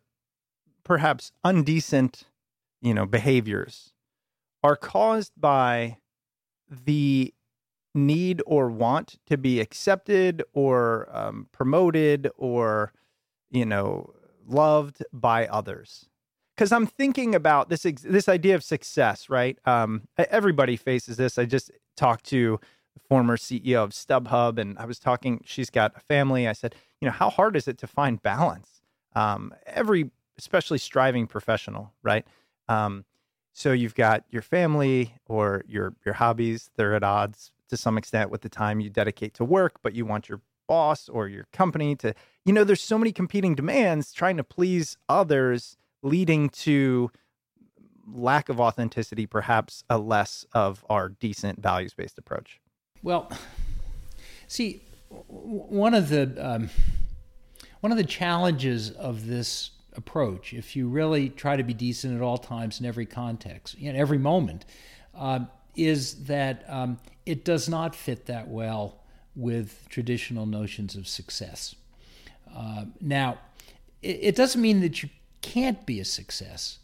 perhaps 0.85 1.33
undecent, 1.44 2.25
you 2.81 2.94
know, 2.94 3.07
behaviors 3.07 3.92
are 4.62 4.77
caused 4.77 5.33
by 5.37 5.98
the 6.68 7.33
need 7.94 8.42
or 8.46 8.68
want 8.68 9.18
to 9.27 9.37
be 9.37 9.61
accepted 9.61 10.42
or 10.53 11.09
um, 11.12 11.48
promoted 11.53 12.31
or, 12.37 12.92
you 13.51 13.66
know, 13.66 14.14
loved 14.46 15.05
by 15.12 15.46
others. 15.46 16.09
Because 16.57 16.72
I'm 16.72 16.87
thinking 16.87 17.35
about 17.35 17.70
this 17.70 17.83
this 17.83 18.29
idea 18.29 18.55
of 18.55 18.62
success, 18.62 19.31
right? 19.31 19.59
Um, 19.64 20.03
everybody 20.18 20.77
faces 20.77 21.16
this. 21.16 21.38
I 21.38 21.44
just 21.44 21.70
talked 21.96 22.25
to 22.27 22.61
the 22.94 23.01
former 23.09 23.38
CEO 23.38 23.83
of 23.83 23.90
StubHub, 23.90 24.59
and 24.59 24.79
I 24.79 24.85
was 24.85 24.98
talking. 24.98 25.40
She's 25.44 25.70
got 25.70 25.96
a 25.96 26.01
family. 26.01 26.46
I 26.46 26.53
said, 26.53 26.75
you 27.01 27.07
know, 27.07 27.12
how 27.12 27.31
hard 27.31 27.57
is 27.57 27.66
it 27.66 27.79
to 27.79 27.87
find 27.87 28.22
balance? 28.22 28.82
Um, 29.14 29.55
every 29.66 30.11
especially 30.38 30.79
striving 30.79 31.27
professional, 31.27 31.92
right? 32.03 32.27
Um, 32.68 33.05
so 33.53 33.72
you've 33.72 33.94
got 33.94 34.25
your 34.31 34.42
family 34.42 35.14
or 35.27 35.64
your 35.66 35.94
your 36.05 36.14
hobbies; 36.14 36.70
they're 36.77 36.94
at 36.94 37.03
odds 37.03 37.53
to 37.72 37.77
some 37.77 37.96
extent 37.96 38.31
with 38.31 38.42
the 38.42 38.48
time 38.51 38.81
you 38.81 38.90
dedicate 38.90 39.33
to 39.35 39.44
work, 39.44 39.81
but 39.83 39.94
you 39.94 40.05
want 40.05 40.29
your 40.29 40.40
boss 40.68 41.09
or 41.09 41.27
your 41.27 41.46
company 41.53 41.96
to, 41.96 42.14
you 42.44 42.53
know, 42.53 42.64
there's 42.64 42.83
so 42.83 42.98
many 42.98 43.12
competing 43.12 43.55
demands 43.55 44.12
trying 44.12 44.37
to 44.37 44.44
please 44.44 44.98
others, 45.09 45.79
leading 46.03 46.51
to 46.51 47.11
lack 48.07 48.48
of 48.48 48.61
authenticity, 48.61 49.27
perhaps 49.27 49.85
a 49.88 49.98
less 49.98 50.44
of 50.53 50.85
our 50.90 51.09
decent 51.09 51.62
values 51.62 51.94
based 51.94 52.18
approach. 52.18 52.61
Well, 53.03 53.31
see, 54.48 54.83
one 55.09 55.94
of 55.94 56.11
the 56.11 56.35
um, 56.38 56.70
one 57.83 57.90
of 57.90 57.99
the 57.99 58.05
challenges 58.05 58.92
of 58.92 59.27
this 59.27 59.73
approach, 59.95 60.55
if 60.55 60.77
you 60.77 60.88
really 60.88 61.29
try 61.29 61.57
to 61.57 61.64
be 61.64 61.75
decent 61.75 62.14
at 62.14 62.23
all 62.23 62.38
times 62.38 62.79
in 62.79 62.87
every 62.87 63.05
context, 63.05 63.75
in 63.75 63.97
every 63.97 64.18
moment, 64.18 64.64
uh, 65.16 65.40
is 65.75 66.27
that 66.27 66.64
um, 66.68 66.97
it 67.27 67.45
does 67.45 67.68
not 67.68 67.97
fit 67.97 68.27
that 68.27 68.47
well 68.47 69.01
with 69.35 69.85
traditional 69.88 70.47
notions 70.47 70.95
of 70.95 71.09
success. 71.09 71.75
Uh, 72.55 72.85
now, 73.01 73.38
it, 74.01 74.18
it, 74.23 74.37
doesn't 74.37 74.61
mean 74.61 74.81
that 74.81 75.03
you 75.03 75.09
can't 75.40 75.85
be 75.85 75.99
a 75.99 76.05
success, 76.05 76.79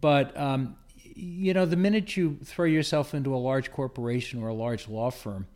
but 0.00 0.36
um, 0.36 0.74
you 1.14 1.54
know, 1.54 1.66
the 1.66 1.76
minute 1.76 2.16
you 2.16 2.38
throw 2.44 2.64
yourself 2.64 3.14
into 3.14 3.32
a 3.32 3.38
large 3.38 3.70
corporation 3.70 4.42
or 4.42 4.48
a 4.48 4.54
large 4.54 4.88
law 4.88 5.12
firm, 5.12 5.46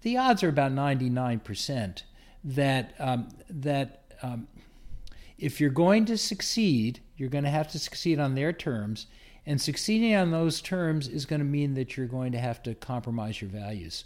the 0.00 0.16
odds 0.16 0.42
are 0.42 0.48
about 0.48 0.72
99% 0.72 2.02
that 2.44 2.94
um, 2.98 3.28
that 3.48 4.01
um, 4.22 4.46
if 5.38 5.60
you're 5.60 5.70
going 5.70 6.04
to 6.06 6.16
succeed, 6.16 7.00
you're 7.16 7.28
going 7.28 7.44
to 7.44 7.50
have 7.50 7.68
to 7.72 7.78
succeed 7.78 8.18
on 8.18 8.34
their 8.34 8.52
terms. 8.52 9.06
And 9.44 9.60
succeeding 9.60 10.14
on 10.14 10.30
those 10.30 10.60
terms 10.60 11.08
is 11.08 11.26
going 11.26 11.40
to 11.40 11.44
mean 11.44 11.74
that 11.74 11.96
you're 11.96 12.06
going 12.06 12.32
to 12.32 12.38
have 12.38 12.62
to 12.62 12.74
compromise 12.74 13.40
your 13.40 13.50
values. 13.50 14.04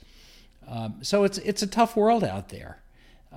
Um, 0.66 0.96
so 1.02 1.24
it's 1.24 1.38
it's 1.38 1.62
a 1.62 1.66
tough 1.66 1.94
world 1.94 2.24
out 2.24 2.48
there. 2.48 2.80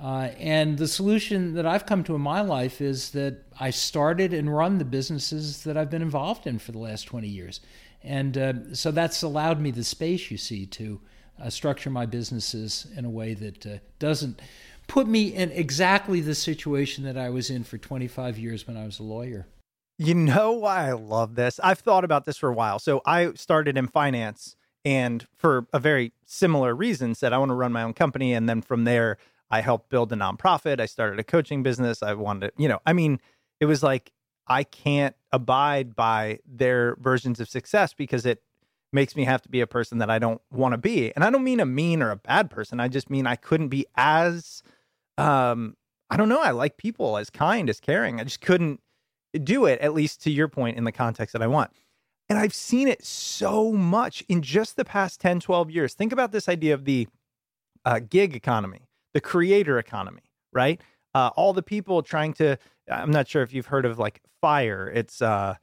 Uh, 0.00 0.30
and 0.38 0.78
the 0.78 0.88
solution 0.88 1.54
that 1.54 1.66
I've 1.66 1.84
come 1.84 2.02
to 2.04 2.14
in 2.14 2.22
my 2.22 2.40
life 2.40 2.80
is 2.80 3.10
that 3.10 3.44
I 3.58 3.68
started 3.68 4.32
and 4.32 4.54
run 4.54 4.78
the 4.78 4.84
businesses 4.84 5.62
that 5.64 5.76
I've 5.76 5.90
been 5.90 6.00
involved 6.00 6.46
in 6.46 6.58
for 6.58 6.72
the 6.72 6.78
last 6.78 7.02
20 7.02 7.28
years. 7.28 7.60
And 8.02 8.38
uh, 8.38 8.74
so 8.74 8.92
that's 8.92 9.22
allowed 9.22 9.60
me 9.60 9.70
the 9.70 9.84
space, 9.84 10.30
you 10.30 10.38
see, 10.38 10.64
to 10.66 11.00
uh, 11.42 11.50
structure 11.50 11.90
my 11.90 12.06
businesses 12.06 12.86
in 12.96 13.04
a 13.04 13.10
way 13.10 13.34
that 13.34 13.66
uh, 13.66 13.78
doesn't 13.98 14.40
put 14.90 15.06
me 15.06 15.32
in 15.32 15.52
exactly 15.52 16.20
the 16.20 16.34
situation 16.34 17.04
that 17.04 17.16
I 17.16 17.30
was 17.30 17.48
in 17.48 17.62
for 17.62 17.78
25 17.78 18.36
years 18.36 18.66
when 18.66 18.76
I 18.76 18.84
was 18.84 18.98
a 18.98 19.04
lawyer. 19.04 19.46
You 19.98 20.16
know 20.16 20.50
why 20.50 20.88
I 20.88 20.92
love 20.92 21.36
this? 21.36 21.60
I've 21.62 21.78
thought 21.78 22.02
about 22.02 22.24
this 22.24 22.36
for 22.36 22.48
a 22.48 22.52
while. 22.52 22.80
So 22.80 23.00
I 23.06 23.32
started 23.34 23.78
in 23.78 23.86
finance 23.86 24.56
and 24.84 25.24
for 25.36 25.68
a 25.72 25.78
very 25.78 26.12
similar 26.26 26.74
reason 26.74 27.14
said 27.14 27.32
I 27.32 27.38
want 27.38 27.50
to 27.50 27.54
run 27.54 27.70
my 27.70 27.84
own 27.84 27.92
company 27.92 28.32
and 28.32 28.48
then 28.48 28.62
from 28.62 28.82
there 28.82 29.16
I 29.48 29.60
helped 29.60 29.90
build 29.90 30.12
a 30.12 30.16
nonprofit. 30.16 30.80
I 30.80 30.86
started 30.86 31.20
a 31.20 31.24
coaching 31.24 31.62
business. 31.62 32.02
I 32.02 32.14
wanted, 32.14 32.48
to, 32.48 32.52
you 32.60 32.68
know, 32.68 32.80
I 32.84 32.92
mean, 32.92 33.20
it 33.60 33.66
was 33.66 33.84
like 33.84 34.10
I 34.48 34.64
can't 34.64 35.14
abide 35.30 35.94
by 35.94 36.40
their 36.44 36.96
versions 36.96 37.38
of 37.38 37.48
success 37.48 37.94
because 37.94 38.26
it 38.26 38.42
makes 38.92 39.14
me 39.14 39.22
have 39.22 39.42
to 39.42 39.48
be 39.48 39.60
a 39.60 39.68
person 39.68 39.98
that 39.98 40.10
I 40.10 40.18
don't 40.18 40.40
want 40.50 40.72
to 40.72 40.78
be. 40.78 41.14
And 41.14 41.22
I 41.22 41.30
don't 41.30 41.44
mean 41.44 41.60
a 41.60 41.66
mean 41.66 42.02
or 42.02 42.10
a 42.10 42.16
bad 42.16 42.50
person. 42.50 42.80
I 42.80 42.88
just 42.88 43.08
mean 43.08 43.28
I 43.28 43.36
couldn't 43.36 43.68
be 43.68 43.86
as 43.94 44.64
um, 45.20 45.76
I 46.08 46.16
don't 46.16 46.28
know. 46.28 46.40
I 46.40 46.50
like 46.50 46.76
people 46.76 47.18
as 47.18 47.30
kind, 47.30 47.68
as 47.68 47.78
caring. 47.78 48.20
I 48.20 48.24
just 48.24 48.40
couldn't 48.40 48.80
do 49.44 49.66
it, 49.66 49.78
at 49.80 49.94
least 49.94 50.22
to 50.22 50.30
your 50.30 50.48
point, 50.48 50.76
in 50.76 50.84
the 50.84 50.92
context 50.92 51.34
that 51.34 51.42
I 51.42 51.46
want. 51.46 51.70
And 52.28 52.38
I've 52.38 52.54
seen 52.54 52.88
it 52.88 53.04
so 53.04 53.72
much 53.72 54.24
in 54.28 54.40
just 54.40 54.76
the 54.76 54.84
past 54.84 55.20
10, 55.20 55.40
12 55.40 55.70
years. 55.70 55.94
Think 55.94 56.12
about 56.12 56.32
this 56.32 56.48
idea 56.48 56.74
of 56.74 56.84
the 56.84 57.06
uh, 57.84 58.00
gig 58.00 58.34
economy, 58.34 58.88
the 59.12 59.20
creator 59.20 59.78
economy, 59.78 60.22
right? 60.52 60.80
Uh, 61.14 61.30
all 61.36 61.52
the 61.52 61.62
people 61.62 62.02
trying 62.02 62.32
to, 62.34 62.56
I'm 62.90 63.10
not 63.10 63.28
sure 63.28 63.42
if 63.42 63.52
you've 63.52 63.66
heard 63.66 63.84
of 63.84 63.98
like 63.98 64.22
FIRE. 64.40 64.88
It's 64.94 65.20
uh, 65.20 65.56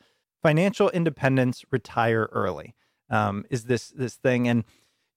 financial 0.43 0.89
independence, 0.91 1.63
retire 1.71 2.29
early, 2.31 2.75
um, 3.09 3.45
is 3.49 3.63
this 3.63 3.89
this 3.89 4.15
thing. 4.15 4.47
And 4.47 4.65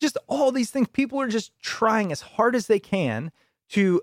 just 0.00 0.16
all 0.28 0.52
these 0.52 0.70
things, 0.70 0.88
people 0.88 1.20
are 1.20 1.28
just 1.28 1.52
trying 1.60 2.10
as 2.10 2.20
hard 2.20 2.54
as 2.54 2.68
they 2.68 2.78
can 2.78 3.32
to 3.70 4.00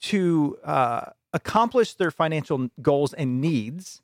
to 0.00 0.58
uh, 0.64 1.10
accomplish 1.32 1.94
their 1.94 2.10
financial 2.10 2.70
goals 2.80 3.12
and 3.12 3.40
needs 3.40 4.02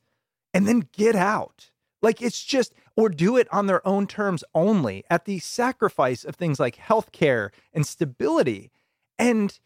and 0.55 0.67
then 0.67 0.89
get 0.93 1.17
out. 1.17 1.71
Like 2.03 2.21
it's 2.21 2.43
just, 2.43 2.75
or 2.97 3.09
do 3.09 3.37
it 3.37 3.49
on 3.53 3.67
their 3.67 3.87
own 3.87 4.07
terms 4.07 4.43
only 4.55 5.05
at 5.09 5.25
the 5.25 5.39
sacrifice 5.39 6.25
of 6.25 6.35
things 6.35 6.59
like 6.59 6.77
healthcare 6.77 7.51
and 7.73 7.87
stability. 7.87 8.71
And 9.19 9.59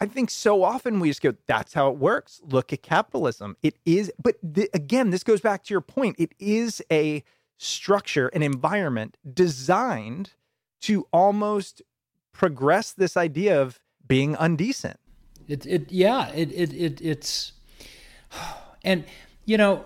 I 0.00 0.06
think 0.06 0.30
so 0.30 0.62
often 0.62 1.00
we 1.00 1.08
just 1.08 1.22
go, 1.22 1.34
that's 1.46 1.74
how 1.74 1.88
it 1.88 1.96
works. 1.96 2.40
Look 2.44 2.72
at 2.72 2.82
capitalism. 2.82 3.56
It 3.62 3.76
is, 3.86 4.12
but 4.22 4.36
th- 4.54 4.68
again, 4.74 5.10
this 5.10 5.22
goes 5.22 5.40
back 5.40 5.62
to 5.64 5.74
your 5.74 5.80
point. 5.80 6.16
It 6.18 6.34
is 6.38 6.82
a 6.90 7.22
structure, 7.56 8.28
an 8.28 8.42
environment 8.42 9.16
designed 9.32 10.32
to 10.82 11.06
almost 11.12 11.80
progress 12.32 12.92
this 12.92 13.16
idea 13.16 13.60
of 13.62 13.80
being 14.06 14.34
undecent. 14.34 14.96
It, 15.48 15.66
it, 15.66 15.92
yeah, 15.92 16.30
it, 16.30 16.52
it, 16.52 16.72
it, 16.72 17.00
it's, 17.00 17.52
and 18.84 19.04
you 19.44 19.56
know, 19.56 19.84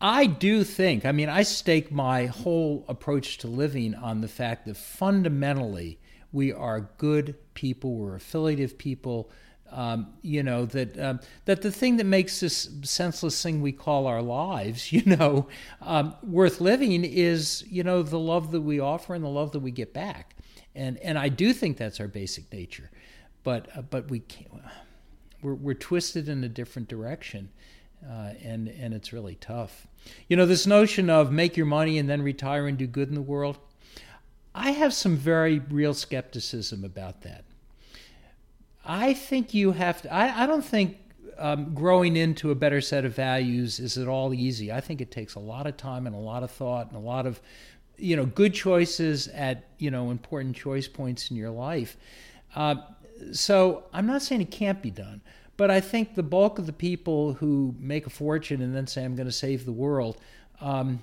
I 0.00 0.26
do 0.26 0.64
think, 0.64 1.06
I 1.06 1.12
mean, 1.12 1.28
I 1.28 1.44
stake 1.44 1.92
my 1.92 2.26
whole 2.26 2.84
approach 2.88 3.38
to 3.38 3.46
living 3.46 3.94
on 3.94 4.20
the 4.20 4.28
fact 4.28 4.66
that 4.66 4.76
fundamentally 4.76 5.98
we 6.32 6.52
are 6.52 6.90
good 6.98 7.36
people, 7.54 7.94
we're 7.94 8.16
affiliative 8.16 8.78
people. 8.78 9.30
Um, 9.70 10.12
you 10.20 10.42
know 10.42 10.66
that 10.66 11.00
um, 11.00 11.20
that 11.46 11.62
the 11.62 11.72
thing 11.72 11.96
that 11.96 12.04
makes 12.04 12.40
this 12.40 12.68
senseless 12.82 13.42
thing 13.42 13.62
we 13.62 13.72
call 13.72 14.06
our 14.06 14.20
lives, 14.20 14.92
you 14.92 15.02
know, 15.06 15.48
um, 15.80 16.14
worth 16.22 16.60
living 16.60 17.04
is 17.04 17.64
you 17.70 17.82
know 17.82 18.02
the 18.02 18.18
love 18.18 18.50
that 18.50 18.60
we 18.60 18.80
offer 18.80 19.14
and 19.14 19.24
the 19.24 19.30
love 19.30 19.52
that 19.52 19.60
we 19.60 19.70
get 19.70 19.94
back, 19.94 20.36
and 20.74 20.98
and 20.98 21.18
I 21.18 21.30
do 21.30 21.54
think 21.54 21.78
that's 21.78 22.00
our 22.00 22.08
basic 22.08 22.52
nature, 22.52 22.90
but 23.44 23.68
uh, 23.76 23.82
but 23.82 24.10
we 24.10 24.20
can't, 24.20 24.50
we're 25.42 25.54
we're 25.54 25.74
twisted 25.74 26.28
in 26.28 26.44
a 26.44 26.48
different 26.48 26.88
direction, 26.88 27.50
uh, 28.08 28.34
and 28.42 28.68
and 28.68 28.94
it's 28.94 29.12
really 29.12 29.36
tough. 29.36 29.86
You 30.28 30.36
know, 30.36 30.46
this 30.46 30.66
notion 30.66 31.10
of 31.10 31.30
make 31.32 31.56
your 31.56 31.66
money 31.66 31.98
and 31.98 32.08
then 32.08 32.22
retire 32.22 32.66
and 32.66 32.76
do 32.76 32.86
good 32.86 33.08
in 33.08 33.14
the 33.14 33.22
world. 33.22 33.58
I 34.54 34.72
have 34.72 34.92
some 34.92 35.16
very 35.16 35.60
real 35.60 35.94
skepticism 35.94 36.84
about 36.84 37.22
that. 37.22 37.44
I 38.84 39.14
think 39.14 39.54
you 39.54 39.72
have 39.72 40.02
to, 40.02 40.12
I, 40.12 40.42
I 40.42 40.46
don't 40.46 40.64
think 40.64 40.98
um, 41.38 41.72
growing 41.72 42.16
into 42.16 42.50
a 42.50 42.54
better 42.54 42.80
set 42.80 43.04
of 43.04 43.14
values 43.14 43.78
is 43.78 43.96
at 43.96 44.08
all 44.08 44.34
easy. 44.34 44.72
I 44.72 44.80
think 44.80 45.00
it 45.00 45.10
takes 45.10 45.36
a 45.36 45.40
lot 45.40 45.66
of 45.66 45.76
time 45.76 46.06
and 46.06 46.14
a 46.14 46.18
lot 46.18 46.42
of 46.42 46.50
thought 46.50 46.88
and 46.88 46.96
a 46.96 47.00
lot 47.00 47.26
of, 47.26 47.40
you 47.96 48.16
know, 48.16 48.26
good 48.26 48.52
choices 48.52 49.28
at, 49.28 49.68
you 49.78 49.90
know, 49.90 50.10
important 50.10 50.56
choice 50.56 50.88
points 50.88 51.30
in 51.30 51.36
your 51.36 51.50
life. 51.50 51.96
Uh, 52.54 52.74
so 53.32 53.84
I'm 53.92 54.06
not 54.06 54.22
saying 54.22 54.40
it 54.40 54.50
can't 54.50 54.82
be 54.82 54.90
done, 54.90 55.22
but 55.56 55.70
I 55.70 55.80
think 55.80 56.14
the 56.14 56.22
bulk 56.22 56.58
of 56.58 56.66
the 56.66 56.72
people 56.72 57.34
who 57.34 57.74
make 57.78 58.06
a 58.06 58.10
fortune 58.10 58.62
and 58.62 58.74
then 58.74 58.86
say, 58.86 59.04
I'm 59.04 59.14
going 59.14 59.28
to 59.28 59.32
save 59.32 59.64
the 59.64 59.72
world, 59.72 60.18
um, 60.60 61.00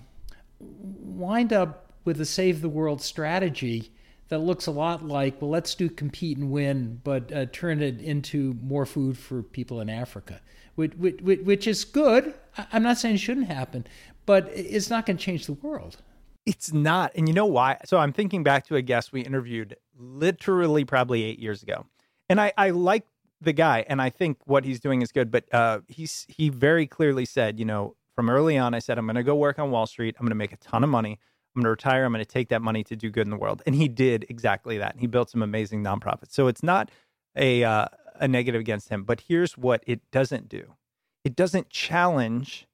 wind 0.59 1.53
up 1.53 1.93
with 2.05 2.19
a 2.19 2.25
save 2.25 2.61
the 2.61 2.69
world 2.69 3.01
strategy 3.01 3.91
that 4.29 4.39
looks 4.39 4.67
a 4.67 4.71
lot 4.71 5.05
like, 5.05 5.41
well, 5.41 5.49
let's 5.49 5.73
do 5.75 5.89
compete 5.89 6.37
and 6.37 6.51
win, 6.51 7.01
but 7.03 7.31
uh, 7.31 7.45
turn 7.51 7.81
it 7.81 7.99
into 7.99 8.55
more 8.61 8.85
food 8.85 9.17
for 9.17 9.41
people 9.41 9.81
in 9.81 9.89
Africa, 9.89 10.39
which, 10.75 10.93
which, 10.95 11.19
which 11.21 11.67
is 11.67 11.83
good. 11.83 12.33
I'm 12.71 12.83
not 12.83 12.97
saying 12.97 13.15
it 13.15 13.19
shouldn't 13.19 13.47
happen, 13.47 13.87
but 14.25 14.49
it's 14.53 14.89
not 14.89 15.05
going 15.05 15.17
to 15.17 15.23
change 15.23 15.45
the 15.45 15.53
world. 15.53 15.97
It's 16.45 16.71
not. 16.71 17.11
And 17.15 17.27
you 17.27 17.33
know 17.33 17.45
why? 17.45 17.77
So 17.85 17.97
I'm 17.97 18.13
thinking 18.13 18.43
back 18.43 18.65
to 18.67 18.75
a 18.75 18.81
guest 18.81 19.11
we 19.11 19.21
interviewed 19.21 19.75
literally 19.97 20.85
probably 20.85 21.23
eight 21.23 21.39
years 21.39 21.61
ago. 21.63 21.85
And 22.29 22.39
I, 22.39 22.53
I 22.57 22.69
like 22.69 23.05
the 23.41 23.53
guy 23.53 23.85
and 23.87 24.01
I 24.01 24.09
think 24.09 24.37
what 24.45 24.65
he's 24.65 24.79
doing 24.79 25.01
is 25.01 25.11
good, 25.11 25.31
but 25.31 25.51
uh, 25.53 25.79
he's 25.87 26.25
he 26.29 26.49
very 26.49 26.85
clearly 26.85 27.25
said, 27.25 27.59
you 27.59 27.65
know, 27.65 27.95
from 28.15 28.29
early 28.29 28.57
on, 28.57 28.73
I 28.73 28.79
said, 28.79 28.97
I'm 28.97 29.05
going 29.05 29.15
to 29.15 29.23
go 29.23 29.35
work 29.35 29.59
on 29.59 29.71
Wall 29.71 29.87
Street. 29.87 30.15
I'm 30.19 30.25
going 30.25 30.31
to 30.31 30.35
make 30.35 30.51
a 30.51 30.57
ton 30.57 30.83
of 30.83 30.89
money. 30.89 31.19
I'm 31.55 31.61
going 31.61 31.63
to 31.63 31.69
retire. 31.69 32.05
I'm 32.05 32.11
going 32.11 32.23
to 32.23 32.29
take 32.29 32.49
that 32.49 32.61
money 32.61 32.83
to 32.83 32.95
do 32.95 33.09
good 33.09 33.25
in 33.25 33.31
the 33.31 33.37
world. 33.37 33.63
And 33.65 33.73
he 33.73 33.87
did 33.87 34.25
exactly 34.29 34.77
that. 34.77 34.95
He 34.97 35.07
built 35.07 35.29
some 35.29 35.41
amazing 35.41 35.83
nonprofits. 35.83 36.31
So 36.31 36.47
it's 36.47 36.61
not 36.61 36.91
a 37.35 37.63
uh, 37.63 37.85
a 38.19 38.27
negative 38.27 38.59
against 38.59 38.89
him, 38.89 39.03
but 39.03 39.21
here's 39.27 39.57
what 39.57 39.83
it 39.87 40.01
doesn't 40.11 40.49
do. 40.49 40.75
It 41.23 41.35
doesn't 41.35 41.69
challenge 41.69 42.67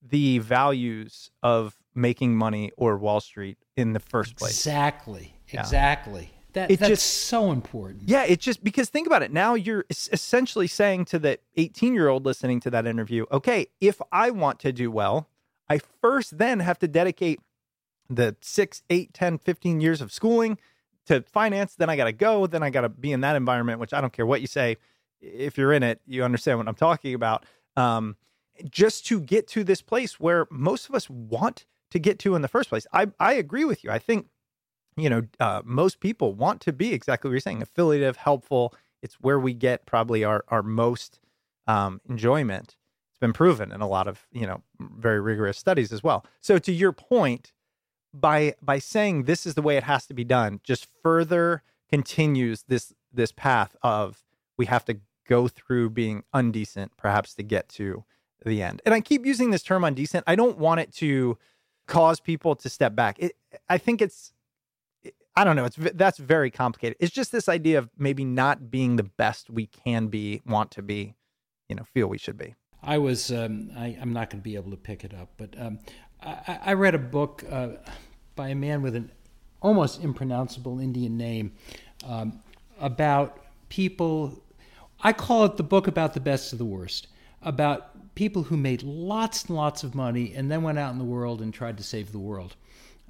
the 0.00 0.38
values 0.38 1.30
of 1.42 1.76
making 1.94 2.36
money 2.36 2.70
or 2.76 2.96
Wall 2.96 3.20
Street 3.20 3.58
in 3.76 3.92
the 3.92 4.00
first 4.00 4.36
place. 4.36 4.52
Exactly. 4.52 5.34
Exactly. 5.52 6.30
That, 6.54 6.70
it 6.70 6.80
that's 6.80 6.90
just, 6.90 7.06
so 7.28 7.50
important. 7.50 8.02
Yeah, 8.08 8.24
it's 8.24 8.44
just 8.44 8.62
because 8.62 8.90
think 8.90 9.06
about 9.06 9.22
it. 9.22 9.32
Now 9.32 9.54
you're 9.54 9.84
essentially 9.90 10.66
saying 10.66 11.06
to 11.06 11.18
the 11.18 11.38
18 11.56 11.94
year 11.94 12.08
old 12.08 12.26
listening 12.26 12.60
to 12.60 12.70
that 12.70 12.86
interview, 12.86 13.26
okay, 13.32 13.68
if 13.80 14.00
I 14.10 14.30
want 14.30 14.58
to 14.60 14.72
do 14.72 14.90
well, 14.90 15.28
I 15.68 15.80
first 16.00 16.36
then 16.38 16.60
have 16.60 16.78
to 16.80 16.88
dedicate 16.88 17.40
the 18.10 18.36
six, 18.40 18.82
eight, 18.90 19.14
10, 19.14 19.38
15 19.38 19.80
years 19.80 20.00
of 20.00 20.12
schooling 20.12 20.58
to 21.06 21.22
finance. 21.22 21.74
Then 21.74 21.88
I 21.88 21.96
got 21.96 22.04
to 22.04 22.12
go. 22.12 22.46
Then 22.46 22.62
I 22.62 22.70
got 22.70 22.82
to 22.82 22.88
be 22.88 23.12
in 23.12 23.22
that 23.22 23.36
environment, 23.36 23.80
which 23.80 23.92
I 23.92 24.00
don't 24.00 24.12
care 24.12 24.26
what 24.26 24.40
you 24.40 24.46
say. 24.46 24.76
If 25.20 25.56
you're 25.56 25.72
in 25.72 25.82
it, 25.82 26.00
you 26.06 26.24
understand 26.24 26.58
what 26.58 26.68
I'm 26.68 26.74
talking 26.74 27.14
about. 27.14 27.46
Um, 27.76 28.16
just 28.70 29.06
to 29.06 29.20
get 29.20 29.48
to 29.48 29.64
this 29.64 29.80
place 29.80 30.20
where 30.20 30.46
most 30.50 30.88
of 30.88 30.94
us 30.94 31.08
want 31.08 31.64
to 31.90 31.98
get 31.98 32.18
to 32.20 32.34
in 32.34 32.42
the 32.42 32.48
first 32.48 32.68
place. 32.68 32.86
I, 32.92 33.06
I 33.18 33.34
agree 33.34 33.64
with 33.64 33.84
you. 33.84 33.90
I 33.90 33.98
think, 33.98 34.26
you 34.96 35.08
know, 35.10 35.22
uh, 35.40 35.62
most 35.64 36.00
people 36.00 36.34
want 36.34 36.60
to 36.62 36.72
be 36.72 36.92
exactly 36.92 37.28
what 37.28 37.32
you're 37.32 37.40
saying 37.40 37.62
affiliative, 37.62 38.16
helpful. 38.16 38.74
It's 39.02 39.14
where 39.14 39.38
we 39.38 39.54
get 39.54 39.86
probably 39.86 40.24
our, 40.24 40.44
our 40.48 40.62
most 40.62 41.18
um, 41.66 42.00
enjoyment. 42.08 42.76
It's 43.10 43.18
been 43.18 43.32
proven 43.32 43.72
in 43.72 43.80
a 43.80 43.88
lot 43.88 44.08
of, 44.08 44.26
you 44.32 44.46
know, 44.46 44.62
very 44.80 45.20
rigorous 45.20 45.58
studies 45.58 45.92
as 45.92 46.02
well. 46.02 46.24
So 46.40 46.58
to 46.58 46.72
your 46.72 46.92
point, 46.92 47.52
by 48.12 48.54
by 48.60 48.78
saying 48.78 49.24
this 49.24 49.46
is 49.46 49.54
the 49.54 49.62
way 49.62 49.76
it 49.76 49.84
has 49.84 50.06
to 50.06 50.14
be 50.14 50.24
done 50.24 50.60
just 50.62 50.86
further 51.02 51.62
continues 51.88 52.64
this 52.68 52.92
this 53.12 53.32
path 53.32 53.74
of 53.82 54.22
we 54.58 54.66
have 54.66 54.84
to 54.84 54.98
go 55.26 55.48
through 55.48 55.88
being 55.88 56.22
undecent 56.34 56.90
perhaps 56.96 57.34
to 57.34 57.42
get 57.42 57.68
to 57.68 58.04
the 58.44 58.62
end 58.62 58.82
and 58.84 58.94
i 58.94 59.00
keep 59.00 59.24
using 59.24 59.50
this 59.50 59.62
term 59.62 59.82
undecent 59.82 60.22
i 60.26 60.34
don't 60.34 60.58
want 60.58 60.80
it 60.80 60.92
to 60.92 61.38
cause 61.86 62.20
people 62.20 62.54
to 62.54 62.68
step 62.68 62.94
back 62.94 63.18
it, 63.18 63.32
i 63.68 63.78
think 63.78 64.02
it's 64.02 64.32
i 65.36 65.44
don't 65.44 65.56
know 65.56 65.64
it's 65.64 65.76
that's 65.94 66.18
very 66.18 66.50
complicated 66.50 66.96
it's 67.00 67.12
just 67.12 67.32
this 67.32 67.48
idea 67.48 67.78
of 67.78 67.90
maybe 67.98 68.24
not 68.24 68.70
being 68.70 68.96
the 68.96 69.02
best 69.02 69.50
we 69.50 69.66
can 69.66 70.08
be 70.08 70.40
want 70.46 70.70
to 70.70 70.82
be 70.82 71.14
you 71.68 71.76
know 71.76 71.84
feel 71.94 72.06
we 72.06 72.18
should 72.18 72.36
be 72.36 72.54
I 72.84 72.98
was, 72.98 73.30
um, 73.30 73.70
I, 73.76 73.96
am 74.00 74.12
not 74.12 74.30
going 74.30 74.40
to 74.40 74.44
be 74.44 74.56
able 74.56 74.72
to 74.72 74.76
pick 74.76 75.04
it 75.04 75.14
up, 75.14 75.30
but 75.36 75.54
um, 75.56 75.78
I, 76.20 76.58
I, 76.66 76.72
read 76.72 76.96
a 76.96 76.98
book 76.98 77.44
uh, 77.48 77.68
by 78.34 78.48
a 78.48 78.54
man 78.56 78.82
with 78.82 78.96
an 78.96 79.12
almost 79.60 80.02
impronounceable 80.02 80.80
Indian 80.80 81.16
name 81.16 81.52
um, 82.04 82.40
about 82.80 83.38
people. 83.68 84.42
I 85.02 85.12
call 85.12 85.44
it 85.44 85.56
the 85.56 85.62
book 85.62 85.86
about 85.86 86.14
the 86.14 86.20
best 86.20 86.52
of 86.52 86.58
the 86.58 86.64
worst, 86.64 87.06
about 87.40 88.14
people 88.16 88.42
who 88.42 88.56
made 88.56 88.82
lots 88.82 89.44
and 89.44 89.56
lots 89.56 89.84
of 89.84 89.94
money 89.94 90.34
and 90.34 90.50
then 90.50 90.62
went 90.62 90.78
out 90.78 90.92
in 90.92 90.98
the 90.98 91.04
world 91.04 91.40
and 91.40 91.54
tried 91.54 91.76
to 91.78 91.84
save 91.84 92.10
the 92.10 92.18
world. 92.18 92.56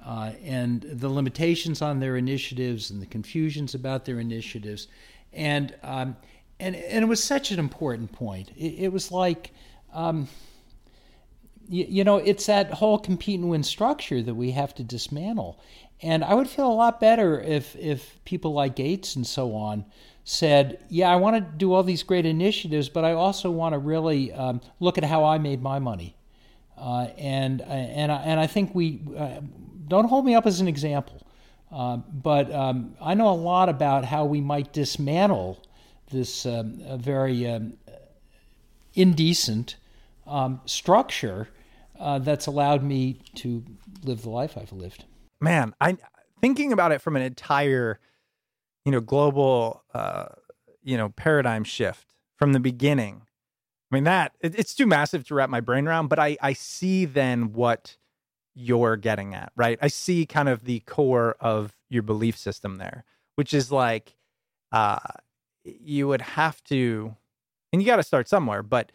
Uh, 0.05 0.31
and 0.43 0.81
the 0.81 1.07
limitations 1.07 1.81
on 1.81 1.99
their 1.99 2.17
initiatives 2.17 2.91
and 2.91 3.01
the 3.01 3.05
confusions 3.05 3.73
about 3.73 4.03
their 4.03 4.19
initiatives. 4.19 4.87
And 5.31 5.73
um, 5.81 6.17
and 6.59 6.75
and 6.75 7.03
it 7.03 7.07
was 7.07 7.23
such 7.23 7.51
an 7.51 7.59
important 7.59 8.11
point. 8.11 8.51
It, 8.57 8.85
it 8.85 8.93
was 8.93 9.11
like, 9.11 9.51
um, 9.93 10.27
you, 11.69 11.85
you, 11.87 12.03
know, 12.03 12.17
it's 12.17 12.45
that 12.47 12.71
whole 12.71 12.97
compete 12.97 13.39
and 13.39 13.49
win 13.49 13.63
structure 13.63 14.21
that 14.21 14.35
we 14.35 14.51
have 14.51 14.75
to 14.75 14.83
dismantle. 14.83 15.59
And 16.01 16.23
I 16.23 16.33
would 16.33 16.49
feel 16.49 16.67
a 16.67 16.73
lot 16.73 16.99
better 16.99 17.39
if 17.39 17.75
if 17.77 18.19
people 18.25 18.53
like 18.53 18.75
Gates 18.75 19.15
and 19.15 19.25
so 19.25 19.55
on 19.55 19.85
said, 20.25 20.83
"Yeah, 20.89 21.09
I 21.09 21.15
want 21.15 21.35
to 21.37 21.57
do 21.57 21.73
all 21.73 21.83
these 21.83 22.03
great 22.03 22.25
initiatives, 22.25 22.89
but 22.89 23.05
I 23.05 23.13
also 23.13 23.49
want 23.49 23.73
to 23.73 23.79
really 23.79 24.33
um, 24.33 24.59
look 24.79 24.97
at 24.97 25.05
how 25.05 25.23
I 25.23 25.37
made 25.37 25.61
my 25.61 25.79
money." 25.79 26.15
Uh, 26.77 27.07
and 27.17 27.61
and 27.61 28.11
I, 28.11 28.15
and 28.17 28.39
I 28.39 28.47
think 28.47 28.75
we 28.75 28.99
uh, 29.17 29.39
don't 29.87 30.05
hold 30.05 30.25
me 30.25 30.35
up 30.35 30.45
as 30.45 30.59
an 30.59 30.67
example, 30.67 31.25
uh, 31.71 31.97
but 31.97 32.51
um, 32.51 32.95
I 33.01 33.13
know 33.13 33.29
a 33.29 33.35
lot 33.35 33.69
about 33.69 34.05
how 34.05 34.25
we 34.25 34.41
might 34.41 34.73
dismantle 34.73 35.61
this 36.11 36.45
um, 36.45 36.79
very 36.97 37.47
um, 37.47 37.73
indecent 38.93 39.75
um, 40.27 40.61
structure 40.65 41.49
uh, 41.99 42.19
that's 42.19 42.47
allowed 42.47 42.83
me 42.83 43.19
to 43.35 43.63
live 44.03 44.21
the 44.21 44.29
life 44.29 44.57
I've 44.57 44.71
lived. 44.71 45.05
Man, 45.39 45.73
I 45.81 45.97
thinking 46.41 46.73
about 46.73 46.91
it 46.91 47.01
from 47.01 47.15
an 47.15 47.21
entire, 47.21 47.99
you 48.85 48.91
know, 48.91 48.99
global, 48.99 49.83
uh, 49.93 50.25
you 50.83 50.97
know, 50.97 51.09
paradigm 51.09 51.63
shift 51.63 52.07
from 52.35 52.53
the 52.53 52.59
beginning. 52.59 53.21
I 53.91 53.95
mean 53.95 54.03
that 54.05 54.33
it, 54.41 54.57
it's 54.57 54.73
too 54.73 54.85
massive 54.85 55.25
to 55.27 55.35
wrap 55.35 55.49
my 55.49 55.61
brain 55.61 55.87
around, 55.87 56.07
but 56.07 56.19
I 56.19 56.37
I 56.41 56.53
see 56.53 57.05
then 57.05 57.53
what 57.53 57.97
you're 58.55 58.97
getting 58.97 59.33
at, 59.33 59.51
right? 59.55 59.79
I 59.81 59.87
see 59.87 60.25
kind 60.25 60.49
of 60.49 60.65
the 60.65 60.79
core 60.81 61.35
of 61.39 61.73
your 61.89 62.03
belief 62.03 62.37
system 62.37 62.77
there, 62.77 63.03
which 63.35 63.53
is 63.53 63.71
like, 63.71 64.15
uh, 64.71 64.99
you 65.63 66.07
would 66.07 66.21
have 66.21 66.63
to, 66.65 67.15
and 67.71 67.81
you 67.81 67.85
got 67.85 67.97
to 67.97 68.03
start 68.03 68.27
somewhere, 68.27 68.63
but 68.63 68.91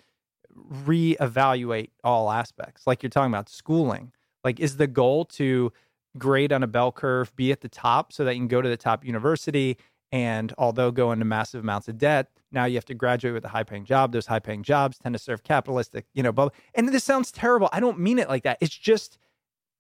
reevaluate 0.85 1.91
all 2.05 2.31
aspects. 2.31 2.87
Like 2.87 3.03
you're 3.03 3.11
talking 3.11 3.33
about 3.33 3.49
schooling. 3.49 4.13
Like, 4.45 4.61
is 4.61 4.77
the 4.77 4.87
goal 4.87 5.25
to 5.25 5.73
grade 6.17 6.53
on 6.53 6.63
a 6.63 6.67
bell 6.67 6.93
curve, 6.93 7.35
be 7.37 7.53
at 7.53 7.61
the 7.61 7.69
top 7.69 8.13
so 8.13 8.25
that 8.25 8.35
you 8.35 8.41
can 8.41 8.49
go 8.49 8.63
to 8.63 8.69
the 8.69 8.77
top 8.77 9.05
university? 9.05 9.79
And 10.11 10.55
although 10.57 10.91
go 10.91 11.13
into 11.13 11.25
massive 11.25 11.63
amounts 11.63 11.89
of 11.89 11.99
debt, 11.99 12.29
now 12.51 12.65
you 12.65 12.77
have 12.77 12.85
to 12.87 12.95
graduate 12.95 13.35
with 13.35 13.45
a 13.45 13.49
high 13.49 13.65
paying 13.65 13.85
job. 13.85 14.13
Those 14.13 14.27
high 14.27 14.39
paying 14.39 14.63
jobs 14.63 14.99
tend 14.99 15.15
to 15.15 15.19
serve 15.19 15.43
capitalistic, 15.43 16.07
you 16.15 16.23
know, 16.23 16.51
and 16.75 16.89
this 16.89 17.05
sounds 17.05 17.31
terrible. 17.31 17.69
I 17.73 17.81
don't 17.81 17.99
mean 17.99 18.19
it 18.19 18.29
like 18.29 18.45
that. 18.45 18.59
It's 18.61 18.77
just 18.77 19.19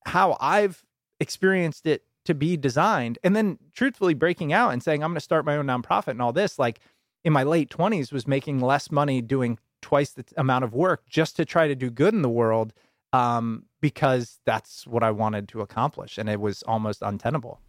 how 0.07 0.36
I've 0.40 0.84
experienced 1.20 1.86
it 1.86 2.05
to 2.24 2.34
be 2.34 2.57
designed 2.57 3.18
and 3.24 3.34
then 3.34 3.59
truthfully 3.72 4.14
breaking 4.14 4.53
out 4.53 4.70
and 4.70 4.82
saying 4.82 5.03
i'm 5.03 5.11
going 5.11 5.16
to 5.16 5.20
start 5.20 5.46
my 5.46 5.57
own 5.57 5.66
nonprofit 5.66 6.09
and 6.09 6.20
all 6.20 6.32
this 6.32 6.59
like 6.59 6.78
in 7.24 7.32
my 7.32 7.42
late 7.42 7.70
20s 7.70 8.12
was 8.12 8.26
making 8.26 8.61
less 8.61 8.90
money 8.90 9.22
doing 9.22 9.59
twice 9.80 10.11
the 10.11 10.24
amount 10.36 10.62
of 10.62 10.74
work 10.74 11.09
just 11.09 11.36
to 11.36 11.44
try 11.46 11.66
to 11.66 11.74
do 11.74 11.88
good 11.88 12.12
in 12.12 12.20
the 12.20 12.28
world 12.28 12.74
um, 13.12 13.64
because 13.80 14.38
that's 14.44 14.86
what 14.86 15.03
I 15.03 15.11
wanted 15.11 15.49
to 15.49 15.61
accomplish, 15.61 16.18
and 16.18 16.28
it 16.28 16.40
was 16.40 16.62
almost 16.64 17.03
untenable. 17.03 17.61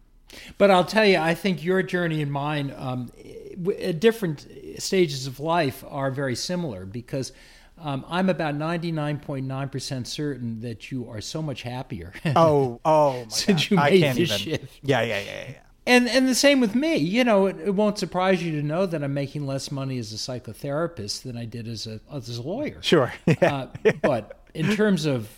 But 0.58 0.70
I'll 0.70 0.84
tell 0.84 1.04
you, 1.04 1.18
I 1.18 1.34
think 1.34 1.64
your 1.64 1.82
journey 1.82 2.22
and 2.22 2.30
mine 2.30 2.72
um, 2.76 3.10
at 3.80 4.00
different 4.00 4.46
stages 4.78 5.26
of 5.26 5.40
life 5.40 5.82
are 5.88 6.10
very 6.10 6.36
similar 6.36 6.86
because 6.86 7.32
um, 7.82 8.04
I'm 8.08 8.28
about 8.28 8.54
99.9% 8.56 10.06
certain 10.06 10.60
that 10.60 10.90
you 10.90 11.08
are 11.08 11.20
so 11.20 11.42
much 11.42 11.62
happier. 11.62 12.12
oh, 12.36 12.80
oh, 12.84 13.22
my 13.24 13.28
since 13.28 13.68
God. 13.68 13.70
you 13.70 13.78
I 13.78 13.90
made 13.90 14.00
can't 14.00 14.18
this 14.18 14.30
even. 14.30 14.58
shift. 14.58 14.80
Yeah, 14.82 15.02
yeah, 15.02 15.20
yeah, 15.20 15.44
yeah. 15.50 15.54
And 15.86 16.08
and 16.08 16.28
the 16.28 16.34
same 16.34 16.60
with 16.60 16.74
me. 16.74 16.96
You 16.96 17.24
know, 17.24 17.46
it, 17.46 17.56
it 17.58 17.70
won't 17.74 17.98
surprise 17.98 18.42
you 18.42 18.52
to 18.60 18.62
know 18.62 18.84
that 18.86 19.02
I'm 19.02 19.14
making 19.14 19.46
less 19.46 19.70
money 19.72 19.98
as 19.98 20.12
a 20.12 20.16
psychotherapist 20.16 21.22
than 21.22 21.36
I 21.38 21.46
did 21.46 21.66
as 21.66 21.86
a 21.86 22.00
as 22.12 22.36
a 22.36 22.42
lawyer. 22.42 22.78
Sure. 22.82 23.12
Yeah. 23.26 23.68
Uh, 23.84 23.92
but 24.02 24.44
in 24.52 24.74
terms 24.76 25.06
of, 25.06 25.28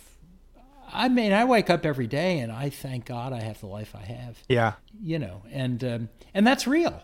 I 0.91 1.07
mean, 1.07 1.31
I 1.31 1.45
wake 1.45 1.69
up 1.69 1.85
every 1.85 2.07
day 2.07 2.39
and 2.39 2.51
I 2.51 2.69
thank 2.69 3.05
God 3.05 3.31
I 3.31 3.41
have 3.41 3.61
the 3.61 3.67
life 3.67 3.95
I 3.95 4.03
have. 4.03 4.37
yeah. 4.49 4.73
You 5.01 5.17
know, 5.19 5.43
and 5.51 5.83
um, 5.83 6.09
and 6.33 6.45
that's 6.45 6.67
real. 6.67 7.01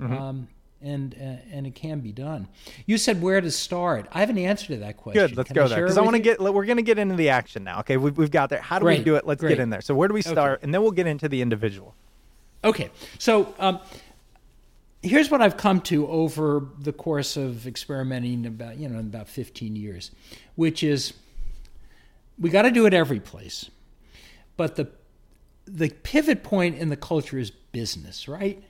Mm-hmm. 0.00 0.12
Um, 0.12 0.48
and 0.82 1.14
uh, 1.14 1.54
and 1.54 1.66
it 1.66 1.74
can 1.74 2.00
be 2.00 2.12
done. 2.12 2.48
You 2.86 2.98
said 2.98 3.22
where 3.22 3.40
to 3.40 3.50
start. 3.50 4.06
I 4.12 4.20
have 4.20 4.30
an 4.30 4.38
answer 4.38 4.68
to 4.68 4.76
that 4.78 4.96
question. 4.96 5.26
Good. 5.26 5.36
Let's 5.36 5.48
Can 5.48 5.54
go 5.54 5.64
I 5.64 5.68
there 5.68 5.82
because 5.82 5.98
I 5.98 6.02
want 6.02 6.16
to 6.16 6.22
get. 6.22 6.40
We're 6.40 6.64
going 6.64 6.76
to 6.76 6.82
get 6.82 6.98
into 6.98 7.16
the 7.16 7.28
action 7.28 7.64
now. 7.64 7.80
Okay, 7.80 7.96
we've, 7.96 8.16
we've 8.16 8.30
got 8.30 8.50
there. 8.50 8.60
How 8.60 8.78
do 8.78 8.86
we 8.86 8.98
do 8.98 9.16
it? 9.16 9.26
Let's 9.26 9.40
great. 9.40 9.50
get 9.50 9.60
in 9.60 9.70
there. 9.70 9.80
So 9.80 9.94
where 9.94 10.08
do 10.08 10.14
we 10.14 10.22
start, 10.22 10.62
and 10.62 10.72
then 10.72 10.82
we'll 10.82 10.90
get 10.90 11.06
into 11.06 11.28
the 11.28 11.42
individual. 11.42 11.94
Okay, 12.64 12.90
so 13.18 13.54
um, 13.58 13.80
here's 15.02 15.30
what 15.30 15.42
I've 15.42 15.56
come 15.56 15.80
to 15.82 16.06
over 16.06 16.66
the 16.78 16.92
course 16.92 17.36
of 17.36 17.66
experimenting 17.66 18.46
about 18.46 18.76
you 18.78 18.88
know 18.88 18.98
in 18.98 19.06
about 19.06 19.28
15 19.28 19.76
years, 19.76 20.10
which 20.54 20.82
is 20.82 21.12
we 22.38 22.50
got 22.50 22.62
to 22.62 22.70
do 22.70 22.86
it 22.86 22.94
every 22.94 23.20
place, 23.20 23.70
but 24.56 24.76
the 24.76 24.88
the 25.66 25.90
pivot 26.02 26.42
point 26.42 26.76
in 26.76 26.88
the 26.88 26.96
culture 26.96 27.38
is 27.38 27.50
business, 27.50 28.28
right? 28.28 28.62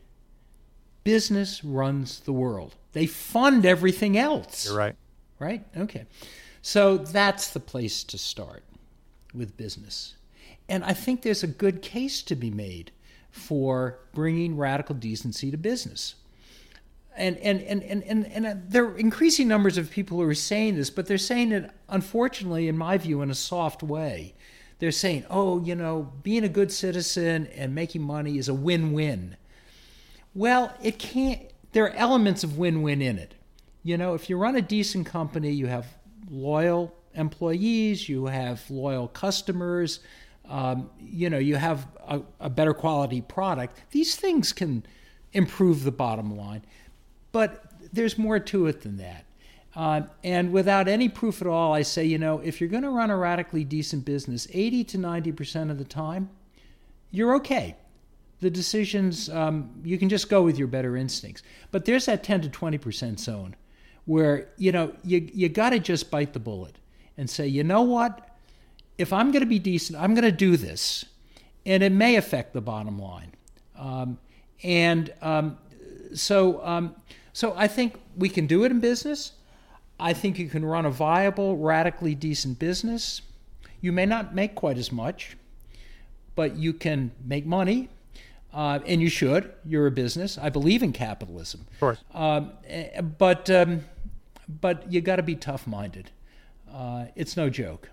Business 1.04 1.64
runs 1.64 2.20
the 2.20 2.32
world. 2.32 2.74
They 2.92 3.06
fund 3.06 3.66
everything 3.66 4.16
else 4.16 4.66
You're 4.66 4.76
right. 4.76 4.96
right? 5.38 5.64
Okay. 5.76 6.06
So 6.60 6.98
that's 6.98 7.50
the 7.50 7.60
place 7.60 8.04
to 8.04 8.18
start 8.18 8.62
with 9.34 9.56
business. 9.56 10.14
And 10.68 10.84
I 10.84 10.92
think 10.92 11.22
there's 11.22 11.42
a 11.42 11.48
good 11.48 11.82
case 11.82 12.22
to 12.22 12.36
be 12.36 12.50
made 12.50 12.92
for 13.30 13.98
bringing 14.12 14.56
radical 14.56 14.94
decency 14.94 15.50
to 15.50 15.56
business. 15.56 16.14
And, 17.16 17.36
and, 17.38 17.60
and, 17.62 17.82
and, 17.82 18.02
and, 18.04 18.26
and 18.26 18.46
uh, 18.46 18.54
there 18.68 18.84
are 18.86 18.96
increasing 18.96 19.48
numbers 19.48 19.76
of 19.76 19.90
people 19.90 20.18
who 20.18 20.28
are 20.28 20.34
saying 20.34 20.76
this, 20.76 20.88
but 20.88 21.06
they're 21.06 21.18
saying 21.18 21.52
it, 21.52 21.70
unfortunately, 21.88 22.68
in 22.68 22.78
my 22.78 22.96
view, 22.96 23.20
in 23.22 23.30
a 23.30 23.34
soft 23.34 23.82
way. 23.82 24.34
They're 24.78 24.92
saying, 24.92 25.26
oh, 25.28 25.62
you 25.62 25.74
know, 25.74 26.12
being 26.22 26.44
a 26.44 26.48
good 26.48 26.72
citizen 26.72 27.48
and 27.54 27.74
making 27.74 28.02
money 28.02 28.38
is 28.38 28.48
a 28.48 28.54
win 28.54 28.92
win. 28.92 29.36
Well, 30.34 30.72
it 30.82 30.98
can't. 30.98 31.40
There 31.72 31.84
are 31.84 31.94
elements 31.94 32.44
of 32.44 32.58
win-win 32.58 33.02
in 33.02 33.18
it. 33.18 33.34
You 33.82 33.96
know, 33.98 34.14
if 34.14 34.30
you 34.30 34.36
run 34.36 34.56
a 34.56 34.62
decent 34.62 35.06
company, 35.06 35.50
you 35.50 35.66
have 35.66 35.86
loyal 36.30 36.94
employees, 37.14 38.08
you 38.08 38.26
have 38.26 38.62
loyal 38.70 39.08
customers, 39.08 40.00
um, 40.48 40.90
you 41.00 41.28
know, 41.30 41.38
you 41.38 41.56
have 41.56 41.86
a, 42.06 42.20
a 42.40 42.50
better 42.50 42.74
quality 42.74 43.20
product. 43.20 43.80
These 43.90 44.16
things 44.16 44.52
can 44.52 44.84
improve 45.32 45.84
the 45.84 45.90
bottom 45.90 46.36
line, 46.36 46.62
but 47.32 47.72
there's 47.92 48.18
more 48.18 48.38
to 48.38 48.66
it 48.66 48.82
than 48.82 48.98
that. 48.98 49.24
Uh, 49.74 50.02
and 50.22 50.52
without 50.52 50.86
any 50.86 51.08
proof 51.08 51.40
at 51.40 51.46
all, 51.46 51.72
I 51.72 51.82
say, 51.82 52.04
you 52.04 52.18
know, 52.18 52.38
if 52.40 52.60
you're 52.60 52.68
going 52.70 52.82
to 52.82 52.90
run 52.90 53.10
a 53.10 53.16
radically 53.16 53.64
decent 53.64 54.04
business, 54.04 54.46
80 54.52 54.84
to 54.84 54.98
90 54.98 55.32
percent 55.32 55.70
of 55.70 55.78
the 55.78 55.84
time, 55.84 56.28
you're 57.10 57.34
okay 57.36 57.76
the 58.42 58.50
decisions 58.50 59.28
um, 59.30 59.70
you 59.84 59.96
can 59.96 60.08
just 60.08 60.28
go 60.28 60.42
with 60.42 60.58
your 60.58 60.66
better 60.66 60.96
instincts. 60.96 61.42
But 61.70 61.84
there's 61.84 62.06
that 62.06 62.24
10 62.24 62.42
to 62.42 62.48
20 62.48 62.76
percent 62.76 63.20
zone 63.20 63.54
where 64.04 64.48
you 64.58 64.72
know 64.72 64.92
you, 65.04 65.30
you 65.32 65.48
got 65.48 65.70
to 65.70 65.78
just 65.78 66.10
bite 66.10 66.32
the 66.32 66.40
bullet 66.40 66.76
and 67.16 67.30
say 67.30 67.46
you 67.46 67.62
know 67.62 67.82
what? 67.82 68.28
If 68.98 69.12
i'm 69.12 69.32
going 69.32 69.40
to 69.40 69.48
be 69.48 69.58
decent 69.58 69.98
i'm 69.98 70.14
going 70.14 70.24
to 70.24 70.32
do 70.32 70.56
this. 70.56 71.04
And 71.64 71.84
it 71.84 71.92
may 71.92 72.16
affect 72.16 72.52
the 72.54 72.60
bottom 72.60 72.98
line. 72.98 73.32
Um, 73.78 74.18
and 74.64 75.14
um, 75.22 75.58
so 76.12 76.64
um, 76.66 76.96
so 77.32 77.54
i 77.56 77.68
think 77.68 77.94
we 78.16 78.28
can 78.28 78.46
do 78.46 78.64
it 78.64 78.72
in 78.72 78.80
business. 78.80 79.32
I 80.00 80.12
think 80.12 80.36
you 80.38 80.48
can 80.48 80.64
run 80.64 80.84
a 80.84 80.90
viable 80.90 81.56
radically 81.56 82.16
decent 82.16 82.58
business. 82.58 83.22
You 83.80 83.92
may 83.92 84.04
not 84.04 84.34
make 84.34 84.56
quite 84.56 84.76
as 84.76 84.90
much 84.90 85.36
but 86.34 86.56
you 86.56 86.72
can 86.72 87.12
make 87.24 87.46
money 87.46 87.88
uh, 88.52 88.80
and 88.86 89.00
you 89.00 89.08
should. 89.08 89.52
You're 89.64 89.86
a 89.86 89.90
business. 89.90 90.38
I 90.38 90.50
believe 90.50 90.82
in 90.82 90.92
capitalism. 90.92 91.66
Of 91.72 91.80
course. 91.80 91.98
Um, 92.12 92.52
eh, 92.66 93.00
but 93.00 93.48
um, 93.50 93.84
but 94.48 94.90
you 94.92 95.00
got 95.00 95.16
to 95.16 95.22
be 95.22 95.34
tough 95.34 95.66
minded. 95.66 96.10
Uh, 96.72 97.06
it's 97.14 97.36
no 97.36 97.48
joke. 97.50 97.90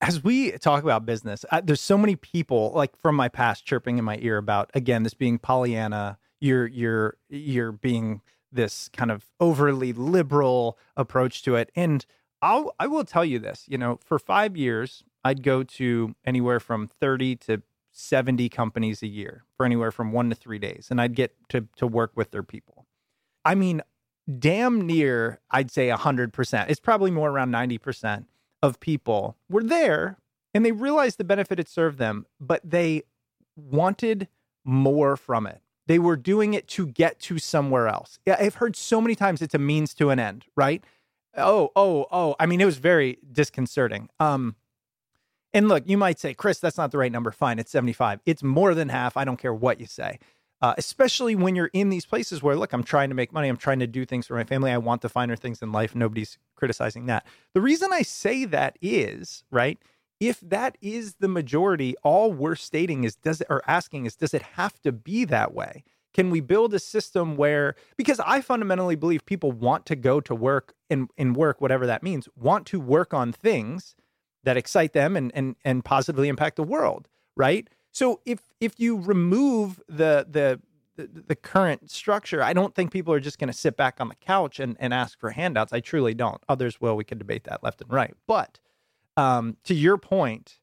As 0.00 0.24
we 0.24 0.52
talk 0.52 0.82
about 0.82 1.04
business, 1.04 1.44
uh, 1.50 1.60
there's 1.62 1.80
so 1.80 1.98
many 1.98 2.16
people 2.16 2.72
like 2.74 2.96
from 3.00 3.14
my 3.14 3.28
past 3.28 3.66
chirping 3.66 3.98
in 3.98 4.04
my 4.04 4.18
ear 4.20 4.38
about 4.38 4.70
again 4.74 5.02
this 5.02 5.14
being 5.14 5.38
Pollyanna. 5.38 6.18
You're 6.40 6.66
you're 6.66 7.16
you're 7.28 7.72
being 7.72 8.22
this 8.52 8.88
kind 8.92 9.10
of 9.10 9.26
overly 9.38 9.92
liberal 9.92 10.78
approach 10.96 11.42
to 11.42 11.56
it, 11.56 11.70
and 11.74 12.06
I'll 12.40 12.74
I 12.78 12.86
will 12.86 13.04
tell 13.04 13.24
you 13.24 13.38
this. 13.38 13.64
You 13.68 13.76
know, 13.76 13.98
for 14.04 14.18
five 14.18 14.56
years, 14.56 15.04
I'd 15.24 15.42
go 15.42 15.62
to 15.62 16.14
anywhere 16.24 16.60
from 16.60 16.88
thirty 16.88 17.36
to 17.36 17.62
70 17.92 18.48
companies 18.48 19.02
a 19.02 19.06
year 19.06 19.44
for 19.56 19.66
anywhere 19.66 19.90
from 19.90 20.12
one 20.12 20.28
to 20.30 20.34
three 20.34 20.58
days. 20.58 20.88
And 20.90 21.00
I'd 21.00 21.14
get 21.14 21.34
to, 21.50 21.66
to 21.76 21.86
work 21.86 22.12
with 22.14 22.30
their 22.30 22.42
people. 22.42 22.86
I 23.44 23.54
mean, 23.54 23.82
damn 24.38 24.86
near, 24.86 25.40
I'd 25.50 25.70
say 25.70 25.88
100%. 25.88 26.68
It's 26.68 26.80
probably 26.80 27.10
more 27.10 27.30
around 27.30 27.50
90% 27.52 28.26
of 28.62 28.80
people 28.80 29.36
were 29.48 29.62
there 29.62 30.18
and 30.54 30.64
they 30.64 30.72
realized 30.72 31.18
the 31.18 31.24
benefit 31.24 31.60
it 31.60 31.68
served 31.68 31.98
them, 31.98 32.26
but 32.40 32.60
they 32.68 33.02
wanted 33.56 34.28
more 34.64 35.16
from 35.16 35.46
it. 35.46 35.60
They 35.86 35.98
were 35.98 36.16
doing 36.16 36.54
it 36.54 36.68
to 36.68 36.86
get 36.86 37.18
to 37.20 37.38
somewhere 37.38 37.88
else. 37.88 38.18
Yeah, 38.26 38.36
I've 38.38 38.56
heard 38.56 38.76
so 38.76 39.00
many 39.00 39.14
times 39.14 39.42
it's 39.42 39.54
a 39.54 39.58
means 39.58 39.94
to 39.94 40.10
an 40.10 40.18
end, 40.18 40.44
right? 40.56 40.84
Oh, 41.36 41.70
oh, 41.74 42.06
oh. 42.10 42.36
I 42.38 42.46
mean, 42.46 42.60
it 42.60 42.64
was 42.64 42.78
very 42.78 43.18
disconcerting. 43.32 44.08
Um, 44.18 44.56
and 45.52 45.68
look, 45.68 45.84
you 45.86 45.98
might 45.98 46.18
say, 46.18 46.34
Chris, 46.34 46.58
that's 46.58 46.76
not 46.76 46.92
the 46.92 46.98
right 46.98 47.10
number. 47.10 47.30
Fine, 47.30 47.58
it's 47.58 47.70
75. 47.70 48.20
It's 48.26 48.42
more 48.42 48.74
than 48.74 48.88
half. 48.88 49.16
I 49.16 49.24
don't 49.24 49.38
care 49.38 49.54
what 49.54 49.80
you 49.80 49.86
say. 49.86 50.18
Uh, 50.62 50.74
especially 50.76 51.34
when 51.34 51.56
you're 51.56 51.70
in 51.72 51.88
these 51.88 52.04
places 52.04 52.42
where, 52.42 52.54
look, 52.54 52.72
I'm 52.72 52.84
trying 52.84 53.08
to 53.08 53.14
make 53.14 53.32
money. 53.32 53.48
I'm 53.48 53.56
trying 53.56 53.78
to 53.78 53.86
do 53.86 54.04
things 54.04 54.26
for 54.26 54.34
my 54.34 54.44
family. 54.44 54.70
I 54.70 54.78
want 54.78 55.00
the 55.00 55.08
finer 55.08 55.34
things 55.34 55.62
in 55.62 55.72
life. 55.72 55.94
Nobody's 55.94 56.38
criticizing 56.54 57.06
that. 57.06 57.26
The 57.54 57.62
reason 57.62 57.90
I 57.92 58.02
say 58.02 58.44
that 58.44 58.76
is, 58.82 59.42
right, 59.50 59.78
if 60.20 60.38
that 60.40 60.76
is 60.82 61.14
the 61.14 61.28
majority, 61.28 61.96
all 62.04 62.30
we're 62.30 62.56
stating 62.56 63.04
is, 63.04 63.16
does 63.16 63.40
it, 63.40 63.46
or 63.48 63.62
asking 63.66 64.04
is, 64.04 64.16
does 64.16 64.34
it 64.34 64.42
have 64.42 64.78
to 64.82 64.92
be 64.92 65.24
that 65.24 65.54
way? 65.54 65.82
Can 66.12 66.28
we 66.28 66.40
build 66.40 66.74
a 66.74 66.78
system 66.78 67.36
where, 67.36 67.74
because 67.96 68.20
I 68.20 68.42
fundamentally 68.42 68.96
believe 68.96 69.24
people 69.24 69.52
want 69.52 69.86
to 69.86 69.96
go 69.96 70.20
to 70.20 70.34
work 70.34 70.74
and, 70.90 71.08
and 71.16 71.34
work, 71.34 71.60
whatever 71.60 71.86
that 71.86 72.02
means, 72.02 72.28
want 72.36 72.66
to 72.66 72.80
work 72.80 73.14
on 73.14 73.32
things 73.32 73.94
that 74.44 74.56
excite 74.56 74.92
them 74.92 75.16
and 75.16 75.30
and 75.34 75.56
and 75.64 75.84
positively 75.84 76.28
impact 76.28 76.56
the 76.56 76.62
world, 76.62 77.08
right? 77.36 77.68
So 77.92 78.20
if 78.24 78.40
if 78.60 78.78
you 78.78 78.96
remove 78.96 79.80
the 79.88 80.26
the 80.28 80.60
the, 80.96 81.34
current 81.34 81.90
structure, 81.90 82.42
I 82.42 82.52
don't 82.52 82.74
think 82.74 82.90
people 82.90 83.14
are 83.14 83.20
just 83.20 83.38
going 83.38 83.48
to 83.48 83.56
sit 83.56 83.76
back 83.76 84.00
on 84.00 84.08
the 84.08 84.14
couch 84.16 84.60
and, 84.60 84.76
and 84.78 84.92
ask 84.92 85.18
for 85.18 85.30
handouts. 85.30 85.72
I 85.72 85.80
truly 85.80 86.12
don't. 86.12 86.42
Others 86.46 86.78
will. 86.78 86.94
We 86.94 87.04
could 87.04 87.18
debate 87.18 87.44
that 87.44 87.62
left 87.62 87.80
and 87.80 87.90
right. 87.90 88.14
But 88.26 88.58
um, 89.16 89.56
to 89.64 89.74
your 89.74 89.96
point, 89.96 90.58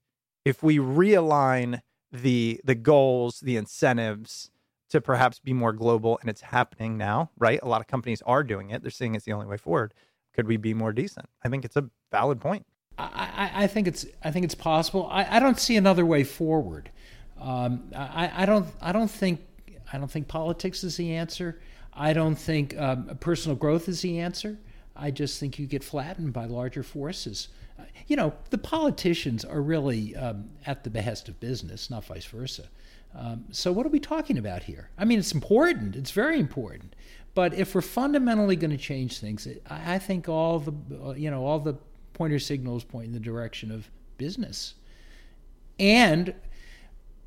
if 0.46 0.64
we 0.64 0.78
realign 0.78 1.82
the 2.12 2.62
the 2.64 2.76
goals, 2.76 3.40
the 3.40 3.58
incentives 3.58 4.52
to 4.90 5.02
perhaps 5.02 5.40
be 5.40 5.54
more 5.54 5.74
global, 5.74 6.18
and 6.22 6.30
it's 6.30 6.42
happening 6.42 6.98
now, 6.98 7.30
right? 7.38 7.60
A 7.62 7.68
lot 7.68 7.82
of 7.82 7.88
companies 7.88 8.22
are 8.26 8.44
doing 8.44 8.70
it. 8.70 8.82
They're 8.82 8.92
seeing 8.92 9.16
it's 9.16 9.26
the 9.26 9.34
only 9.34 9.48
way 9.48 9.58
forward. 9.58 9.94
Could 10.34 10.48
we 10.48 10.58
be 10.58 10.74
more 10.74 10.94
decent? 10.94 11.28
I 11.44 11.50
think 11.50 11.66
it's 11.66 11.76
a 11.76 11.90
valid 12.12 12.40
point. 12.40 12.66
I, 12.98 13.52
I 13.54 13.68
think 13.68 13.88
it's 13.88 14.06
I 14.24 14.32
think 14.32 14.46
it's 14.46 14.56
possible. 14.56 15.08
I, 15.12 15.38
I 15.38 15.40
don't 15.40 15.60
see 15.60 15.76
another 15.76 16.06
way 16.06 16.24
forward. 16.24 16.90
Um, 17.40 17.92
I, 17.96 18.32
I 18.36 18.46
don't 18.46 18.68
I 18.82 18.92
don't 18.92 19.12
think 19.12 19.42
I 19.92 19.98
don't 19.98 20.10
think 20.10 20.28
politics 20.28 20.84
is 20.84 20.98
the 20.98 21.14
answer. 21.14 21.60
I 21.94 22.14
don't 22.14 22.36
think 22.36 22.78
um, 22.78 23.18
personal 23.20 23.56
growth 23.56 23.88
is 23.88 24.02
the 24.02 24.20
answer. 24.20 24.58
I 24.96 25.12
just 25.12 25.40
think 25.40 25.60
you 25.60 25.68
get 25.68 25.84
flattened 25.84 26.34
by 26.34 26.46
larger 26.46 26.84
forces. 26.84 27.50
You 28.08 28.16
know, 28.16 28.34
the 28.50 28.58
politicians 28.58 29.46
are 29.46 29.62
really 29.62 30.16
um, 30.16 30.50
at 30.66 30.84
the 30.84 30.90
behest 30.90 31.30
of 31.30 31.40
business, 31.40 31.90
not 31.90 32.06
vice 32.06 32.26
versa. 32.26 32.64
Um, 33.16 33.46
so 33.52 33.72
what 33.72 33.86
are 33.86 33.90
we 33.90 34.00
talking 34.00 34.38
about 34.38 34.64
here? 34.64 34.90
I 34.98 35.06
mean, 35.06 35.20
it's 35.20 35.34
important. 35.34 35.96
It's 35.96 36.12
very 36.12 36.40
important. 36.40 36.96
But 37.36 37.54
if 37.54 37.76
we're 37.76 37.82
fundamentally 37.82 38.56
going 38.56 38.72
to 38.72 38.78
change 38.78 39.20
things, 39.20 39.48
I, 39.70 39.96
I 39.96 40.00
think 40.00 40.28
all 40.28 40.60
the 40.60 40.74
uh, 41.04 41.14
you 41.14 41.30
know 41.30 41.46
all 41.46 41.60
the 41.60 41.76
pointer 42.18 42.40
signals 42.40 42.84
point 42.84 43.06
in 43.06 43.14
the 43.14 43.20
direction 43.20 43.72
of 43.72 43.92
business. 44.18 44.74
And 45.80 46.34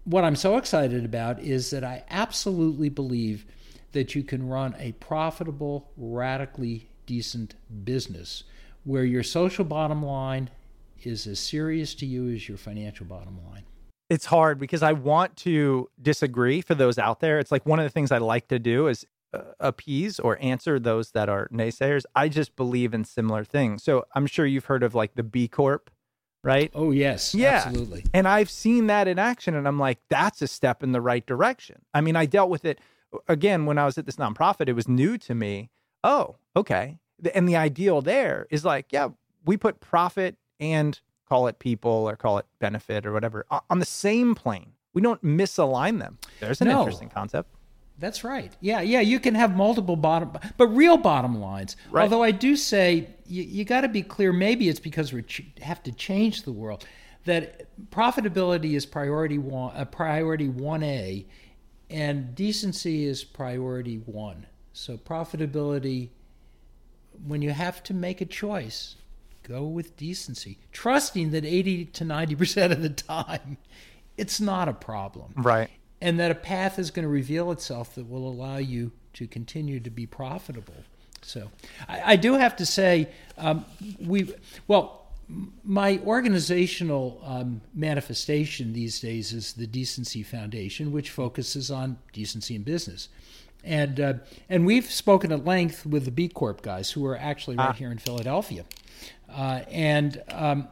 what 0.05 0.25
I'm 0.25 0.35
so 0.35 0.57
excited 0.57 1.05
about 1.05 1.41
is 1.41 1.71
that 1.71 1.85
I 1.85 2.03
absolutely 2.11 2.89
believe 2.89 3.47
that 3.93 4.17
you 4.17 4.25
can 4.25 4.49
run 4.49 4.75
a 4.79 4.91
profitable, 4.93 5.93
radically 5.97 6.89
decent 7.07 7.55
business 7.85 8.43
where 8.83 9.05
your 9.05 9.23
social 9.23 9.65
bottom 9.65 10.05
line 10.05 10.51
is 11.05 11.27
as 11.29 11.39
serious 11.39 11.95
to 11.95 12.07
you 12.07 12.29
as 12.29 12.49
your 12.49 12.59
financial 12.59 13.07
bottom 13.07 13.39
line. 13.49 13.63
It's 14.09 14.27
hard 14.27 14.59
because 14.59 14.83
I 14.83 14.93
want 14.93 15.37
to 15.39 15.89
disagree 16.03 16.63
for 16.63 16.75
those 16.75 16.99
out 16.99 17.21
there. 17.21 17.39
It's 17.39 17.53
like 17.53 17.65
one 17.65 17.79
of 17.79 17.85
the 17.85 17.91
things 17.91 18.11
I 18.11 18.19
like 18.19 18.49
to 18.49 18.59
do 18.59 18.89
is 18.89 19.07
appease 19.59 20.19
or 20.19 20.39
answer 20.41 20.79
those 20.79 21.13
that 21.13 21.29
are 21.29 21.49
naysayers. 21.53 22.05
I 22.15 22.29
just 22.29 22.57
believe 22.57 22.95
in 22.95 23.05
similar 23.05 23.45
things. 23.45 23.83
So 23.83 24.05
I'm 24.15 24.27
sure 24.27 24.47
you've 24.47 24.65
heard 24.67 24.83
of 24.83 24.95
like 24.95 25.15
the 25.15 25.23
B 25.23 25.47
Corp, 25.49 25.91
right? 26.43 26.71
Oh, 26.75 26.91
yes. 26.91 27.35
Yeah. 27.35 27.63
Absolutely. 27.67 28.05
And 28.13 28.27
I've 28.27 28.51
seen 28.51 28.87
that 28.89 29.07
in 29.09 29.19
action 29.19 29.55
and 29.55 29.69
I'm 29.69 29.79
like, 29.79 29.99
that's 30.09 30.43
a 30.43 30.47
step 30.49 30.83
in 30.83 30.93
the 30.93 31.01
right 31.01 31.25
direction. 31.25 31.83
I 31.95 32.01
mean, 32.01 32.17
I 32.17 32.27
dealt 32.27 32.51
with 32.51 32.65
it 32.65 32.81
again 33.29 33.67
when 33.67 33.79
I 33.79 33.85
was 33.85 33.99
at 33.99 34.07
this 34.07 34.17
nonprofit, 34.17 34.69
it 34.69 34.73
was 34.75 34.89
new 34.89 35.17
to 35.19 35.35
me. 35.35 35.71
Oh, 36.03 36.37
okay. 36.57 36.99
And 37.35 37.49
the 37.49 37.57
ideal 37.57 38.01
there 38.01 38.47
is 38.51 38.65
like, 38.65 38.87
yeah, 38.91 39.09
we 39.45 39.57
put 39.57 39.81
profit 39.81 40.37
and 40.59 40.99
call 41.29 41.47
it 41.47 41.59
people 41.59 41.91
or 42.09 42.17
call 42.17 42.39
it 42.39 42.47
benefit 42.59 43.07
or 43.07 43.13
whatever 43.13 43.47
on 43.69 43.79
the 43.79 43.87
same 43.87 44.35
plane. 44.35 44.73
We 44.93 45.03
don't 45.03 45.23
misalign 45.23 46.01
them. 46.01 46.19
There's 46.41 46.61
an 46.61 46.69
No. 46.69 46.81
interesting 46.81 47.09
concept. 47.11 47.55
That's 48.01 48.25
right. 48.25 48.53
Yeah, 48.61 48.81
yeah. 48.81 49.01
You 49.01 49.21
can 49.21 49.35
have 49.35 49.55
multiple 49.55 49.95
bottom, 49.95 50.33
but 50.57 50.67
real 50.69 50.97
bottom 50.97 51.39
lines. 51.41 51.77
Right. 51.91 52.03
Although 52.03 52.23
I 52.23 52.31
do 52.31 52.57
say 52.57 53.11
you, 53.27 53.43
you 53.43 53.65
got 53.65 53.83
to 53.83 53.89
be 53.89 54.03
clear. 54.03 54.33
Maybe 54.33 54.69
it's 54.69 54.81
because 54.81 55.13
we 55.13 55.23
ch- 55.23 55.53
have 55.61 55.83
to 55.85 55.93
change 55.93 56.43
the 56.43 56.53
world. 56.53 56.87
That 57.27 57.69
profitability 57.91 58.73
is 58.73 58.87
priority 58.87 59.37
one, 59.37 59.77
uh, 59.77 59.85
priority 59.85 60.49
one 60.49 60.83
A, 60.83 61.27
and 61.91 62.35
decency 62.35 63.05
is 63.05 63.23
priority 63.23 63.97
one. 63.99 64.47
So 64.73 64.97
profitability, 64.97 66.09
when 67.27 67.43
you 67.43 67.51
have 67.51 67.83
to 67.85 67.95
make 67.95 68.23
a 68.23 68.25
choice, 68.25 68.97
go 69.43 69.65
with 69.65 69.97
decency, 69.99 70.59
trusting 70.73 71.33
that 71.33 71.45
eighty 71.45 71.85
to 71.85 72.05
ninety 72.05 72.35
percent 72.35 72.73
of 72.73 72.81
the 72.81 72.89
time, 72.89 73.59
it's 74.17 74.41
not 74.41 74.69
a 74.69 74.73
problem 74.73 75.35
Right. 75.37 75.69
And 76.01 76.19
that 76.19 76.31
a 76.31 76.35
path 76.35 76.79
is 76.79 76.91
going 76.91 77.05
to 77.05 77.09
reveal 77.11 77.51
itself 77.51 77.95
that 77.95 78.09
will 78.09 78.29
allow 78.29 78.57
you 78.57 78.93
to 79.15 79.27
continue 79.27 79.81
to 79.81 79.91
be 79.91 80.07
profitable. 80.07 80.85
So, 81.23 81.51
I, 81.89 82.13
I 82.13 82.17
do 82.17 82.35
have 82.35 82.57
to 82.57 82.67
say, 82.67 83.09
um, 83.37 83.65
we 84.01 84.33
well, 84.67 85.01
my 85.65 86.01
organizational 86.05 87.21
um, 87.25 87.61
manifestation 87.75 88.73
these 88.73 89.01
days 89.01 89.33
is 89.33 89.53
the 89.53 89.67
Decency 89.67 90.23
Foundation, 90.23 90.93
which 90.93 91.11
focuses 91.11 91.71
on 91.71 91.99
decency 92.13 92.57
in 92.57 92.63
business. 92.63 93.09
And 93.63 94.01
uh, 94.01 94.15
and 94.49 94.65
we've 94.65 94.91
spoken 94.91 95.31
at 95.33 95.45
length 95.45 95.85
with 95.85 96.07
the 96.07 96.11
B 96.11 96.29
Corp 96.29 96.63
guys 96.63 96.91
who 96.93 97.05
are 97.05 97.17
actually 97.17 97.57
right 97.57 97.75
here 97.75 97.93
in 97.93 97.99
Philadelphia, 97.99 98.65
uh, 99.29 99.61
and 99.71 100.23
um, 100.31 100.69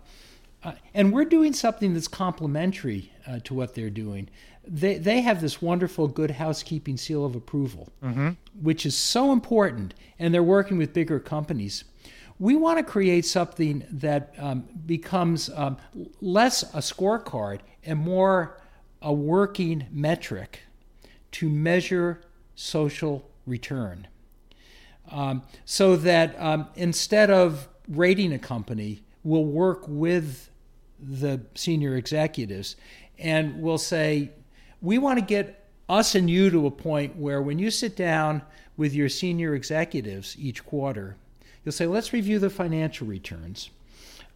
uh, 0.64 0.72
and 0.94 1.12
we're 1.12 1.26
doing 1.26 1.52
something 1.52 1.92
that's 1.92 2.08
complementary 2.08 3.12
uh, 3.26 3.40
to 3.44 3.52
what 3.52 3.74
they're 3.74 3.90
doing. 3.90 4.30
They 4.68 4.98
they 4.98 5.20
have 5.22 5.40
this 5.40 5.62
wonderful 5.62 6.08
good 6.08 6.32
housekeeping 6.32 6.96
seal 6.98 7.24
of 7.24 7.34
approval, 7.34 7.88
which 8.60 8.84
is 8.86 8.96
so 8.96 9.32
important, 9.32 9.94
and 10.18 10.32
they're 10.34 10.42
working 10.42 10.76
with 10.76 10.92
bigger 10.92 11.18
companies. 11.18 11.84
We 12.38 12.54
want 12.54 12.78
to 12.78 12.84
create 12.84 13.24
something 13.26 13.84
that 13.90 14.34
um, 14.38 14.64
becomes 14.86 15.50
um, 15.50 15.78
less 16.20 16.62
a 16.74 16.78
scorecard 16.78 17.60
and 17.84 17.98
more 17.98 18.60
a 19.02 19.12
working 19.12 19.86
metric 19.90 20.60
to 21.32 21.48
measure 21.48 22.20
social 22.54 23.28
return 23.46 24.06
um, 25.10 25.42
so 25.64 25.96
that 25.96 26.40
um, 26.40 26.68
instead 26.76 27.30
of 27.30 27.68
rating 27.88 28.32
a 28.32 28.38
company, 28.38 29.02
we'll 29.24 29.44
work 29.44 29.84
with 29.86 30.50
the 31.00 31.40
senior 31.54 31.96
executives 31.96 32.76
and 33.18 33.60
we'll 33.60 33.78
say, 33.78 34.30
we 34.80 34.98
want 34.98 35.18
to 35.18 35.24
get 35.24 35.68
us 35.88 36.14
and 36.14 36.28
you 36.28 36.50
to 36.50 36.66
a 36.66 36.70
point 36.70 37.16
where 37.16 37.40
when 37.40 37.58
you 37.58 37.70
sit 37.70 37.96
down 37.96 38.42
with 38.76 38.94
your 38.94 39.08
senior 39.08 39.54
executives 39.54 40.36
each 40.38 40.64
quarter, 40.64 41.16
you'll 41.64 41.72
say, 41.72 41.86
let's 41.86 42.12
review 42.12 42.38
the 42.38 42.50
financial 42.50 43.06
returns 43.06 43.70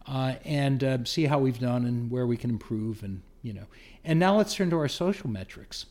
uh, 0.07 0.35
and 0.43 0.83
uh, 0.83 1.03
see 1.05 1.25
how 1.25 1.39
we've 1.39 1.59
done 1.59 1.85
and 1.85 2.11
where 2.11 2.27
we 2.27 2.37
can 2.37 2.49
improve 2.49 3.03
and 3.03 3.21
you 3.41 3.53
know 3.53 3.65
and 4.03 4.19
now 4.19 4.37
let's 4.37 4.55
turn 4.55 4.69
to 4.69 4.77
our 4.77 4.87
social 4.87 5.29
metrics 5.29 5.85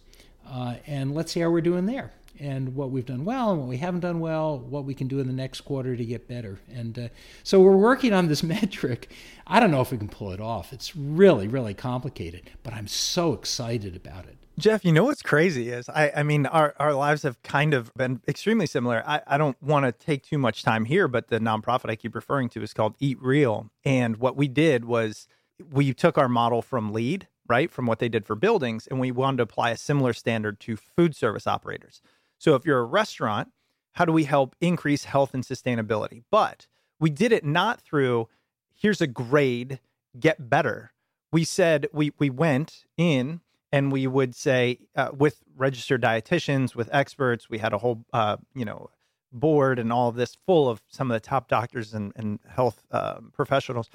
uh, 0.48 0.74
and 0.86 1.14
let's 1.14 1.32
see 1.32 1.40
how 1.40 1.50
we're 1.50 1.61
doing 1.61 1.86
there 1.86 2.12
and 2.40 2.74
what 2.74 2.90
we've 2.90 3.07
done 3.07 3.24
well 3.24 3.53
and 3.53 3.61
what 3.61 3.68
we 3.68 3.76
haven't 3.76 4.00
done 4.00 4.20
well 4.20 4.59
what 4.59 4.84
we 4.84 4.94
can 4.94 5.07
do 5.07 5.20
in 5.20 5.26
the 5.26 5.32
next 5.32 5.62
quarter 5.62 5.96
to 5.96 6.05
get 6.05 6.28
better. 6.28 6.59
And 6.74 6.98
uh, 6.98 7.09
so 7.42 7.61
we're 7.61 7.76
working 7.76 8.12
on 8.12 8.28
this 8.28 8.42
metric. 8.42 9.11
I 9.46 9.61
don't 9.61 9.70
know 9.70 9.80
if 9.80 9.92
we 9.92 9.98
can 9.98 10.09
pull 10.09 10.32
it 10.32 10.40
off. 10.40 10.72
It's 10.72 10.96
really 10.96 11.48
really 11.48 11.74
complicated 11.74 12.50
but 12.62 12.72
i'm 12.72 12.86
so 12.86 13.32
excited 13.32 13.96
about 13.96 14.24
it 14.26 14.36
Jeff, 14.59 14.84
you 14.84 14.92
know 14.92 15.05
what's 15.05 15.22
crazy 15.22 15.70
is 15.70 15.88
I, 15.88 16.12
I 16.16 16.22
mean, 16.22 16.44
our, 16.46 16.74
our 16.78 16.92
lives 16.94 17.22
have 17.22 17.42
kind 17.42 17.72
of 17.72 17.92
been 17.94 18.20
extremely 18.28 18.66
similar. 18.66 19.03
I, 19.07 19.22
I 19.26 19.38
don't 19.38 19.61
want 19.62 19.86
to 19.86 19.92
take 19.92 20.22
too 20.22 20.38
much 20.38 20.62
time 20.62 20.84
here, 20.84 21.09
but 21.09 21.28
the 21.28 21.40
nonprofit 21.40 21.88
I 21.90 21.96
keep 21.96 22.14
referring 22.14 22.50
to 22.50 22.62
is 22.62 22.74
called 22.74 22.94
Eat 23.00 23.18
Real. 23.20 23.70
And 23.84 24.18
what 24.18 24.36
we 24.36 24.48
did 24.48 24.84
was 24.84 25.26
we 25.70 25.94
took 25.94 26.18
our 26.18 26.28
model 26.28 26.61
from 26.61 26.92
LEED, 26.92 27.28
right, 27.48 27.70
from 27.70 27.86
what 27.86 27.98
they 27.98 28.11
did 28.11 28.26
for 28.26 28.34
buildings, 28.34 28.86
and 28.86 29.00
we 29.00 29.11
wanted 29.11 29.38
to 29.38 29.44
apply 29.44 29.70
a 29.70 29.76
similar 29.76 30.12
standard 30.12 30.61
to 30.61 30.76
food 30.76 31.16
service 31.16 31.46
operators. 31.46 32.03
So 32.38 32.55
if 32.55 32.66
you're 32.66 32.80
a 32.80 32.84
restaurant, 32.84 33.48
how 33.92 34.05
do 34.05 34.12
we 34.12 34.24
help 34.24 34.55
increase 34.61 35.05
health 35.05 35.32
and 35.32 35.44
sustainability? 35.44 36.24
But 36.30 36.66
we 37.00 37.09
did 37.09 37.32
it 37.32 37.44
not 37.44 37.80
through 37.80 38.28
here's 38.74 39.00
a 39.00 39.07
grade, 39.07 39.80
get 40.18 40.50
better. 40.50 40.92
We 41.30 41.44
said 41.44 41.88
we 41.92 42.12
we 42.18 42.28
went 42.28 42.84
in 42.98 43.40
and 43.72 43.90
we 43.90 44.06
would 44.06 44.34
say 44.34 44.78
uh, 44.94 45.10
with 45.16 45.42
registered 45.56 46.02
dietitians, 46.02 46.74
with 46.74 46.88
experts, 46.92 47.48
we 47.48 47.58
had 47.58 47.72
a 47.72 47.78
whole 47.78 48.04
uh, 48.12 48.36
you 48.54 48.64
know 48.64 48.90
board 49.32 49.78
and 49.78 49.92
all 49.92 50.08
of 50.08 50.14
this 50.14 50.36
full 50.46 50.68
of 50.68 50.82
some 50.88 51.10
of 51.10 51.14
the 51.14 51.26
top 51.26 51.48
doctors 51.48 51.94
and, 51.94 52.12
and 52.16 52.38
health 52.48 52.84
uh, 52.90 53.18
professionals. 53.32 53.88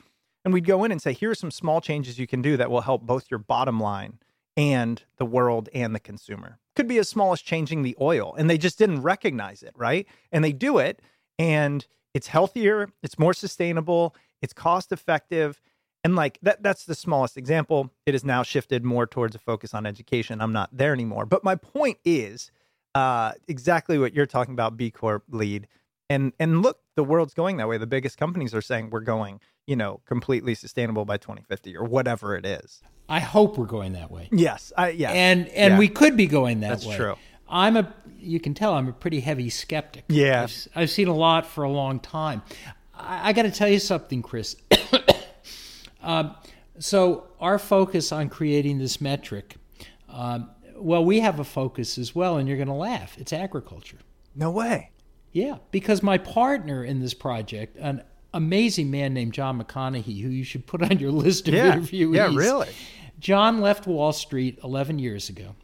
And 0.43 0.53
we'd 0.53 0.65
go 0.65 0.83
in 0.83 0.91
and 0.91 1.01
say, 1.01 1.13
here 1.13 1.31
are 1.31 1.35
some 1.35 1.51
small 1.51 1.81
changes 1.81 2.17
you 2.17 2.27
can 2.27 2.41
do 2.41 2.57
that 2.57 2.71
will 2.71 2.81
help 2.81 3.03
both 3.03 3.29
your 3.29 3.37
bottom 3.37 3.79
line 3.79 4.19
and 4.55 5.03
the 5.17 5.25
world 5.25 5.69
and 5.73 5.93
the 5.93 5.99
consumer. 5.99 6.57
Could 6.75 6.87
be 6.87 6.97
as 6.97 7.07
small 7.07 7.33
as 7.33 7.41
changing 7.41 7.83
the 7.83 7.95
oil. 8.01 8.33
And 8.37 8.49
they 8.49 8.57
just 8.57 8.79
didn't 8.79 9.01
recognize 9.01 9.61
it, 9.61 9.73
right? 9.75 10.07
And 10.31 10.43
they 10.43 10.53
do 10.53 10.79
it, 10.79 11.01
and 11.37 11.85
it's 12.13 12.27
healthier, 12.27 12.89
it's 13.03 13.19
more 13.19 13.33
sustainable, 13.33 14.15
it's 14.41 14.53
cost 14.53 14.91
effective. 14.91 15.61
And 16.03 16.15
like 16.15 16.39
that 16.41 16.63
that's 16.63 16.85
the 16.85 16.95
smallest 16.95 17.37
example. 17.37 17.91
It 18.05 18.13
has 18.13 18.23
now 18.23 18.43
shifted 18.43 18.85
more 18.85 19.05
towards 19.05 19.35
a 19.35 19.39
focus 19.39 19.73
on 19.73 19.85
education. 19.85 20.39
I'm 20.41 20.53
not 20.53 20.69
there 20.71 20.93
anymore. 20.93 21.25
But 21.25 21.43
my 21.43 21.55
point 21.55 21.97
is 22.05 22.51
uh, 22.95 23.33
exactly 23.47 23.97
what 23.97 24.13
you're 24.13 24.25
talking 24.25 24.53
about, 24.53 24.77
B 24.77 24.89
Corp 24.91 25.23
LEED. 25.29 25.67
And 26.09 26.31
and 26.39 26.61
look, 26.61 26.79
the 26.95 27.03
world's 27.03 27.33
going 27.33 27.57
that 27.57 27.67
way. 27.67 27.77
The 27.77 27.87
biggest 27.87 28.17
companies 28.17 28.55
are 28.55 28.61
saying 28.61 28.89
we're 28.91 29.01
going, 29.01 29.41
you 29.65 29.75
know, 29.75 29.99
completely 30.05 30.55
sustainable 30.55 31.03
by 31.03 31.17
2050 31.17 31.75
or 31.75 31.83
whatever 31.83 32.35
it 32.35 32.45
is. 32.45 32.81
i 33.09 33.19
hope 33.19 33.57
we're 33.57 33.65
going 33.65 33.93
that 33.93 34.09
way 34.11 34.29
Yes, 34.31 34.71
I 34.77 34.89
yeah. 34.89 35.11
and 35.11 35.47
and 35.49 35.73
Yeah. 35.73 35.79
we 35.79 35.89
could 35.89 36.15
be 36.15 36.27
going 36.27 36.61
that 36.61 36.69
That's 36.69 36.85
way. 36.85 36.91
That's 36.91 36.97
true. 36.97 37.15
I'm 37.49 37.75
a 37.75 37.93
you 38.17 38.39
can 38.39 38.53
tell 38.53 38.73
I'm 38.75 38.87
a 38.87 38.93
pretty 38.93 39.19
heavy 39.19 39.49
skeptic. 39.49 40.05
Yeah. 40.07 40.43
I've, 40.43 40.67
I've 40.75 40.89
seen 40.89 41.07
a 41.09 41.15
lot 41.15 41.45
for 41.45 41.63
a 41.65 41.69
long 41.69 41.99
time. 41.99 42.41
I, 42.93 43.29
I 43.29 43.33
got 43.33 43.43
to 43.43 43.51
tell 43.51 43.67
you 43.69 43.79
something, 43.79 44.21
Chris. 44.21 44.55
Um, 46.07 46.35
so 46.79 47.25
our 47.39 47.59
focus 47.59 48.11
on 48.11 48.29
creating 48.29 48.77
this 48.79 48.99
metric, 49.01 49.55
um, 50.09 50.49
well, 50.75 51.03
we 51.03 51.19
have 51.19 51.39
a 51.39 51.43
focus 51.43 51.97
as 51.97 52.13
well, 52.15 52.37
and 52.37 52.47
you're 52.47 52.57
going 52.57 52.67
to 52.67 52.73
laugh. 52.73 53.17
It's 53.17 53.33
agriculture. 53.33 53.97
no 54.35 54.49
way. 54.51 54.91
Yeah, 55.33 55.57
because 55.71 56.01
my 56.01 56.17
partner 56.17 56.83
in 56.83 56.99
this 56.99 57.13
project, 57.13 57.77
an 57.77 58.01
amazing 58.33 58.89
man 58.89 59.13
named 59.13 59.33
John 59.33 59.61
McConaughey, 59.61 60.21
who 60.21 60.29
you 60.29 60.43
should 60.43 60.65
put 60.65 60.81
on 60.81 60.97
your 60.99 61.11
list 61.11 61.47
of 61.47 61.53
Yeah. 61.53 61.75
interviewees. 61.75 62.15
Yeah, 62.15 62.31
really. 62.33 62.69
John 63.19 63.59
left 63.61 63.85
Wall 63.85 64.13
Street 64.13 64.57
11 64.63 64.97
years 64.99 65.29
ago, 65.29 65.55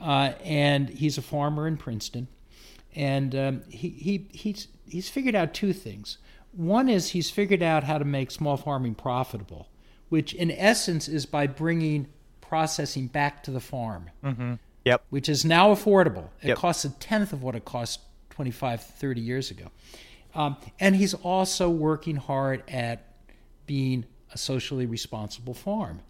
uh, 0.00 0.32
and 0.44 0.88
he's 0.90 1.16
a 1.18 1.22
farmer 1.22 1.66
in 1.66 1.76
Princeton. 1.76 2.28
And 2.94 3.34
um, 3.34 3.62
he, 3.68 3.88
he, 3.90 4.26
he's, 4.32 4.68
he's 4.86 5.08
figured 5.08 5.34
out 5.36 5.54
two 5.54 5.72
things. 5.72 6.18
One 6.52 6.88
is 6.88 7.10
he's 7.10 7.30
figured 7.30 7.62
out 7.62 7.84
how 7.84 7.98
to 7.98 8.04
make 8.04 8.30
small 8.32 8.56
farming 8.56 8.96
profitable, 8.96 9.68
which 10.10 10.34
in 10.34 10.50
essence 10.50 11.08
is 11.08 11.24
by 11.24 11.46
bringing 11.46 12.06
processing 12.42 13.06
back 13.06 13.42
to 13.44 13.50
the 13.50 13.60
farm 13.60 14.10
Yep. 14.84 15.04
which 15.10 15.28
is 15.28 15.44
now 15.44 15.72
affordable. 15.74 16.28
It 16.42 16.48
Yep. 16.48 16.56
costs 16.58 16.84
a 16.84 16.90
tenth 16.90 17.32
of 17.32 17.42
what 17.42 17.54
it 17.54 17.64
cost 17.64 18.00
25, 18.30 18.82
30 18.82 19.20
years 19.20 19.50
ago. 19.50 19.66
Um, 20.34 20.56
and 20.78 20.94
he's 20.96 21.14
also 21.14 21.68
working 21.70 22.16
hard 22.16 22.62
at 22.68 23.04
being 23.66 24.04
a 24.32 24.38
socially 24.38 24.86
responsible 24.86 25.54
farm. 25.54 26.00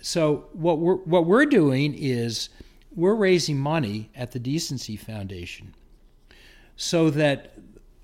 So 0.00 0.46
what 0.52 0.78
we're 0.78 0.96
what 0.96 1.24
we're 1.26 1.46
doing 1.46 1.94
is 1.96 2.48
we're 2.94 3.14
raising 3.14 3.58
money 3.58 4.10
at 4.14 4.32
the 4.32 4.38
Decency 4.38 4.96
Foundation 4.96 5.74
so 6.76 7.08
that 7.10 7.54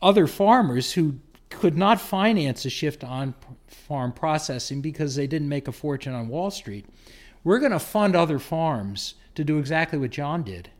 other 0.01 0.27
farmers 0.27 0.93
who 0.93 1.17
could 1.51 1.77
not 1.77 2.01
finance 2.01 2.65
a 2.65 2.71
shift 2.71 3.05
on 3.05 3.35
farm 3.91 4.13
processing 4.13 4.81
because 4.81 5.17
they 5.17 5.27
didn't 5.27 5.49
make 5.49 5.67
a 5.67 5.73
fortune 5.73 6.15
on 6.15 6.29
Wall 6.29 6.49
Street. 6.49 6.87
We're 7.43 7.59
going 7.59 7.73
to 7.73 7.81
fund 7.81 8.15
other 8.15 8.39
farms 8.39 9.15
to 9.35 9.43
do 9.43 9.59
exactly 9.59 9.99
what 9.99 10.11
John 10.11 10.45
did. 10.45 10.71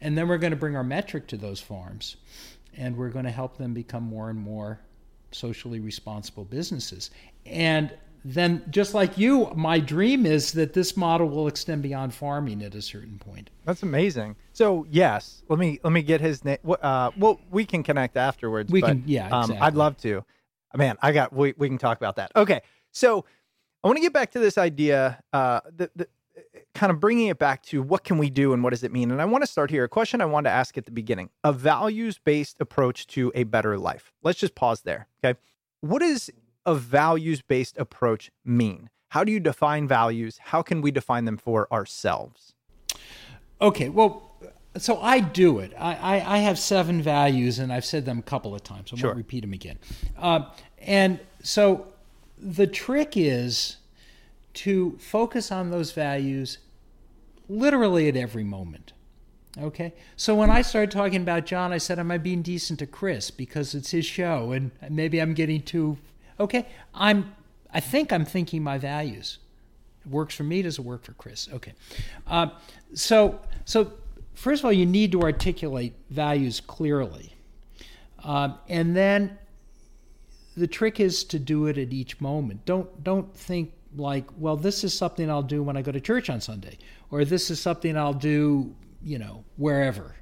And 0.00 0.18
then 0.18 0.26
we're 0.26 0.38
going 0.38 0.50
to 0.50 0.56
bring 0.56 0.74
our 0.74 0.82
metric 0.82 1.28
to 1.28 1.36
those 1.36 1.60
farms 1.60 2.16
and 2.76 2.96
we're 2.96 3.10
going 3.10 3.26
to 3.26 3.30
help 3.30 3.58
them 3.58 3.74
become 3.74 4.02
more 4.02 4.28
and 4.28 4.40
more 4.40 4.80
socially 5.30 5.78
responsible 5.78 6.44
businesses. 6.44 7.12
And 7.46 7.92
then 8.24 8.64
just 8.70 8.92
like 8.92 9.16
you, 9.16 9.52
my 9.54 9.78
dream 9.78 10.26
is 10.26 10.50
that 10.54 10.72
this 10.72 10.96
model 10.96 11.28
will 11.28 11.46
extend 11.46 11.82
beyond 11.82 12.12
farming 12.12 12.64
at 12.64 12.74
a 12.74 12.82
certain 12.82 13.20
point. 13.20 13.50
That's 13.66 13.84
amazing. 13.84 14.34
So 14.52 14.84
yes, 14.90 15.44
let 15.48 15.60
me 15.60 15.78
let 15.84 15.92
me 15.92 16.02
get 16.02 16.20
his 16.20 16.44
name. 16.44 16.58
Uh, 16.66 17.12
well, 17.16 17.38
we 17.52 17.64
can 17.64 17.84
connect 17.84 18.16
afterwards. 18.16 18.72
We 18.72 18.80
but, 18.80 18.88
can, 18.88 19.04
yeah, 19.06 19.28
um, 19.28 19.42
exactly. 19.42 19.58
I'd 19.58 19.74
love 19.76 19.96
to. 19.98 20.24
Man, 20.74 20.96
I 21.00 21.12
got. 21.12 21.32
We 21.32 21.54
we 21.56 21.68
can 21.68 21.78
talk 21.78 21.96
about 21.96 22.16
that. 22.16 22.32
Okay, 22.36 22.60
so 22.92 23.24
I 23.82 23.88
want 23.88 23.96
to 23.96 24.02
get 24.02 24.12
back 24.12 24.32
to 24.32 24.38
this 24.38 24.58
idea. 24.58 25.22
Uh, 25.32 25.60
the, 25.74 25.90
the 25.96 26.08
kind 26.74 26.90
of 26.90 27.00
bringing 27.00 27.28
it 27.28 27.38
back 27.38 27.62
to 27.64 27.82
what 27.82 28.04
can 28.04 28.18
we 28.18 28.30
do 28.30 28.52
and 28.52 28.62
what 28.62 28.70
does 28.70 28.84
it 28.84 28.92
mean? 28.92 29.10
And 29.10 29.20
I 29.20 29.24
want 29.24 29.42
to 29.42 29.46
start 29.46 29.70
here. 29.70 29.84
A 29.84 29.88
question 29.88 30.20
I 30.20 30.26
want 30.26 30.44
to 30.46 30.50
ask 30.50 30.76
at 30.76 30.84
the 30.84 30.92
beginning: 30.92 31.30
a 31.42 31.52
values 31.52 32.18
based 32.18 32.60
approach 32.60 33.06
to 33.08 33.32
a 33.34 33.44
better 33.44 33.78
life. 33.78 34.12
Let's 34.22 34.38
just 34.38 34.54
pause 34.54 34.82
there. 34.82 35.08
Okay, 35.24 35.38
what 35.80 36.02
is 36.02 36.30
a 36.66 36.74
values 36.74 37.40
based 37.40 37.78
approach 37.78 38.30
mean? 38.44 38.90
How 39.08 39.24
do 39.24 39.32
you 39.32 39.40
define 39.40 39.88
values? 39.88 40.38
How 40.38 40.60
can 40.60 40.82
we 40.82 40.90
define 40.90 41.24
them 41.24 41.38
for 41.38 41.66
ourselves? 41.72 42.54
Okay, 43.60 43.88
well, 43.88 44.27
so 44.76 45.00
I 45.00 45.20
do 45.20 45.58
it. 45.60 45.72
I, 45.78 45.94
I, 45.94 46.34
I 46.34 46.38
have 46.38 46.58
seven 46.58 47.02
values, 47.02 47.58
and 47.58 47.72
I've 47.72 47.84
said 47.84 48.04
them 48.04 48.18
a 48.18 48.22
couple 48.22 48.54
of 48.54 48.62
times. 48.62 48.90
I 48.92 48.96
Sure. 48.96 49.08
won't 49.10 49.16
repeat 49.18 49.40
them 49.40 49.52
again. 49.52 49.78
Uh, 50.16 50.50
and 50.80 51.18
so 51.42 51.86
the 52.36 52.66
trick 52.66 53.16
is 53.16 53.76
to 54.54 54.96
focus 54.98 55.50
on 55.50 55.70
those 55.70 55.92
values 55.92 56.58
literally 57.48 58.08
at 58.08 58.16
every 58.16 58.44
moment. 58.44 58.92
Okay? 59.60 59.92
So 60.16 60.34
when 60.34 60.50
I 60.50 60.62
started 60.62 60.90
talking 60.90 61.22
about 61.22 61.46
John, 61.46 61.72
I 61.72 61.78
said, 61.78 61.98
Am 61.98 62.10
I 62.10 62.18
being 62.18 62.42
decent 62.42 62.78
to 62.80 62.86
Chris 62.86 63.30
because 63.30 63.74
it's 63.74 63.90
his 63.90 64.04
show 64.06 64.52
and 64.52 64.70
maybe 64.88 65.20
I'm 65.20 65.34
getting 65.34 65.62
too. 65.62 65.98
Okay? 66.38 66.66
I'm. 66.94 67.34
I 67.72 67.80
think 67.80 68.12
I'm 68.12 68.24
thinking 68.24 68.62
my 68.62 68.78
values. 68.78 69.38
It 70.04 70.10
works 70.10 70.34
for 70.34 70.42
me. 70.42 70.62
Does 70.62 70.78
it 70.78 70.82
work 70.84 71.02
for 71.04 71.12
Chris? 71.12 71.48
Okay. 71.52 71.72
Uh, 72.26 72.48
so, 72.94 73.40
so 73.66 73.92
first 74.38 74.60
of 74.60 74.66
all, 74.66 74.72
you 74.72 74.86
need 74.86 75.12
to 75.12 75.22
articulate 75.22 75.94
values 76.10 76.60
clearly, 76.60 77.34
um, 78.22 78.58
and 78.68 78.96
then 78.96 79.38
the 80.56 80.66
trick 80.66 81.00
is 81.00 81.24
to 81.24 81.38
do 81.38 81.66
it 81.66 81.78
at 81.78 81.92
each 81.92 82.20
moment. 82.20 82.64
Don't 82.64 83.02
don't 83.04 83.34
think 83.34 83.72
like, 83.96 84.26
well, 84.36 84.56
this 84.56 84.84
is 84.84 84.96
something 84.96 85.30
I'll 85.30 85.42
do 85.42 85.62
when 85.62 85.76
I 85.76 85.82
go 85.82 85.92
to 85.92 86.00
church 86.00 86.30
on 86.30 86.40
Sunday, 86.40 86.78
or 87.10 87.24
this 87.24 87.50
is 87.50 87.60
something 87.60 87.96
I'll 87.96 88.14
do, 88.14 88.74
you 89.02 89.18
know, 89.18 89.44
wherever 89.56 90.14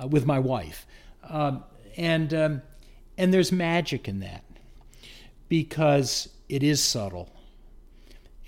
uh, 0.00 0.06
with 0.06 0.26
my 0.26 0.38
wife, 0.38 0.86
um, 1.28 1.64
and 1.96 2.34
um, 2.34 2.62
and 3.16 3.32
there's 3.32 3.52
magic 3.52 4.08
in 4.08 4.20
that 4.20 4.44
because 5.48 6.28
it 6.48 6.62
is 6.62 6.82
subtle 6.82 7.28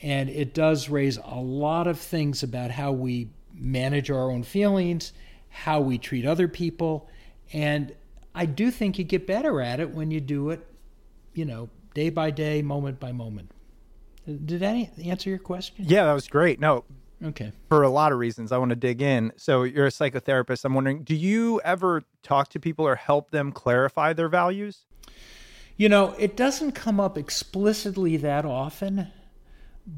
and 0.02 0.28
it 0.28 0.52
does 0.52 0.88
raise 0.88 1.16
a 1.16 1.36
lot 1.36 1.86
of 1.86 1.98
things 1.98 2.42
about 2.42 2.70
how 2.70 2.90
we 2.90 3.28
manage 3.62 4.10
our 4.10 4.30
own 4.30 4.42
feelings, 4.42 5.12
how 5.48 5.80
we 5.80 5.98
treat 5.98 6.26
other 6.26 6.48
people, 6.48 7.08
and 7.52 7.94
I 8.34 8.46
do 8.46 8.70
think 8.70 8.98
you 8.98 9.04
get 9.04 9.26
better 9.26 9.60
at 9.60 9.80
it 9.80 9.90
when 9.90 10.10
you 10.10 10.20
do 10.20 10.50
it, 10.50 10.66
you 11.34 11.44
know, 11.44 11.68
day 11.94 12.10
by 12.10 12.30
day, 12.30 12.62
moment 12.62 12.98
by 12.98 13.12
moment. 13.12 13.50
Did 14.26 14.60
that 14.60 14.98
answer 15.04 15.28
your 15.30 15.38
question? 15.38 15.84
Yeah, 15.88 16.04
that 16.04 16.12
was 16.12 16.28
great. 16.28 16.58
No, 16.60 16.84
Okay. 17.22 17.52
for 17.68 17.82
a 17.82 17.90
lot 17.90 18.12
of 18.12 18.18
reasons, 18.18 18.52
I 18.52 18.58
want 18.58 18.70
to 18.70 18.76
dig 18.76 19.02
in. 19.02 19.32
So 19.36 19.64
you're 19.64 19.86
a 19.86 19.90
psychotherapist. 19.90 20.64
I'm 20.64 20.74
wondering, 20.74 21.02
do 21.02 21.14
you 21.14 21.60
ever 21.64 22.04
talk 22.22 22.48
to 22.50 22.60
people 22.60 22.86
or 22.86 22.94
help 22.96 23.30
them 23.30 23.52
clarify 23.52 24.12
their 24.12 24.28
values? 24.28 24.86
You 25.76 25.88
know, 25.88 26.14
it 26.18 26.36
doesn't 26.36 26.72
come 26.72 27.00
up 27.00 27.18
explicitly 27.18 28.16
that 28.18 28.44
often, 28.44 29.08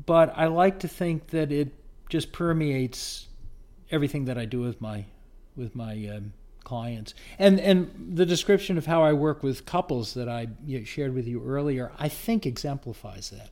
but 0.06 0.32
I 0.36 0.46
like 0.46 0.80
to 0.80 0.88
think 0.88 1.28
that 1.28 1.52
it 1.52 1.72
just 2.08 2.32
permeates 2.32 3.28
everything 3.90 4.24
that 4.26 4.38
I 4.38 4.44
do 4.44 4.60
with 4.60 4.80
my 4.80 5.04
with 5.56 5.74
my 5.74 5.92
um, 6.08 6.32
clients. 6.64 7.14
And 7.38 7.60
and 7.60 8.16
the 8.16 8.26
description 8.26 8.78
of 8.78 8.86
how 8.86 9.02
I 9.02 9.12
work 9.12 9.42
with 9.42 9.66
couples 9.66 10.14
that 10.14 10.28
I 10.28 10.48
shared 10.84 11.14
with 11.14 11.26
you 11.26 11.44
earlier, 11.44 11.92
I 11.98 12.08
think 12.08 12.46
exemplifies 12.46 13.30
that. 13.30 13.50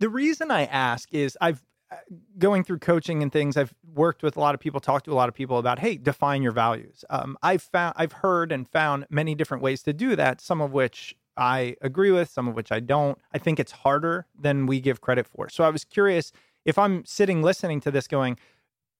The 0.00 0.08
reason 0.08 0.50
I 0.50 0.64
ask 0.64 1.12
is 1.12 1.36
I've 1.40 1.62
uh, 1.90 1.96
going 2.38 2.64
through 2.64 2.78
coaching 2.78 3.22
and 3.22 3.32
things. 3.32 3.56
I've 3.56 3.74
worked 3.94 4.22
with 4.22 4.36
a 4.36 4.40
lot 4.40 4.54
of 4.54 4.60
people, 4.60 4.78
talked 4.78 5.06
to 5.06 5.12
a 5.12 5.14
lot 5.14 5.28
of 5.28 5.34
people 5.34 5.58
about, 5.58 5.78
hey, 5.78 5.96
define 5.96 6.42
your 6.42 6.52
values. 6.52 7.02
Um, 7.08 7.38
I've 7.42 7.62
found, 7.62 7.94
I've 7.96 8.12
heard 8.12 8.52
and 8.52 8.68
found 8.68 9.06
many 9.08 9.34
different 9.34 9.62
ways 9.62 9.82
to 9.84 9.94
do 9.94 10.14
that. 10.14 10.42
Some 10.42 10.60
of 10.60 10.72
which 10.72 11.16
I 11.38 11.76
agree 11.80 12.10
with, 12.10 12.28
some 12.28 12.46
of 12.46 12.54
which 12.54 12.70
I 12.70 12.80
don't. 12.80 13.16
I 13.32 13.38
think 13.38 13.58
it's 13.58 13.72
harder 13.72 14.26
than 14.38 14.66
we 14.66 14.80
give 14.80 15.00
credit 15.00 15.26
for. 15.26 15.48
So 15.48 15.64
I 15.64 15.70
was 15.70 15.84
curious 15.84 16.30
if 16.66 16.78
I'm 16.78 17.06
sitting 17.06 17.42
listening 17.42 17.80
to 17.80 17.90
this, 17.90 18.06
going, 18.06 18.38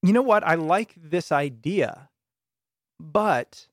you 0.03 0.13
know 0.13 0.23
what, 0.23 0.47
I 0.47 0.55
like 0.55 0.95
this 0.97 1.33
idea, 1.33 2.09
but 3.01 3.67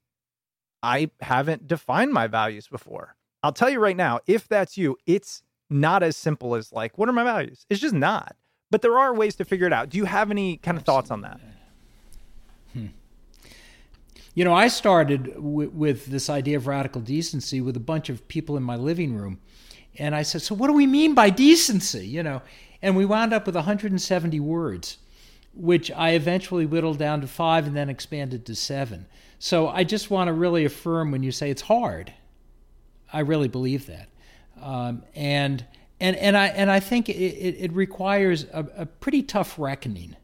I 0.82 1.10
haven't 1.22 1.68
defined 1.68 2.14
my 2.14 2.28
values 2.28 2.68
before. 2.68 3.16
I'll 3.44 3.54
tell 3.54 3.70
you 3.70 3.80
right 3.80 3.98
now, 3.98 4.20
if 4.26 4.48
that's 4.48 4.78
you, 4.78 4.98
it's 5.06 5.44
not 5.70 6.04
as 6.04 6.18
simple 6.18 6.56
as 6.56 6.72
like, 6.72 6.98
what 6.98 7.10
are 7.10 7.14
my 7.14 7.24
values? 7.24 7.66
It's 7.70 7.80
just 7.80 7.94
not. 7.94 8.36
But 8.72 8.82
there 8.82 8.98
are 8.98 9.14
ways 9.14 9.36
to 9.36 9.46
figure 9.46 9.68
it 9.68 9.74
out. 9.74 9.90
Do 9.90 9.98
you 9.98 10.06
have 10.06 10.32
any 10.32 10.58
kind 10.58 10.78
of 10.78 10.84
thoughts 10.84 11.12
on 11.12 11.22
that? 11.22 11.40
Hmm. 12.74 12.88
You 14.34 14.44
know, 14.44 14.54
I 14.54 14.68
started 14.68 15.34
w- 15.36 15.70
with 15.70 16.08
this 16.08 16.30
idea 16.30 16.58
of 16.58 16.68
radical 16.68 17.02
decency 17.02 17.62
with 17.62 17.78
a 17.78 17.80
bunch 17.80 18.10
of 18.10 18.28
people 18.28 18.58
in 18.58 18.64
my 18.64 18.76
living 18.76 19.16
room. 19.16 19.40
And 19.98 20.14
I 20.14 20.24
said, 20.24 20.42
So, 20.42 20.54
what 20.56 20.68
do 20.68 20.74
we 20.74 20.88
mean 20.88 21.14
by 21.14 21.30
decency? 21.30 22.06
You 22.06 22.24
know, 22.24 22.42
and 22.82 22.98
we 22.98 23.06
wound 23.06 23.34
up 23.34 23.46
with 23.46 23.56
170 23.56 24.40
words, 24.42 24.98
which 25.56 25.92
I 25.92 26.12
eventually 26.12 26.66
whittled 26.66 26.98
down 26.98 27.22
to 27.22 27.28
five 27.28 27.66
and 27.68 27.76
then 27.76 27.90
expanded 27.90 28.46
to 28.48 28.56
seven. 28.56 29.06
So, 29.40 29.68
I 29.68 29.84
just 29.84 30.10
want 30.10 30.28
to 30.30 30.34
really 30.34 30.66
affirm 30.66 31.12
when 31.12 31.24
you 31.24 31.32
say 31.32 31.50
it's 31.50 31.64
hard. 31.64 32.14
I 33.12 33.20
really 33.20 33.48
believe 33.48 33.86
that. 33.88 34.10
Um, 34.62 35.04
and, 35.14 35.66
and, 36.00 36.16
and, 36.16 36.36
I, 36.38 36.48
and 36.48 36.72
I 36.72 36.80
think 36.80 37.10
it, 37.10 37.14
it, 37.14 37.56
it 37.60 37.74
requires 37.74 38.46
a, 38.54 38.66
a 38.78 38.86
pretty 38.86 39.22
tough 39.24 39.60
reckoning 39.60 40.16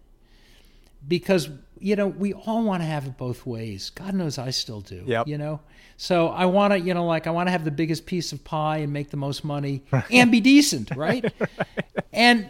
because 1.07 1.49
you 1.79 1.95
know 1.95 2.07
we 2.07 2.33
all 2.33 2.63
want 2.63 2.81
to 2.81 2.85
have 2.85 3.07
it 3.07 3.17
both 3.17 3.43
ways 3.43 3.89
god 3.95 4.13
knows 4.13 4.37
i 4.37 4.51
still 4.51 4.81
do 4.81 5.01
Yep. 5.07 5.27
you 5.27 5.35
know 5.37 5.59
so 5.97 6.27
i 6.27 6.45
want 6.45 6.73
to 6.73 6.79
you 6.79 6.93
know 6.93 7.07
like 7.07 7.25
i 7.25 7.31
want 7.31 7.47
to 7.47 7.51
have 7.51 7.65
the 7.65 7.71
biggest 7.71 8.05
piece 8.05 8.31
of 8.33 8.43
pie 8.43 8.77
and 8.77 8.93
make 8.93 9.09
the 9.09 9.17
most 9.17 9.43
money 9.43 9.83
and 10.11 10.31
be 10.31 10.39
decent 10.39 10.91
right 10.95 11.25
and 12.13 12.47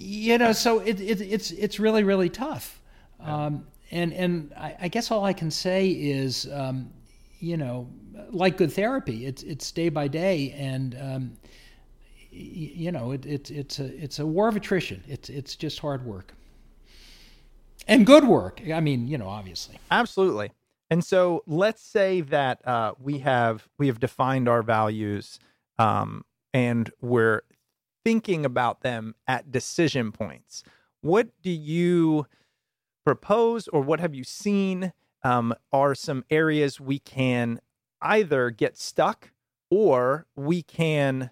you 0.00 0.38
know 0.38 0.52
so 0.52 0.80
it, 0.80 1.00
it, 1.00 1.20
it's 1.20 1.50
it's 1.52 1.78
really 1.78 2.02
really 2.02 2.28
tough 2.28 2.80
um, 3.20 3.66
and 3.90 4.12
and 4.12 4.52
I, 4.56 4.76
I 4.82 4.88
guess 4.88 5.10
all 5.10 5.24
i 5.24 5.32
can 5.32 5.50
say 5.50 5.88
is 5.88 6.48
um, 6.52 6.90
you 7.38 7.56
know 7.56 7.88
like 8.30 8.56
good 8.56 8.72
therapy 8.72 9.26
it's 9.26 9.42
it's 9.42 9.70
day 9.72 9.88
by 9.88 10.08
day 10.08 10.52
and 10.52 10.96
um, 11.00 11.32
y- 12.32 12.72
you 12.82 12.92
know 12.92 13.12
it, 13.12 13.26
it, 13.26 13.50
it's 13.50 13.78
a 13.78 13.86
it's 14.02 14.18
a 14.18 14.26
war 14.26 14.48
of 14.48 14.56
attrition 14.56 15.02
it's 15.06 15.28
it's 15.28 15.56
just 15.56 15.78
hard 15.80 16.04
work 16.04 16.34
and 17.88 18.06
good 18.06 18.24
work. 18.24 18.62
I 18.72 18.80
mean, 18.80 19.08
you 19.08 19.18
know, 19.18 19.28
obviously. 19.28 19.78
Absolutely. 19.90 20.52
And 20.90 21.04
so 21.04 21.42
let's 21.46 21.82
say 21.82 22.20
that 22.22 22.66
uh, 22.66 22.94
we 23.00 23.18
have 23.18 23.68
we 23.78 23.86
have 23.88 24.00
defined 24.00 24.48
our 24.48 24.62
values 24.62 25.38
um, 25.78 26.24
and 26.52 26.90
we're 27.00 27.42
thinking 28.04 28.44
about 28.44 28.82
them 28.82 29.14
at 29.26 29.50
decision 29.50 30.12
points. 30.12 30.62
What 31.00 31.28
do 31.42 31.50
you 31.50 32.26
propose, 33.04 33.68
or 33.68 33.80
what 33.80 34.00
have 34.00 34.14
you 34.14 34.24
seen 34.24 34.92
um, 35.22 35.54
are 35.72 35.94
some 35.94 36.24
areas 36.30 36.80
we 36.80 36.98
can 36.98 37.60
either 38.00 38.50
get 38.50 38.78
stuck 38.78 39.30
or 39.70 40.26
we 40.34 40.62
can 40.62 41.30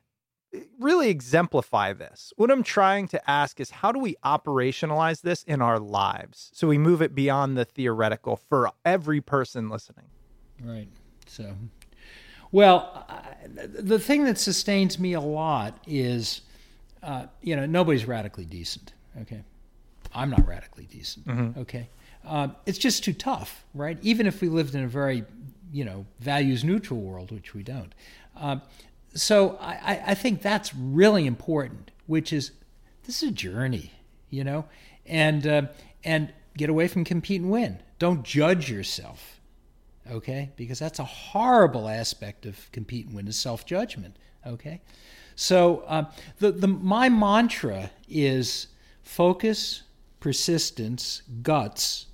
eh, 0.55 0.61
really 0.79 1.09
exemplify 1.09 1.93
this. 1.93 2.33
What 2.37 2.51
I'm 2.51 2.63
trying 2.63 3.09
to 3.09 3.31
ask 3.31 3.61
is 3.61 3.71
how 3.71 3.93
do 3.93 3.99
we 3.99 4.17
operationalize 4.25 5.23
this 5.23 5.43
in 5.45 5.63
our 5.63 5.79
lives 5.79 6.51
so 6.53 6.69
we 6.69 6.79
move 6.79 7.03
it 7.03 7.15
beyond 7.15 7.57
the 7.57 7.65
theoretical 7.65 8.37
for 8.37 8.71
every 8.85 9.21
person 9.21 9.69
listening? 9.69 10.07
Right. 10.63 10.89
So, 11.27 11.55
well, 12.53 13.07
I, 13.09 13.67
the 13.67 13.99
thing 13.99 14.25
that 14.25 14.39
sustains 14.39 14.99
me 14.99 15.13
a 15.13 15.21
lot 15.21 15.79
is, 15.87 16.43
uh, 17.03 17.27
you 17.43 17.57
know, 17.57 17.67
nobody's 17.67 18.07
radically 18.07 18.45
decent. 18.45 18.93
Okay. 19.23 19.43
I'm 20.15 20.31
not 20.31 20.47
radically 20.47 20.87
decent. 20.87 21.27
Okay, 21.59 21.89
um, 22.25 22.57
it's 22.67 22.79
just 22.79 23.05
too 23.05 23.13
tough, 23.13 23.65
right? 23.75 23.99
Even 24.03 24.27
if 24.27 24.41
we 24.41 24.49
lived 24.49 24.75
in 24.75 24.85
a 24.85 24.89
very, 24.89 25.25
you 25.73 25.85
know, 25.85 26.07
values 26.21 26.65
neutral 26.65 27.01
world, 27.01 27.31
which 27.31 27.55
we 27.55 27.63
don't. 27.63 27.95
Um, 28.37 28.63
so 29.15 29.59
I, 29.61 30.03
I 30.09 30.15
think 30.15 30.43
that's 30.43 30.75
really 30.75 31.27
important, 31.27 31.91
which 32.07 32.33
is 32.33 32.53
this 33.05 33.23
is 33.23 33.31
a 33.31 33.33
journey, 33.33 33.93
you 34.31 34.45
know, 34.45 34.67
and 35.07 35.47
uh, 35.47 35.63
and 36.05 36.33
get 36.57 36.71
away 36.71 36.89
from 36.89 37.05
compete 37.05 37.41
and 37.41 37.51
win. 37.51 37.81
Don't 37.99 38.23
judge 38.23 38.71
yourself, 38.71 39.41
okay? 40.11 40.51
Because 40.57 40.79
that's 40.79 40.99
a 40.99 41.05
horrible 41.05 41.89
aspect 41.89 42.47
of 42.47 42.71
compete 42.73 43.07
and 43.07 43.15
win 43.15 43.29
is 43.29 43.37
self 43.37 43.67
judgment, 43.67 44.17
okay? 44.47 44.81
So 45.41 45.85
um, 45.87 46.09
the 46.41 46.51
the 46.51 46.67
my 46.67 47.09
mantra 47.09 47.91
is 48.09 48.69
focus, 49.03 49.83
persistence, 50.19 51.23
guts, 51.43 52.07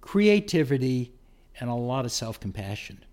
creativity, 0.00 1.12
and 1.60 1.70
a 1.70 1.74
lot 1.74 2.04
of 2.04 2.12
self 2.12 2.40
compassion 2.40 3.04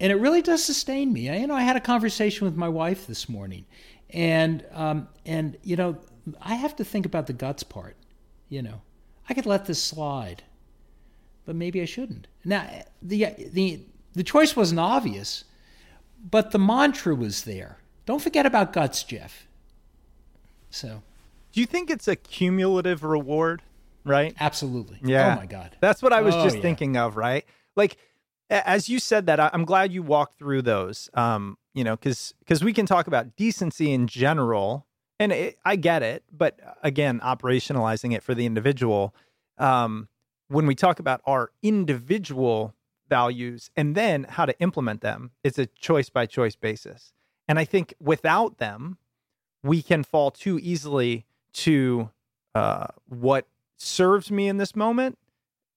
and 0.00 0.10
it 0.12 0.16
really 0.16 0.42
does 0.42 0.62
sustain 0.62 1.12
me. 1.12 1.30
I, 1.30 1.36
you 1.36 1.46
know, 1.46 1.54
I 1.54 1.62
had 1.62 1.76
a 1.76 1.80
conversation 1.80 2.44
with 2.44 2.56
my 2.56 2.68
wife 2.68 3.06
this 3.06 3.28
morning, 3.28 3.64
and 4.10 4.64
um, 4.72 5.08
and 5.24 5.56
you 5.62 5.76
know, 5.76 5.96
I 6.40 6.56
have 6.56 6.76
to 6.76 6.84
think 6.84 7.06
about 7.06 7.26
the 7.26 7.32
guts 7.32 7.62
part. 7.62 7.96
You 8.48 8.62
know, 8.62 8.82
I 9.28 9.34
could 9.34 9.46
let 9.46 9.66
this 9.66 9.82
slide, 9.82 10.42
but 11.46 11.56
maybe 11.56 11.80
I 11.80 11.84
shouldn't. 11.84 12.26
Now, 12.44 12.68
the 13.00 13.28
the 13.50 13.80
the 14.14 14.24
choice 14.24 14.56
wasn't 14.56 14.80
obvious, 14.80 15.44
but 16.30 16.50
the 16.50 16.58
mantra 16.58 17.14
was 17.14 17.44
there. 17.44 17.78
Don't 18.06 18.20
forget 18.22 18.46
about 18.46 18.72
guts, 18.72 19.02
Jeff. 19.02 19.46
So, 20.70 21.02
Do 21.52 21.60
you 21.60 21.66
think 21.66 21.88
it's 21.90 22.08
a 22.08 22.16
cumulative 22.16 23.04
reward? 23.04 23.62
Right? 24.04 24.34
absolutely. 24.38 24.98
Yeah. 25.02 25.32
Oh 25.32 25.40
my 25.40 25.46
God. 25.46 25.76
That's 25.80 26.02
what 26.02 26.12
I 26.12 26.20
was 26.20 26.34
Oh, 26.34 26.44
just 26.44 26.56
yeah. 26.56 26.62
thinking 26.62 26.96
of, 26.98 27.16
right? 27.16 27.44
Like 27.74 27.96
as 28.50 28.88
you 28.88 28.98
said 28.98 29.26
that, 29.26 29.40
I'm 29.40 29.64
glad 29.64 29.92
you 29.92 30.02
walked 30.02 30.38
through 30.38 30.62
those. 30.62 31.08
Um, 31.14 31.56
you 31.72 31.84
know, 31.84 31.96
because 31.96 32.34
because 32.40 32.62
we 32.62 32.72
can 32.74 32.84
talk 32.86 33.06
about 33.06 33.34
decency 33.36 33.92
in 33.92 34.06
general, 34.06 34.86
and 35.18 35.32
it, 35.32 35.58
I 35.64 35.76
get 35.76 36.02
it, 36.02 36.22
but 36.30 36.60
uh, 36.64 36.72
again, 36.82 37.20
operationalizing 37.20 38.14
it 38.14 38.22
for 38.22 38.34
the 38.34 38.44
individual. 38.44 39.14
Um, 39.56 40.08
when 40.48 40.66
we 40.66 40.74
talk 40.74 41.00
about 41.00 41.22
our 41.24 41.50
individual 41.62 42.74
values 43.08 43.70
and 43.76 43.94
then 43.94 44.24
how 44.28 44.44
to 44.44 44.58
implement 44.60 45.00
them, 45.00 45.30
it's 45.42 45.58
a 45.58 45.66
choice 45.66 46.10
by 46.10 46.26
choice 46.26 46.56
basis. 46.56 47.12
And 47.48 47.58
I 47.58 47.64
think 47.64 47.94
without 48.00 48.58
them, 48.58 48.98
we 49.62 49.82
can 49.82 50.04
fall 50.04 50.30
too 50.30 50.58
easily 50.62 51.24
to 51.54 52.10
uh, 52.54 52.86
what 53.06 53.46
serves 53.76 54.30
me 54.30 54.48
in 54.48 54.58
this 54.58 54.76
moment 54.76 55.18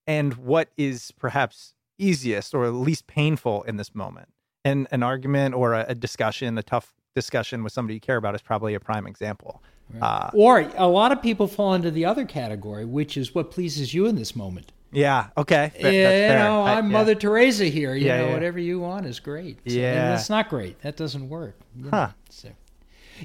and 0.05 0.33
what 0.35 0.69
is 0.77 1.11
perhaps 1.11 1.73
easiest 1.97 2.53
or 2.53 2.69
least 2.69 3.07
painful 3.07 3.63
in 3.63 3.77
this 3.77 3.93
moment. 3.93 4.29
And 4.63 4.87
an 4.91 5.03
argument 5.03 5.55
or 5.55 5.73
a, 5.73 5.85
a 5.89 5.95
discussion, 5.95 6.57
a 6.57 6.63
tough 6.63 6.93
discussion 7.15 7.63
with 7.63 7.73
somebody 7.73 7.95
you 7.95 7.99
care 7.99 8.17
about 8.17 8.35
is 8.35 8.41
probably 8.41 8.73
a 8.73 8.79
prime 8.79 9.07
example. 9.07 9.61
Uh, 10.01 10.29
Or 10.33 10.69
a 10.75 10.87
lot 10.87 11.11
of 11.11 11.21
people 11.21 11.47
fall 11.47 11.73
into 11.73 11.89
the 11.89 12.05
other 12.05 12.25
category, 12.25 12.85
which 12.85 13.17
is 13.17 13.33
what 13.33 13.51
pleases 13.51 13.93
you 13.93 14.05
in 14.05 14.15
this 14.15 14.35
moment. 14.35 14.71
Yeah. 14.91 15.27
Okay. 15.37 15.71
Fa- 15.75 15.81
Yeah, 15.81 15.83
that's 15.83 15.93
you 15.93 16.27
fair. 16.27 16.39
know, 16.39 16.63
I- 16.63 16.73
I'm 16.75 16.85
yeah. 16.85 16.91
Mother 16.97 17.15
Teresa 17.15 17.65
here. 17.65 17.93
You 17.95 18.05
Yeah, 18.07 18.17
know, 18.17 18.27
yeah. 18.27 18.33
whatever 18.33 18.59
you 18.59 18.79
want 18.79 19.05
is 19.05 19.19
great. 19.19 19.57
So, 19.67 19.73
Yeah. 19.73 20.05
and 20.11 20.19
it's 20.19 20.29
not 20.29 20.49
great. 20.49 20.81
That 20.81 20.95
doesn't 20.97 21.27
work. 21.29 21.57
you 21.75 21.89
Huh. 21.89 22.07
know, 22.07 22.13
so. 22.29 22.49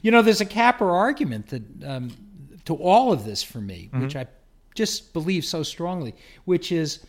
You 0.03 0.11
know, 0.11 0.23
there's 0.23 0.41
a 0.41 0.47
Capper 0.47 0.91
argument 0.91 1.49
that 1.49 1.63
um, 1.85 2.11
to 2.65 2.75
all 2.75 3.13
of 3.13 3.25
this 3.25 3.43
for 3.43 3.61
me, 3.61 3.89
Mm-hmm. 3.93 4.03
which 4.03 4.17
I 4.17 4.27
just 4.75 5.13
believe 5.13 5.45
so 5.45 5.63
strongly, 5.63 6.15
which 6.47 6.73
is 6.73 7.01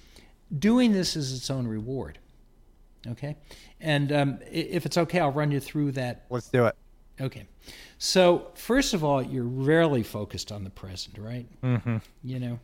doing 0.59 0.91
this 0.91 1.15
is 1.15 1.33
its 1.35 1.49
own 1.49 1.65
reward. 1.67 2.19
Okay, 3.07 3.35
and 3.81 4.11
um, 4.13 4.39
if 4.51 4.85
it's 4.85 4.97
okay, 4.97 5.19
I'll 5.19 5.31
run 5.31 5.51
you 5.51 5.59
through 5.59 5.91
that 5.93 6.25
Let's 6.29 6.47
do 6.49 6.65
it. 6.67 6.75
Okay. 7.19 7.45
So, 7.97 8.51
first 8.55 8.93
of 8.93 9.03
all, 9.03 9.21
you're 9.21 9.43
rarely 9.43 10.03
focused 10.03 10.51
on 10.51 10.63
the 10.63 10.69
present, 10.69 11.17
right? 11.17 11.45
Mm-hmm. 11.61 11.97
You 12.23 12.39
know. 12.39 12.59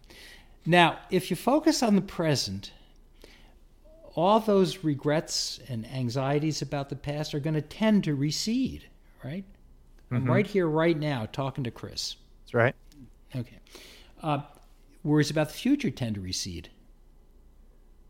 Now, 0.66 0.99
if 1.10 1.30
you 1.30 1.36
focus 1.36 1.82
on 1.82 1.95
the 1.95 2.01
present, 2.01 2.72
all 4.16 4.39
those 4.39 4.84
regrets 4.84 5.60
and 5.70 5.86
anxieties 5.88 6.62
about 6.62 6.89
the 6.89 6.95
past 6.95 7.34
are 7.34 7.39
going 7.39 7.53
to 7.53 7.62
tend 7.62 8.03
to 8.03 8.16
recede, 8.16 8.88
right? 9.24 9.45
I'm 10.12 10.26
right 10.26 10.47
here, 10.47 10.68
right 10.68 10.97
now, 10.97 11.28
talking 11.32 11.64
to 11.66 11.72
Chris. 11.72 12.16
That's 12.41 12.53
right. 12.53 12.76
Okay. 13.36 13.60
Uh, 14.24 14.39
worries 15.03 15.30
about 15.30 15.49
the 15.49 15.53
future 15.53 15.91
tend 15.91 16.16
to 16.16 16.22
recede. 16.22 16.70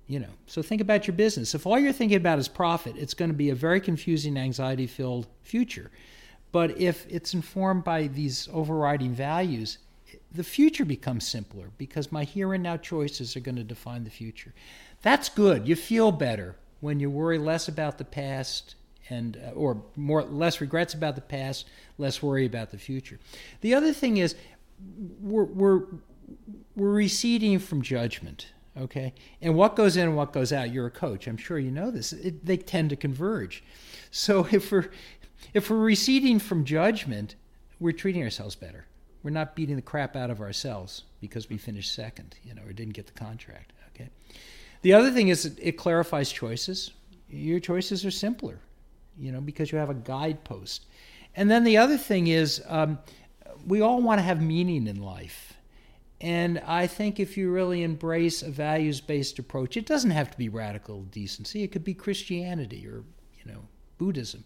You 0.07 0.19
know, 0.19 0.29
so 0.47 0.61
think 0.61 0.81
about 0.81 1.07
your 1.07 1.15
business. 1.15 1.53
If 1.53 1.67
all 1.67 1.77
you're 1.77 1.93
thinking 1.93 2.17
about 2.17 2.39
is 2.39 2.47
profit, 2.47 2.95
it's 2.97 3.13
going 3.13 3.29
to 3.29 3.37
be 3.37 3.49
a 3.49 3.55
very 3.55 3.79
confusing, 3.79 4.37
anxiety 4.37 4.87
filled 4.87 5.27
future. 5.43 5.91
But 6.51 6.79
if 6.79 7.05
it's 7.09 7.33
informed 7.33 7.83
by 7.83 8.07
these 8.07 8.49
overriding 8.51 9.13
values, 9.13 9.77
the 10.31 10.43
future 10.43 10.85
becomes 10.85 11.27
simpler 11.27 11.71
because 11.77 12.11
my 12.11 12.23
here 12.23 12.53
and 12.53 12.63
now 12.63 12.77
choices 12.77 13.35
are 13.35 13.39
going 13.39 13.55
to 13.55 13.63
define 13.63 14.03
the 14.03 14.09
future. 14.09 14.53
That's 15.01 15.29
good. 15.29 15.67
You 15.67 15.75
feel 15.75 16.11
better 16.11 16.55
when 16.81 16.99
you 16.99 17.09
worry 17.09 17.37
less 17.37 17.67
about 17.67 17.97
the 17.97 18.05
past 18.05 18.75
and 19.09 19.37
uh, 19.37 19.51
or 19.51 19.81
more 19.95 20.23
less 20.23 20.61
regrets 20.61 20.93
about 20.93 21.15
the 21.15 21.21
past, 21.21 21.67
less 21.97 22.21
worry 22.21 22.45
about 22.45 22.69
the 22.71 22.77
future. 22.77 23.19
The 23.61 23.73
other 23.73 23.91
thing 23.91 24.17
is 24.17 24.35
we're 25.19 25.45
we're 25.45 25.83
we're 26.75 26.91
receding 26.91 27.59
from 27.59 27.81
judgment. 27.81 28.47
Okay, 28.79 29.13
and 29.41 29.55
what 29.55 29.75
goes 29.75 29.97
in 29.97 30.07
and 30.07 30.15
what 30.15 30.31
goes 30.31 30.53
out. 30.53 30.71
You're 30.71 30.85
a 30.85 30.91
coach. 30.91 31.27
I'm 31.27 31.37
sure 31.37 31.57
you 31.59 31.71
know 31.71 31.91
this. 31.91 32.13
It, 32.13 32.45
they 32.45 32.55
tend 32.55 32.91
to 32.91 32.95
converge. 32.95 33.63
So 34.11 34.47
if 34.51 34.71
we're 34.71 34.89
if 35.53 35.69
we're 35.69 35.77
receding 35.77 36.39
from 36.39 36.65
judgment, 36.65 37.35
we're 37.79 37.93
treating 37.93 38.23
ourselves 38.23 38.55
better. 38.55 38.85
We're 39.23 39.31
not 39.31 39.55
beating 39.55 39.75
the 39.75 39.81
crap 39.81 40.15
out 40.15 40.29
of 40.29 40.41
ourselves 40.41 41.03
because 41.19 41.49
we 41.49 41.57
finished 41.57 41.93
second, 41.93 42.35
you 42.43 42.53
know, 42.53 42.61
or 42.65 42.73
didn't 42.73 42.93
get 42.93 43.07
the 43.07 43.19
contract. 43.19 43.73
Okay. 43.93 44.09
The 44.81 44.93
other 44.93 45.11
thing 45.11 45.27
is 45.27 45.45
it, 45.45 45.73
clarifies 45.73 46.31
choices. 46.31 46.91
Your 47.29 47.59
choices 47.59 48.05
are 48.05 48.11
simpler, 48.11 48.59
you 49.17 49.31
know, 49.31 49.41
because 49.41 49.71
you 49.71 49.77
have 49.77 49.89
a 49.89 49.95
guidepost. 49.95 50.85
And 51.35 51.51
then 51.51 51.63
the 51.63 51.77
other 51.77 51.97
thing 51.97 52.27
is 52.27 52.63
um, 52.67 52.97
we 53.67 53.81
all 53.81 54.01
want 54.01 54.19
to 54.19 54.23
have 54.23 54.41
meaning 54.41 54.87
in 54.87 55.01
life. 55.01 55.53
And 56.21 56.59
I 56.65 56.87
think 56.87 57.19
if 57.19 57.37
you 57.37 57.51
really 57.51 57.83
embrace 57.83 58.41
a 58.41 58.49
values 58.49 58.99
based 58.99 59.39
approach, 59.39 59.77
it 59.77 59.85
doesn't 59.85 60.11
have 60.11 60.31
to 60.31 60.37
be 60.37 60.49
radical 60.49 61.03
decency. 61.03 61.63
It 61.63 61.71
could 61.71 61.83
be 61.83 61.93
Christianity 61.93 62.85
or, 62.87 63.03
you 63.37 63.51
know, 63.51 63.61
Buddhism. 63.97 64.43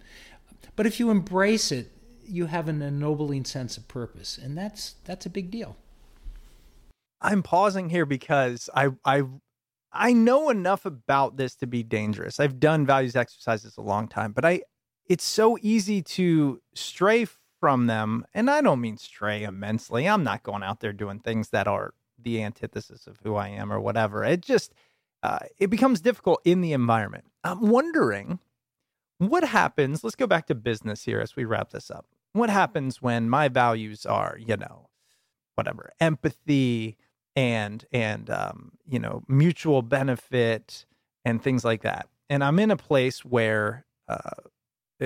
But 0.75 0.85
if 0.85 0.99
you 0.99 1.09
embrace 1.09 1.71
it, 1.71 1.91
you 2.25 2.47
have 2.47 2.67
an 2.67 2.81
ennobling 2.81 3.45
sense 3.45 3.77
of 3.77 3.87
purpose. 3.87 4.37
And 4.37 4.57
that's 4.57 4.95
that's 5.05 5.25
a 5.25 5.29
big 5.29 5.51
deal. 5.51 5.77
I'm 7.21 7.43
pausing 7.43 7.89
here 7.89 8.05
because 8.05 8.69
I 8.75 8.89
I 9.05 9.23
I 9.91 10.13
know 10.13 10.49
enough 10.49 10.85
about 10.85 11.37
this 11.37 11.55
to 11.57 11.67
be 11.67 11.83
dangerous. 11.83 12.39
I've 12.39 12.59
done 12.59 12.85
values 12.85 13.15
exercises 13.15 13.77
a 13.77 13.81
long 13.81 14.07
time, 14.07 14.31
but 14.31 14.45
I 14.45 14.61
it's 15.07 15.23
so 15.23 15.57
easy 15.61 16.01
to 16.01 16.61
stray 16.73 17.27
from 17.59 17.87
them, 17.87 18.25
and 18.33 18.49
I 18.49 18.61
don't 18.61 18.81
mean 18.81 18.97
stray 18.97 19.43
immensely. 19.43 20.07
I'm 20.07 20.23
not 20.23 20.43
going 20.43 20.63
out 20.63 20.79
there 20.79 20.93
doing 20.93 21.19
things 21.19 21.49
that 21.49 21.67
are 21.67 21.93
the 22.21 22.41
antithesis 22.41 23.07
of 23.07 23.17
who 23.23 23.35
I 23.35 23.49
am 23.49 23.71
or 23.71 23.79
whatever. 23.79 24.23
It 24.23 24.41
just 24.41 24.73
uh, 25.21 25.39
it 25.59 25.69
becomes 25.69 26.01
difficult 26.01 26.41
in 26.43 26.61
the 26.61 26.73
environment. 26.73 27.25
I'm 27.43 27.69
wondering 27.69 28.39
what 29.17 29.43
happens. 29.43 30.03
Let's 30.03 30.15
go 30.15 30.27
back 30.27 30.47
to 30.47 30.55
business 30.55 31.03
here 31.03 31.19
as 31.19 31.35
we 31.35 31.45
wrap 31.45 31.69
this 31.69 31.89
up. 31.89 32.05
What 32.33 32.49
happens 32.49 33.01
when 33.01 33.29
my 33.29 33.47
values 33.47 34.05
are, 34.05 34.37
you 34.39 34.57
know, 34.57 34.89
whatever 35.55 35.91
empathy 35.99 36.97
and 37.35 37.85
and 37.91 38.29
um, 38.29 38.71
you 38.87 38.99
know 38.99 39.23
mutual 39.27 39.81
benefit 39.81 40.85
and 41.25 41.41
things 41.41 41.63
like 41.63 41.81
that 41.81 42.07
and 42.29 42.43
i'm 42.43 42.59
in 42.59 42.71
a 42.71 42.77
place 42.77 43.23
where 43.25 43.85
uh, 44.07 44.31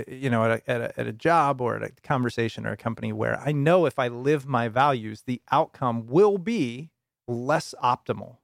you 0.07 0.29
know 0.29 0.43
at 0.45 0.51
a, 0.51 0.71
at, 0.71 0.81
a, 0.81 0.99
at 0.99 1.07
a 1.07 1.13
job 1.13 1.61
or 1.61 1.75
at 1.77 1.83
a 1.83 1.91
conversation 2.03 2.65
or 2.65 2.71
a 2.71 2.77
company 2.77 3.13
where 3.13 3.39
i 3.41 3.51
know 3.51 3.85
if 3.85 3.99
i 3.99 4.07
live 4.07 4.45
my 4.45 4.67
values 4.67 5.23
the 5.25 5.41
outcome 5.51 6.05
will 6.07 6.37
be 6.37 6.91
less 7.27 7.73
optimal 7.83 8.37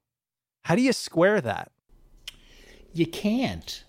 how 0.63 0.75
do 0.75 0.81
you 0.81 0.93
square 0.93 1.41
that 1.41 1.71
You 2.93 3.05
can't. 3.07 3.83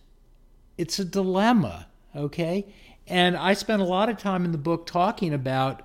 It's 0.79 0.99
a 0.99 1.05
dilemma, 1.05 1.89
okay? 2.17 2.67
And 3.07 3.37
I 3.37 3.55
spent 3.55 3.83
a 3.83 3.85
lot 3.85 4.09
of 4.09 4.19
time 4.19 4.45
in 4.45 4.53
the 4.53 4.59
book 4.59 4.87
talking 4.87 5.35
about 5.35 5.83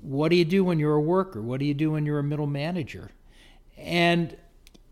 what 0.00 0.30
do 0.30 0.36
you 0.36 0.44
do 0.44 0.64
when 0.64 0.78
you're 0.78 0.94
a 0.94 1.00
worker? 1.00 1.40
What 1.40 1.60
do 1.60 1.66
you 1.66 1.74
do 1.74 1.92
when 1.92 2.06
you're 2.06 2.18
a 2.18 2.24
middle 2.24 2.46
manager? 2.46 3.10
And, 3.76 4.36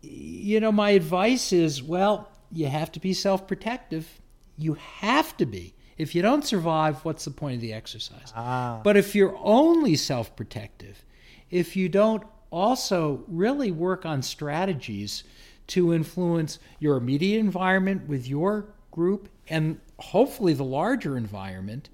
you 0.01 0.59
know, 0.59 0.71
my 0.71 0.91
advice 0.91 1.53
is 1.53 1.83
well, 1.83 2.31
you 2.51 2.67
have 2.67 2.91
to 2.93 2.99
be 2.99 3.13
self 3.13 3.47
protective. 3.47 4.21
You 4.57 4.73
have 4.73 5.35
to 5.37 5.45
be. 5.45 5.73
If 5.97 6.15
you 6.15 6.21
don't 6.21 6.43
survive, 6.43 7.03
what's 7.05 7.25
the 7.25 7.31
point 7.31 7.55
of 7.55 7.61
the 7.61 7.73
exercise? 7.73 8.33
ah 8.35 8.81
But 8.83 8.97
if 8.97 9.15
you're 9.15 9.37
only 9.41 9.95
self 9.95 10.35
protective, 10.35 11.05
if 11.49 11.75
you 11.75 11.89
don't 11.89 12.23
also 12.49 13.23
really 13.27 13.71
work 13.71 14.05
on 14.05 14.21
strategies 14.21 15.23
to 15.67 15.93
influence 15.93 16.59
your 16.79 16.97
immediate 16.97 17.39
environment 17.39 18.07
with 18.07 18.27
your 18.27 18.73
group 18.91 19.29
and 19.47 19.79
hopefully 20.01 20.53
the 20.53 20.63
larger 20.63 21.17
environment. 21.17 21.89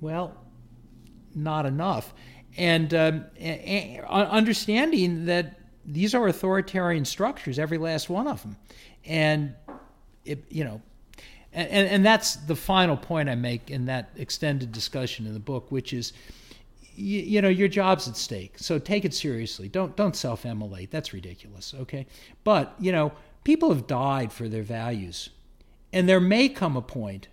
Well, 0.00 0.36
not 1.34 1.66
enough. 1.66 2.12
And, 2.56 2.92
um, 2.94 3.24
and 3.38 4.04
understanding 4.04 5.26
that 5.26 5.58
these 5.84 6.14
are 6.14 6.26
authoritarian 6.28 7.04
structures, 7.04 7.58
every 7.58 7.78
last 7.78 8.10
one 8.10 8.26
of 8.26 8.42
them. 8.42 8.56
And, 9.04 9.54
it, 10.24 10.44
you 10.50 10.64
know, 10.64 10.82
and, 11.52 11.88
and 11.88 12.04
that's 12.04 12.36
the 12.36 12.56
final 12.56 12.96
point 12.96 13.28
I 13.28 13.34
make 13.34 13.70
in 13.70 13.86
that 13.86 14.10
extended 14.16 14.70
discussion 14.70 15.26
in 15.26 15.32
the 15.32 15.40
book, 15.40 15.70
which 15.70 15.92
is, 15.92 16.12
you, 16.94 17.20
you 17.20 17.42
know, 17.42 17.48
your 17.48 17.68
job's 17.68 18.06
at 18.08 18.16
stake. 18.16 18.58
So 18.58 18.78
take 18.78 19.04
it 19.04 19.14
seriously. 19.14 19.68
Don't 19.68 19.96
don't 19.96 20.14
self-immolate. 20.14 20.90
That's 20.90 21.12
ridiculous. 21.12 21.74
Okay, 21.82 22.06
but 22.44 22.74
you 22.78 22.92
know, 22.92 23.12
people 23.44 23.70
have 23.70 23.86
died 23.86 24.32
for 24.32 24.48
their 24.48 24.62
values, 24.62 25.30
and 25.92 26.08
there 26.08 26.20
may 26.20 26.48
come 26.48 26.76
a 26.76 26.82
point 26.82 27.28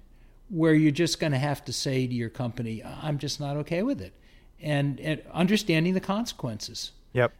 where 0.49 0.73
you're 0.73 0.91
just 0.91 1.19
going 1.19 1.31
to 1.31 1.39
have 1.39 1.65
to 1.65 1.73
say 1.73 2.07
to 2.07 2.13
your 2.13 2.29
company, 2.29 2.83
"I'm 2.83 3.17
just 3.17 3.39
not 3.39 3.57
okay 3.57 3.83
with 3.83 4.01
it," 4.01 4.13
and, 4.61 4.99
and 4.99 5.21
understanding 5.33 5.93
the 5.93 5.99
consequences. 5.99 6.91
Yep. 7.13 7.33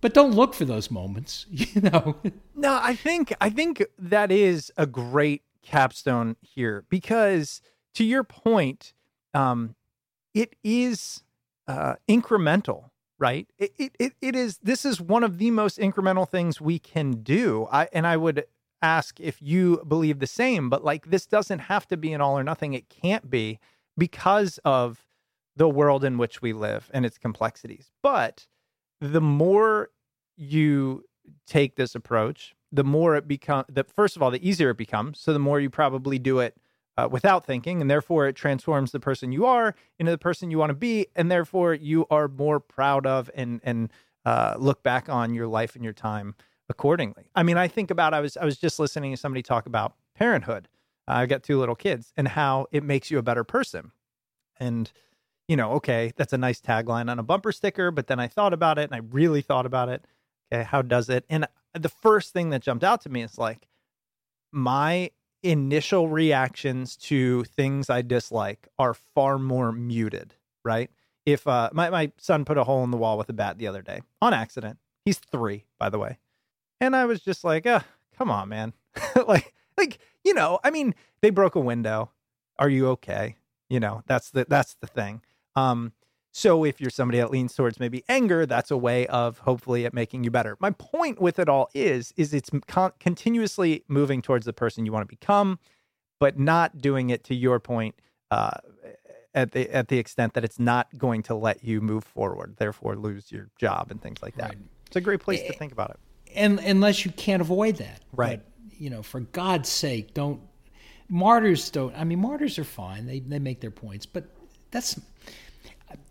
But 0.00 0.14
don't 0.14 0.32
look 0.32 0.54
for 0.54 0.64
those 0.64 0.90
moments 0.90 1.44
you 1.50 1.82
know? 1.82 2.16
No 2.54 2.78
i 2.82 2.94
think 2.94 3.34
i 3.40 3.50
think 3.50 3.84
that 3.98 4.32
is 4.32 4.72
a 4.78 4.86
great 4.86 5.42
capstone 5.62 6.36
here 6.40 6.84
because 6.88 7.60
to 7.94 8.02
your 8.02 8.24
point 8.24 8.94
um 9.34 9.74
it 10.32 10.56
is 10.64 11.22
uh 11.68 11.96
incremental 12.08 12.90
right? 13.20 13.46
It, 13.58 13.72
it, 13.78 13.96
it, 13.98 14.12
it 14.20 14.34
is 14.34 14.58
this 14.62 14.84
is 14.84 15.00
one 15.00 15.22
of 15.22 15.38
the 15.38 15.50
most 15.52 15.78
incremental 15.78 16.28
things 16.28 16.60
we 16.60 16.78
can 16.80 17.22
do. 17.22 17.68
I 17.70 17.86
and 17.92 18.06
i 18.06 18.16
would 18.16 18.46
ask 18.82 19.20
if 19.20 19.40
you 19.40 19.82
believe 19.86 20.18
the 20.18 20.26
same 20.26 20.70
but 20.70 20.84
like 20.84 21.10
this 21.10 21.26
doesn't 21.26 21.58
have 21.58 21.86
to 21.86 21.96
be 21.96 22.12
an 22.12 22.20
all 22.20 22.38
or 22.38 22.44
nothing 22.44 22.72
it 22.72 22.88
can't 22.88 23.30
be 23.30 23.58
because 23.98 24.58
of 24.64 25.04
the 25.56 25.68
world 25.68 26.04
in 26.04 26.16
which 26.16 26.40
we 26.40 26.52
live 26.52 26.90
and 26.94 27.04
its 27.04 27.18
complexities 27.18 27.90
but 28.02 28.46
the 29.00 29.20
more 29.20 29.90
you 30.36 31.04
take 31.46 31.76
this 31.76 31.94
approach, 31.94 32.54
the 32.72 32.84
more 32.84 33.16
it 33.16 33.26
becomes, 33.26 33.66
the 33.68 33.84
first 33.84 34.16
of 34.16 34.22
all, 34.22 34.30
the 34.30 34.46
easier 34.46 34.70
it 34.70 34.76
becomes. 34.76 35.20
So 35.20 35.32
the 35.32 35.38
more 35.38 35.60
you 35.60 35.70
probably 35.70 36.18
do 36.18 36.38
it 36.38 36.56
uh, 36.96 37.08
without 37.10 37.44
thinking, 37.44 37.80
and 37.80 37.90
therefore 37.90 38.26
it 38.26 38.36
transforms 38.36 38.92
the 38.92 39.00
person 39.00 39.32
you 39.32 39.46
are 39.46 39.74
into 39.98 40.12
the 40.12 40.18
person 40.18 40.50
you 40.50 40.58
want 40.58 40.70
to 40.70 40.74
be, 40.74 41.06
and 41.16 41.30
therefore 41.30 41.74
you 41.74 42.06
are 42.10 42.28
more 42.28 42.60
proud 42.60 43.06
of 43.06 43.30
and 43.34 43.60
and 43.62 43.90
uh, 44.24 44.54
look 44.58 44.82
back 44.82 45.08
on 45.08 45.32
your 45.32 45.46
life 45.46 45.74
and 45.74 45.82
your 45.82 45.94
time 45.94 46.34
accordingly. 46.70 47.28
I 47.34 47.42
mean, 47.42 47.58
I 47.58 47.68
think 47.68 47.90
about 47.90 48.14
I 48.14 48.20
was 48.20 48.38
I 48.38 48.46
was 48.46 48.56
just 48.56 48.78
listening 48.78 49.10
to 49.10 49.16
somebody 49.18 49.42
talk 49.42 49.66
about 49.66 49.94
parenthood. 50.14 50.68
Uh, 51.06 51.14
I've 51.14 51.28
got 51.28 51.42
two 51.42 51.58
little 51.58 51.74
kids 51.74 52.12
and 52.16 52.28
how 52.28 52.68
it 52.72 52.82
makes 52.82 53.10
you 53.10 53.18
a 53.18 53.22
better 53.22 53.44
person, 53.44 53.90
and 54.58 54.90
you 55.48 55.56
know, 55.56 55.72
okay, 55.72 56.12
that's 56.16 56.32
a 56.32 56.38
nice 56.38 56.60
tagline 56.60 57.10
on 57.10 57.18
a 57.18 57.24
bumper 57.24 57.50
sticker, 57.50 57.90
but 57.90 58.06
then 58.06 58.20
I 58.20 58.28
thought 58.28 58.54
about 58.54 58.78
it 58.78 58.84
and 58.84 58.94
I 58.94 59.00
really 59.10 59.42
thought 59.42 59.66
about 59.66 59.88
it. 59.88 60.06
Okay, 60.52 60.62
how 60.62 60.80
does 60.80 61.08
it? 61.08 61.24
And 61.28 61.46
the 61.74 61.88
first 61.88 62.32
thing 62.32 62.50
that 62.50 62.62
jumped 62.62 62.84
out 62.84 63.00
to 63.02 63.08
me 63.08 63.22
is 63.22 63.36
like 63.36 63.66
my 64.52 65.10
initial 65.42 66.08
reactions 66.08 66.96
to 66.96 67.42
things 67.44 67.90
I 67.90 68.02
dislike 68.02 68.68
are 68.78 68.94
far 68.94 69.38
more 69.38 69.72
muted, 69.72 70.34
right? 70.64 70.88
If 71.26 71.48
uh 71.48 71.70
my, 71.72 71.90
my 71.90 72.12
son 72.16 72.44
put 72.44 72.56
a 72.56 72.64
hole 72.64 72.84
in 72.84 72.92
the 72.92 72.96
wall 72.96 73.18
with 73.18 73.28
a 73.28 73.32
bat 73.32 73.58
the 73.58 73.66
other 73.66 73.82
day 73.82 74.02
on 74.22 74.32
accident. 74.32 74.78
He's 75.04 75.18
three, 75.18 75.64
by 75.78 75.88
the 75.88 75.98
way. 75.98 76.18
And 76.80 76.96
I 76.96 77.04
was 77.04 77.20
just 77.20 77.44
like, 77.44 77.66
uh, 77.66 77.80
come 78.16 78.30
on, 78.30 78.48
man. 78.48 78.72
like 79.26 79.54
like, 79.80 79.98
you 80.24 80.34
know, 80.34 80.60
I 80.62 80.70
mean, 80.70 80.94
they 81.22 81.30
broke 81.30 81.54
a 81.54 81.60
window. 81.60 82.10
Are 82.58 82.68
you 82.68 82.88
okay? 82.88 83.36
You 83.68 83.80
know, 83.80 84.02
that's 84.06 84.30
the 84.30 84.46
that's 84.48 84.74
the 84.74 84.86
thing. 84.86 85.22
Um, 85.56 85.92
so 86.32 86.64
if 86.64 86.80
you're 86.80 86.90
somebody 86.90 87.18
that 87.18 87.30
leans 87.30 87.54
towards 87.54 87.80
maybe 87.80 88.04
anger, 88.08 88.46
that's 88.46 88.70
a 88.70 88.76
way 88.76 89.06
of 89.08 89.38
hopefully 89.38 89.84
it 89.84 89.92
making 89.92 90.22
you 90.22 90.30
better. 90.30 90.56
My 90.60 90.70
point 90.70 91.20
with 91.20 91.38
it 91.38 91.48
all 91.48 91.70
is 91.74 92.12
is 92.16 92.34
it's 92.34 92.50
con- 92.68 92.92
continuously 93.00 93.84
moving 93.88 94.22
towards 94.22 94.46
the 94.46 94.52
person 94.52 94.86
you 94.86 94.92
want 94.92 95.08
to 95.08 95.16
become, 95.16 95.58
but 96.20 96.38
not 96.38 96.78
doing 96.78 97.10
it 97.10 97.24
to 97.24 97.34
your 97.34 97.58
point 97.58 97.94
uh, 98.30 98.58
at 99.34 99.52
the 99.52 99.70
at 99.74 99.88
the 99.88 99.98
extent 99.98 100.34
that 100.34 100.44
it's 100.44 100.58
not 100.58 100.98
going 100.98 101.22
to 101.24 101.34
let 101.34 101.64
you 101.64 101.80
move 101.80 102.04
forward, 102.04 102.56
therefore 102.58 102.96
lose 102.96 103.32
your 103.32 103.48
job 103.58 103.90
and 103.90 104.02
things 104.02 104.22
like 104.22 104.36
that. 104.36 104.50
Right. 104.50 104.58
It's 104.86 104.96
a 104.96 105.00
great 105.00 105.20
place 105.20 105.42
to 105.42 105.52
think 105.52 105.72
about 105.72 105.90
it. 105.90 106.00
And 106.34 106.58
unless 106.60 107.04
you 107.04 107.10
can't 107.12 107.40
avoid 107.40 107.76
that, 107.76 108.00
right? 108.12 108.40
But, 108.40 108.80
you 108.80 108.90
know, 108.90 109.02
for 109.02 109.20
God's 109.20 109.68
sake, 109.68 110.14
don't 110.14 110.40
martyrs 111.08 111.70
don't. 111.70 111.94
I 111.96 112.04
mean, 112.04 112.20
martyrs 112.20 112.58
are 112.58 112.64
fine; 112.64 113.06
they 113.06 113.20
they 113.20 113.38
make 113.38 113.60
their 113.60 113.70
points, 113.70 114.06
but 114.06 114.24
that's 114.70 114.98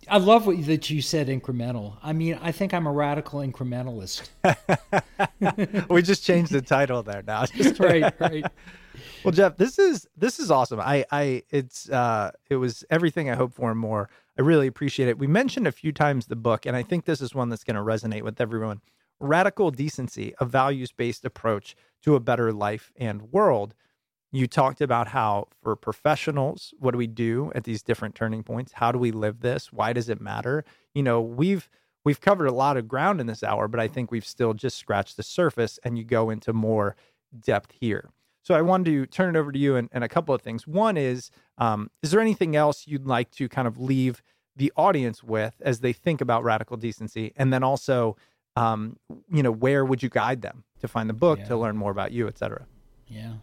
I 0.10 0.18
love 0.18 0.48
what 0.48 0.66
that 0.66 0.90
you 0.90 1.02
said 1.02 1.28
incremental. 1.28 1.98
I 2.02 2.14
mean, 2.14 2.40
I 2.42 2.52
think 2.52 2.74
I'm 2.74 2.88
a 2.88 2.92
radical 2.92 3.40
incrementalist. 3.40 4.30
we 5.90 6.02
just 6.02 6.24
changed 6.24 6.52
the 6.52 6.62
title 6.62 7.04
there 7.04 7.24
now. 7.26 7.46
right, 7.80 8.20
right. 8.20 8.46
Well, 9.24 9.32
Jeff, 9.32 9.58
this 9.58 9.78
is 9.78 10.08
this 10.18 10.40
is 10.40 10.50
awesome. 10.50 10.80
I 10.80 11.06
I 11.12 11.44
it's 11.50 11.90
uh 11.90 12.32
it 12.50 12.56
was 12.56 12.84
everything 12.90 13.30
I 13.30 13.36
hoped 13.36 13.54
for 13.54 13.70
and 13.70 13.80
more. 13.80 14.10
I 14.38 14.42
really 14.42 14.68
appreciate 14.68 15.10
it. 15.10 15.18
We 15.18 15.28
mentioned 15.28 15.68
a 15.68 15.72
few 15.72 15.92
times 15.92 16.26
the 16.26 16.36
book, 16.36 16.66
and 16.66 16.76
I 16.76 16.84
think 16.84 17.06
this 17.06 17.22
is 17.22 17.36
one 17.36 17.50
that's 17.50 17.64
going 17.64 17.76
to 17.76 17.82
resonate 17.82 18.24
with 18.24 18.40
everyone. 18.42 18.82
Radical 19.20 19.72
Decency, 19.72 20.34
a 20.40 20.46
values-based 20.46 21.26
approach 21.26 21.76
to 22.04 22.16
a 22.16 22.20
better 22.20 22.52
life 22.52 22.92
and 22.96 23.32
world. 23.32 23.74
You 24.32 24.48
talked 24.48 24.80
about 24.80 25.08
how 25.08 25.48
for 25.62 25.76
professionals 25.76 26.74
what 26.80 26.92
do 26.92 26.98
we 26.98 27.08
do 27.08 27.52
at 27.56 27.64
these 27.64 27.82
different 27.82 28.16
turning 28.16 28.44
points? 28.44 28.74
How 28.74 28.92
do 28.92 29.00
we 29.00 29.12
live 29.12 29.42
this? 29.42 29.74
Why 29.74 29.92
does 29.92 30.08
it 30.08 30.22
matter? 30.22 30.64
You 30.94 31.04
know 31.04 31.20
we've 31.20 31.68
we've 32.06 32.22
covered 32.22 32.46
a 32.46 32.54
lot 32.54 32.78
of 32.78 32.88
ground 32.88 33.20
in 33.20 33.28
this 33.28 33.44
hour 33.44 33.68
but 33.68 33.80
i 33.80 33.88
think 33.88 34.10
we've 34.10 34.26
still 34.26 34.54
just 34.54 34.78
scratched 34.78 35.18
the 35.18 35.24
surface 35.24 35.78
and 35.84 35.98
you 35.98 36.04
go 36.04 36.30
into 36.30 36.54
more 36.54 36.96
depth 37.40 37.72
here. 37.80 38.12
So 38.44 38.54
i 38.54 38.62
wanted 38.62 38.86
to 38.86 39.06
turn 39.08 39.36
it 39.36 39.40
over 39.40 39.52
to 39.52 39.60
you 39.60 39.76
and, 39.76 39.90
and 39.92 40.04
a 40.04 40.10
couple 40.10 40.34
of 40.34 40.42
things. 40.42 40.68
One 40.68 40.96
is 40.96 41.32
um, 41.58 41.90
is 42.04 42.12
there 42.12 42.22
anything 42.22 42.56
else 42.56 42.86
you'd 42.88 43.08
like 43.08 43.32
to 43.32 43.50
kind 43.50 43.68
of 43.68 43.80
leave 43.80 44.22
the 44.56 44.72
audience 44.76 45.24
with 45.24 45.56
as 45.62 45.80
they 45.80 45.94
think 45.94 46.22
about 46.22 46.44
radical 46.44 46.78
decency? 46.78 47.34
And 47.36 47.52
then 47.52 47.64
also 47.64 48.16
um, 48.60 48.98
you 49.32 49.44
know 49.44 49.52
where 49.52 49.86
would 49.86 50.02
you 50.04 50.10
guide 50.10 50.42
them 50.42 50.64
to 50.80 50.88
find 50.88 51.10
the 51.10 51.14
book 51.14 51.40
yeah. 51.40 51.46
to 51.46 51.58
learn 51.58 51.76
more 51.76 51.92
about 51.92 52.12
you 52.12 52.28
et 52.28 52.38
cetera 52.38 52.66
yeah 53.08 53.34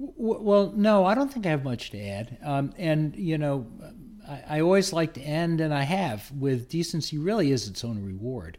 well, 0.00 0.72
no, 0.74 1.04
I 1.04 1.14
don't 1.14 1.30
think 1.30 1.46
I 1.46 1.50
have 1.50 1.64
much 1.64 1.90
to 1.90 2.00
add. 2.00 2.38
Um, 2.42 2.72
and, 2.78 3.14
you 3.16 3.36
know, 3.36 3.66
I, 4.26 4.56
I, 4.56 4.60
always 4.60 4.92
like 4.92 5.12
to 5.14 5.20
end, 5.20 5.60
and 5.60 5.74
I 5.74 5.82
have, 5.82 6.30
with 6.32 6.68
decency 6.68 7.18
really 7.18 7.52
is 7.52 7.68
its 7.68 7.84
own 7.84 8.02
reward. 8.02 8.56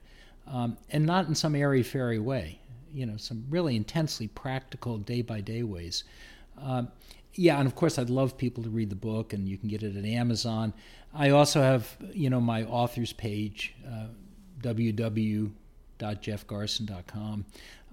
Um, 0.47 0.77
and 0.91 1.05
not 1.05 1.27
in 1.27 1.35
some 1.35 1.55
airy 1.55 1.81
fairy 1.81 2.19
way, 2.19 2.59
you 2.93 3.05
know, 3.05 3.17
some 3.17 3.45
really 3.49 3.75
intensely 3.75 4.27
practical 4.27 4.97
day 4.97 5.21
by 5.21 5.41
day 5.41 5.63
ways. 5.63 6.03
Um, 6.61 6.89
yeah, 7.33 7.57
and 7.57 7.67
of 7.67 7.75
course, 7.75 7.97
I'd 7.97 8.09
love 8.09 8.37
people 8.37 8.63
to 8.63 8.69
read 8.69 8.89
the 8.89 8.95
book, 8.95 9.33
and 9.33 9.47
you 9.47 9.57
can 9.57 9.69
get 9.69 9.81
it 9.81 9.95
at 9.95 10.05
Amazon. 10.05 10.73
I 11.13 11.29
also 11.29 11.61
have, 11.61 11.95
you 12.13 12.29
know, 12.29 12.41
my 12.41 12.65
author's 12.65 13.13
page, 13.13 13.73
uh, 13.87 14.07
www.jeffgarson.com, 16.01 17.45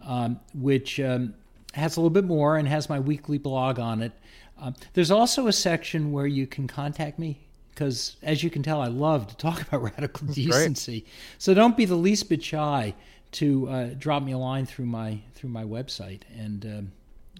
um, 0.04 0.40
which 0.54 0.98
um, 1.00 1.34
has 1.74 1.96
a 1.96 2.00
little 2.00 2.10
bit 2.10 2.24
more 2.24 2.56
and 2.56 2.66
has 2.66 2.88
my 2.88 2.98
weekly 2.98 3.38
blog 3.38 3.78
on 3.78 4.02
it. 4.02 4.12
Um, 4.60 4.74
there's 4.94 5.10
also 5.10 5.46
a 5.46 5.52
section 5.52 6.10
where 6.10 6.26
you 6.26 6.46
can 6.46 6.66
contact 6.66 7.18
me 7.18 7.46
because, 7.70 8.16
as 8.22 8.42
you 8.42 8.50
can 8.50 8.62
tell, 8.62 8.80
I 8.80 8.88
love 8.88 9.28
to 9.28 9.36
talk 9.36 9.62
about 9.68 9.82
radical 9.82 10.26
That's 10.26 10.36
decency. 10.36 11.00
Great. 11.00 11.12
So 11.38 11.54
don't 11.54 11.76
be 11.76 11.84
the 11.84 11.94
least 11.94 12.28
bit 12.28 12.42
shy 12.42 12.94
to 13.30 13.68
uh, 13.68 13.86
drop 13.98 14.22
me 14.22 14.32
a 14.32 14.38
line 14.38 14.66
through 14.66 14.86
my 14.86 15.20
through 15.34 15.50
my 15.50 15.62
website, 15.62 16.22
and 16.36 16.64
um, 16.64 16.92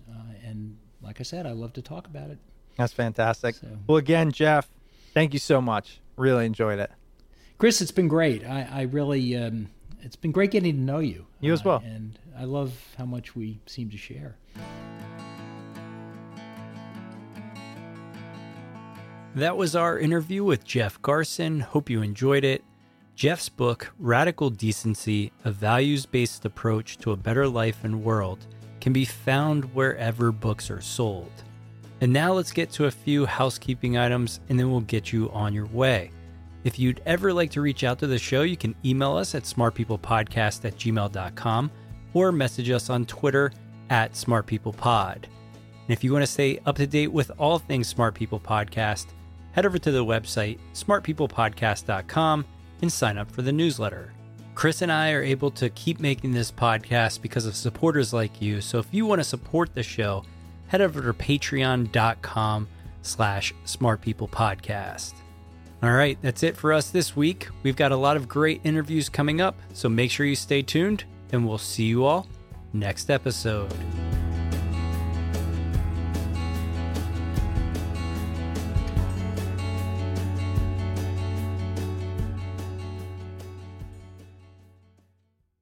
uh, 0.08 0.46
and 0.46 0.76
like 1.02 1.20
I 1.20 1.22
said, 1.22 1.46
I 1.46 1.52
love 1.52 1.72
to 1.74 1.82
talk 1.82 2.06
about 2.06 2.30
it. 2.30 2.38
That's 2.76 2.92
fantastic. 2.92 3.56
So, 3.56 3.66
well, 3.86 3.96
again, 3.96 4.30
Jeff, 4.30 4.68
thank 5.12 5.32
you 5.32 5.40
so 5.40 5.60
much. 5.60 6.00
Really 6.16 6.46
enjoyed 6.46 6.78
it. 6.78 6.90
Chris, 7.58 7.80
it's 7.80 7.90
been 7.90 8.06
great. 8.06 8.44
I, 8.44 8.68
I 8.70 8.82
really, 8.82 9.36
um, 9.36 9.68
it's 10.02 10.16
been 10.16 10.32
great 10.32 10.50
getting 10.50 10.74
to 10.74 10.80
know 10.80 10.98
you. 10.98 11.26
You 11.40 11.52
as 11.52 11.64
well. 11.64 11.82
Uh, 11.84 11.88
and 11.88 12.18
I 12.36 12.44
love 12.44 12.72
how 12.96 13.04
much 13.04 13.34
we 13.34 13.60
seem 13.66 13.90
to 13.90 13.96
share. 13.96 14.36
That 19.34 19.56
was 19.56 19.76
our 19.76 19.98
interview 19.98 20.42
with 20.42 20.64
Jeff 20.64 21.00
Garson. 21.02 21.60
Hope 21.60 21.90
you 21.90 22.02
enjoyed 22.02 22.44
it. 22.44 22.64
Jeff's 23.14 23.48
book, 23.48 23.92
Radical 23.98 24.50
Decency 24.50 25.32
A 25.44 25.50
Values 25.50 26.06
Based 26.06 26.44
Approach 26.44 26.98
to 26.98 27.12
a 27.12 27.16
Better 27.16 27.48
Life 27.48 27.84
and 27.84 28.02
World, 28.02 28.46
can 28.80 28.92
be 28.92 29.04
found 29.04 29.74
wherever 29.74 30.32
books 30.32 30.70
are 30.70 30.80
sold. 30.80 31.30
And 32.00 32.12
now 32.12 32.32
let's 32.32 32.52
get 32.52 32.70
to 32.72 32.86
a 32.86 32.90
few 32.90 33.26
housekeeping 33.26 33.98
items 33.98 34.40
and 34.48 34.58
then 34.58 34.70
we'll 34.70 34.80
get 34.82 35.12
you 35.12 35.30
on 35.32 35.52
your 35.52 35.66
way. 35.66 36.12
If 36.64 36.78
you'd 36.78 37.02
ever 37.06 37.32
like 37.32 37.50
to 37.52 37.60
reach 37.60 37.84
out 37.84 37.98
to 38.00 38.06
the 38.06 38.18
show, 38.18 38.42
you 38.42 38.56
can 38.56 38.74
email 38.84 39.16
us 39.16 39.34
at 39.34 39.44
smartpeoplepodcast 39.44 40.64
at 40.64 40.76
gmail.com 40.76 41.70
or 42.14 42.32
message 42.32 42.70
us 42.70 42.90
on 42.90 43.06
Twitter 43.06 43.52
at 43.90 44.12
smartpeoplepod. 44.12 45.14
And 45.14 45.96
if 45.96 46.04
you 46.04 46.12
want 46.12 46.22
to 46.22 46.30
stay 46.30 46.58
up 46.66 46.76
to 46.76 46.86
date 46.86 47.12
with 47.12 47.30
all 47.38 47.58
things 47.58 47.88
Smart 47.88 48.14
People 48.14 48.40
Podcast, 48.40 49.06
head 49.52 49.64
over 49.64 49.78
to 49.78 49.90
the 49.90 50.04
website 50.04 50.58
smartpeoplepodcast.com 50.74 52.44
and 52.82 52.92
sign 52.92 53.18
up 53.18 53.30
for 53.30 53.42
the 53.42 53.52
newsletter. 53.52 54.12
Chris 54.54 54.82
and 54.82 54.90
I 54.90 55.12
are 55.12 55.22
able 55.22 55.52
to 55.52 55.70
keep 55.70 56.00
making 56.00 56.32
this 56.32 56.50
podcast 56.50 57.22
because 57.22 57.46
of 57.46 57.54
supporters 57.54 58.12
like 58.12 58.42
you. 58.42 58.60
So 58.60 58.78
if 58.78 58.86
you 58.90 59.06
want 59.06 59.20
to 59.20 59.24
support 59.24 59.72
the 59.74 59.82
show, 59.82 60.24
head 60.66 60.80
over 60.80 61.00
to 61.00 61.12
patreon.com 61.12 62.68
slash 63.02 63.54
smartpeoplepodcast. 63.64 65.14
All 65.80 65.92
right, 65.92 66.18
that's 66.22 66.42
it 66.42 66.56
for 66.56 66.72
us 66.72 66.90
this 66.90 67.14
week. 67.14 67.48
We've 67.62 67.76
got 67.76 67.92
a 67.92 67.96
lot 67.96 68.16
of 68.16 68.26
great 68.26 68.60
interviews 68.64 69.08
coming 69.08 69.40
up, 69.40 69.56
so 69.72 69.88
make 69.88 70.10
sure 70.10 70.26
you 70.26 70.34
stay 70.34 70.60
tuned, 70.60 71.04
and 71.30 71.46
we'll 71.46 71.58
see 71.58 71.84
you 71.84 72.04
all 72.04 72.26
next 72.72 73.10
episode. 73.10 73.72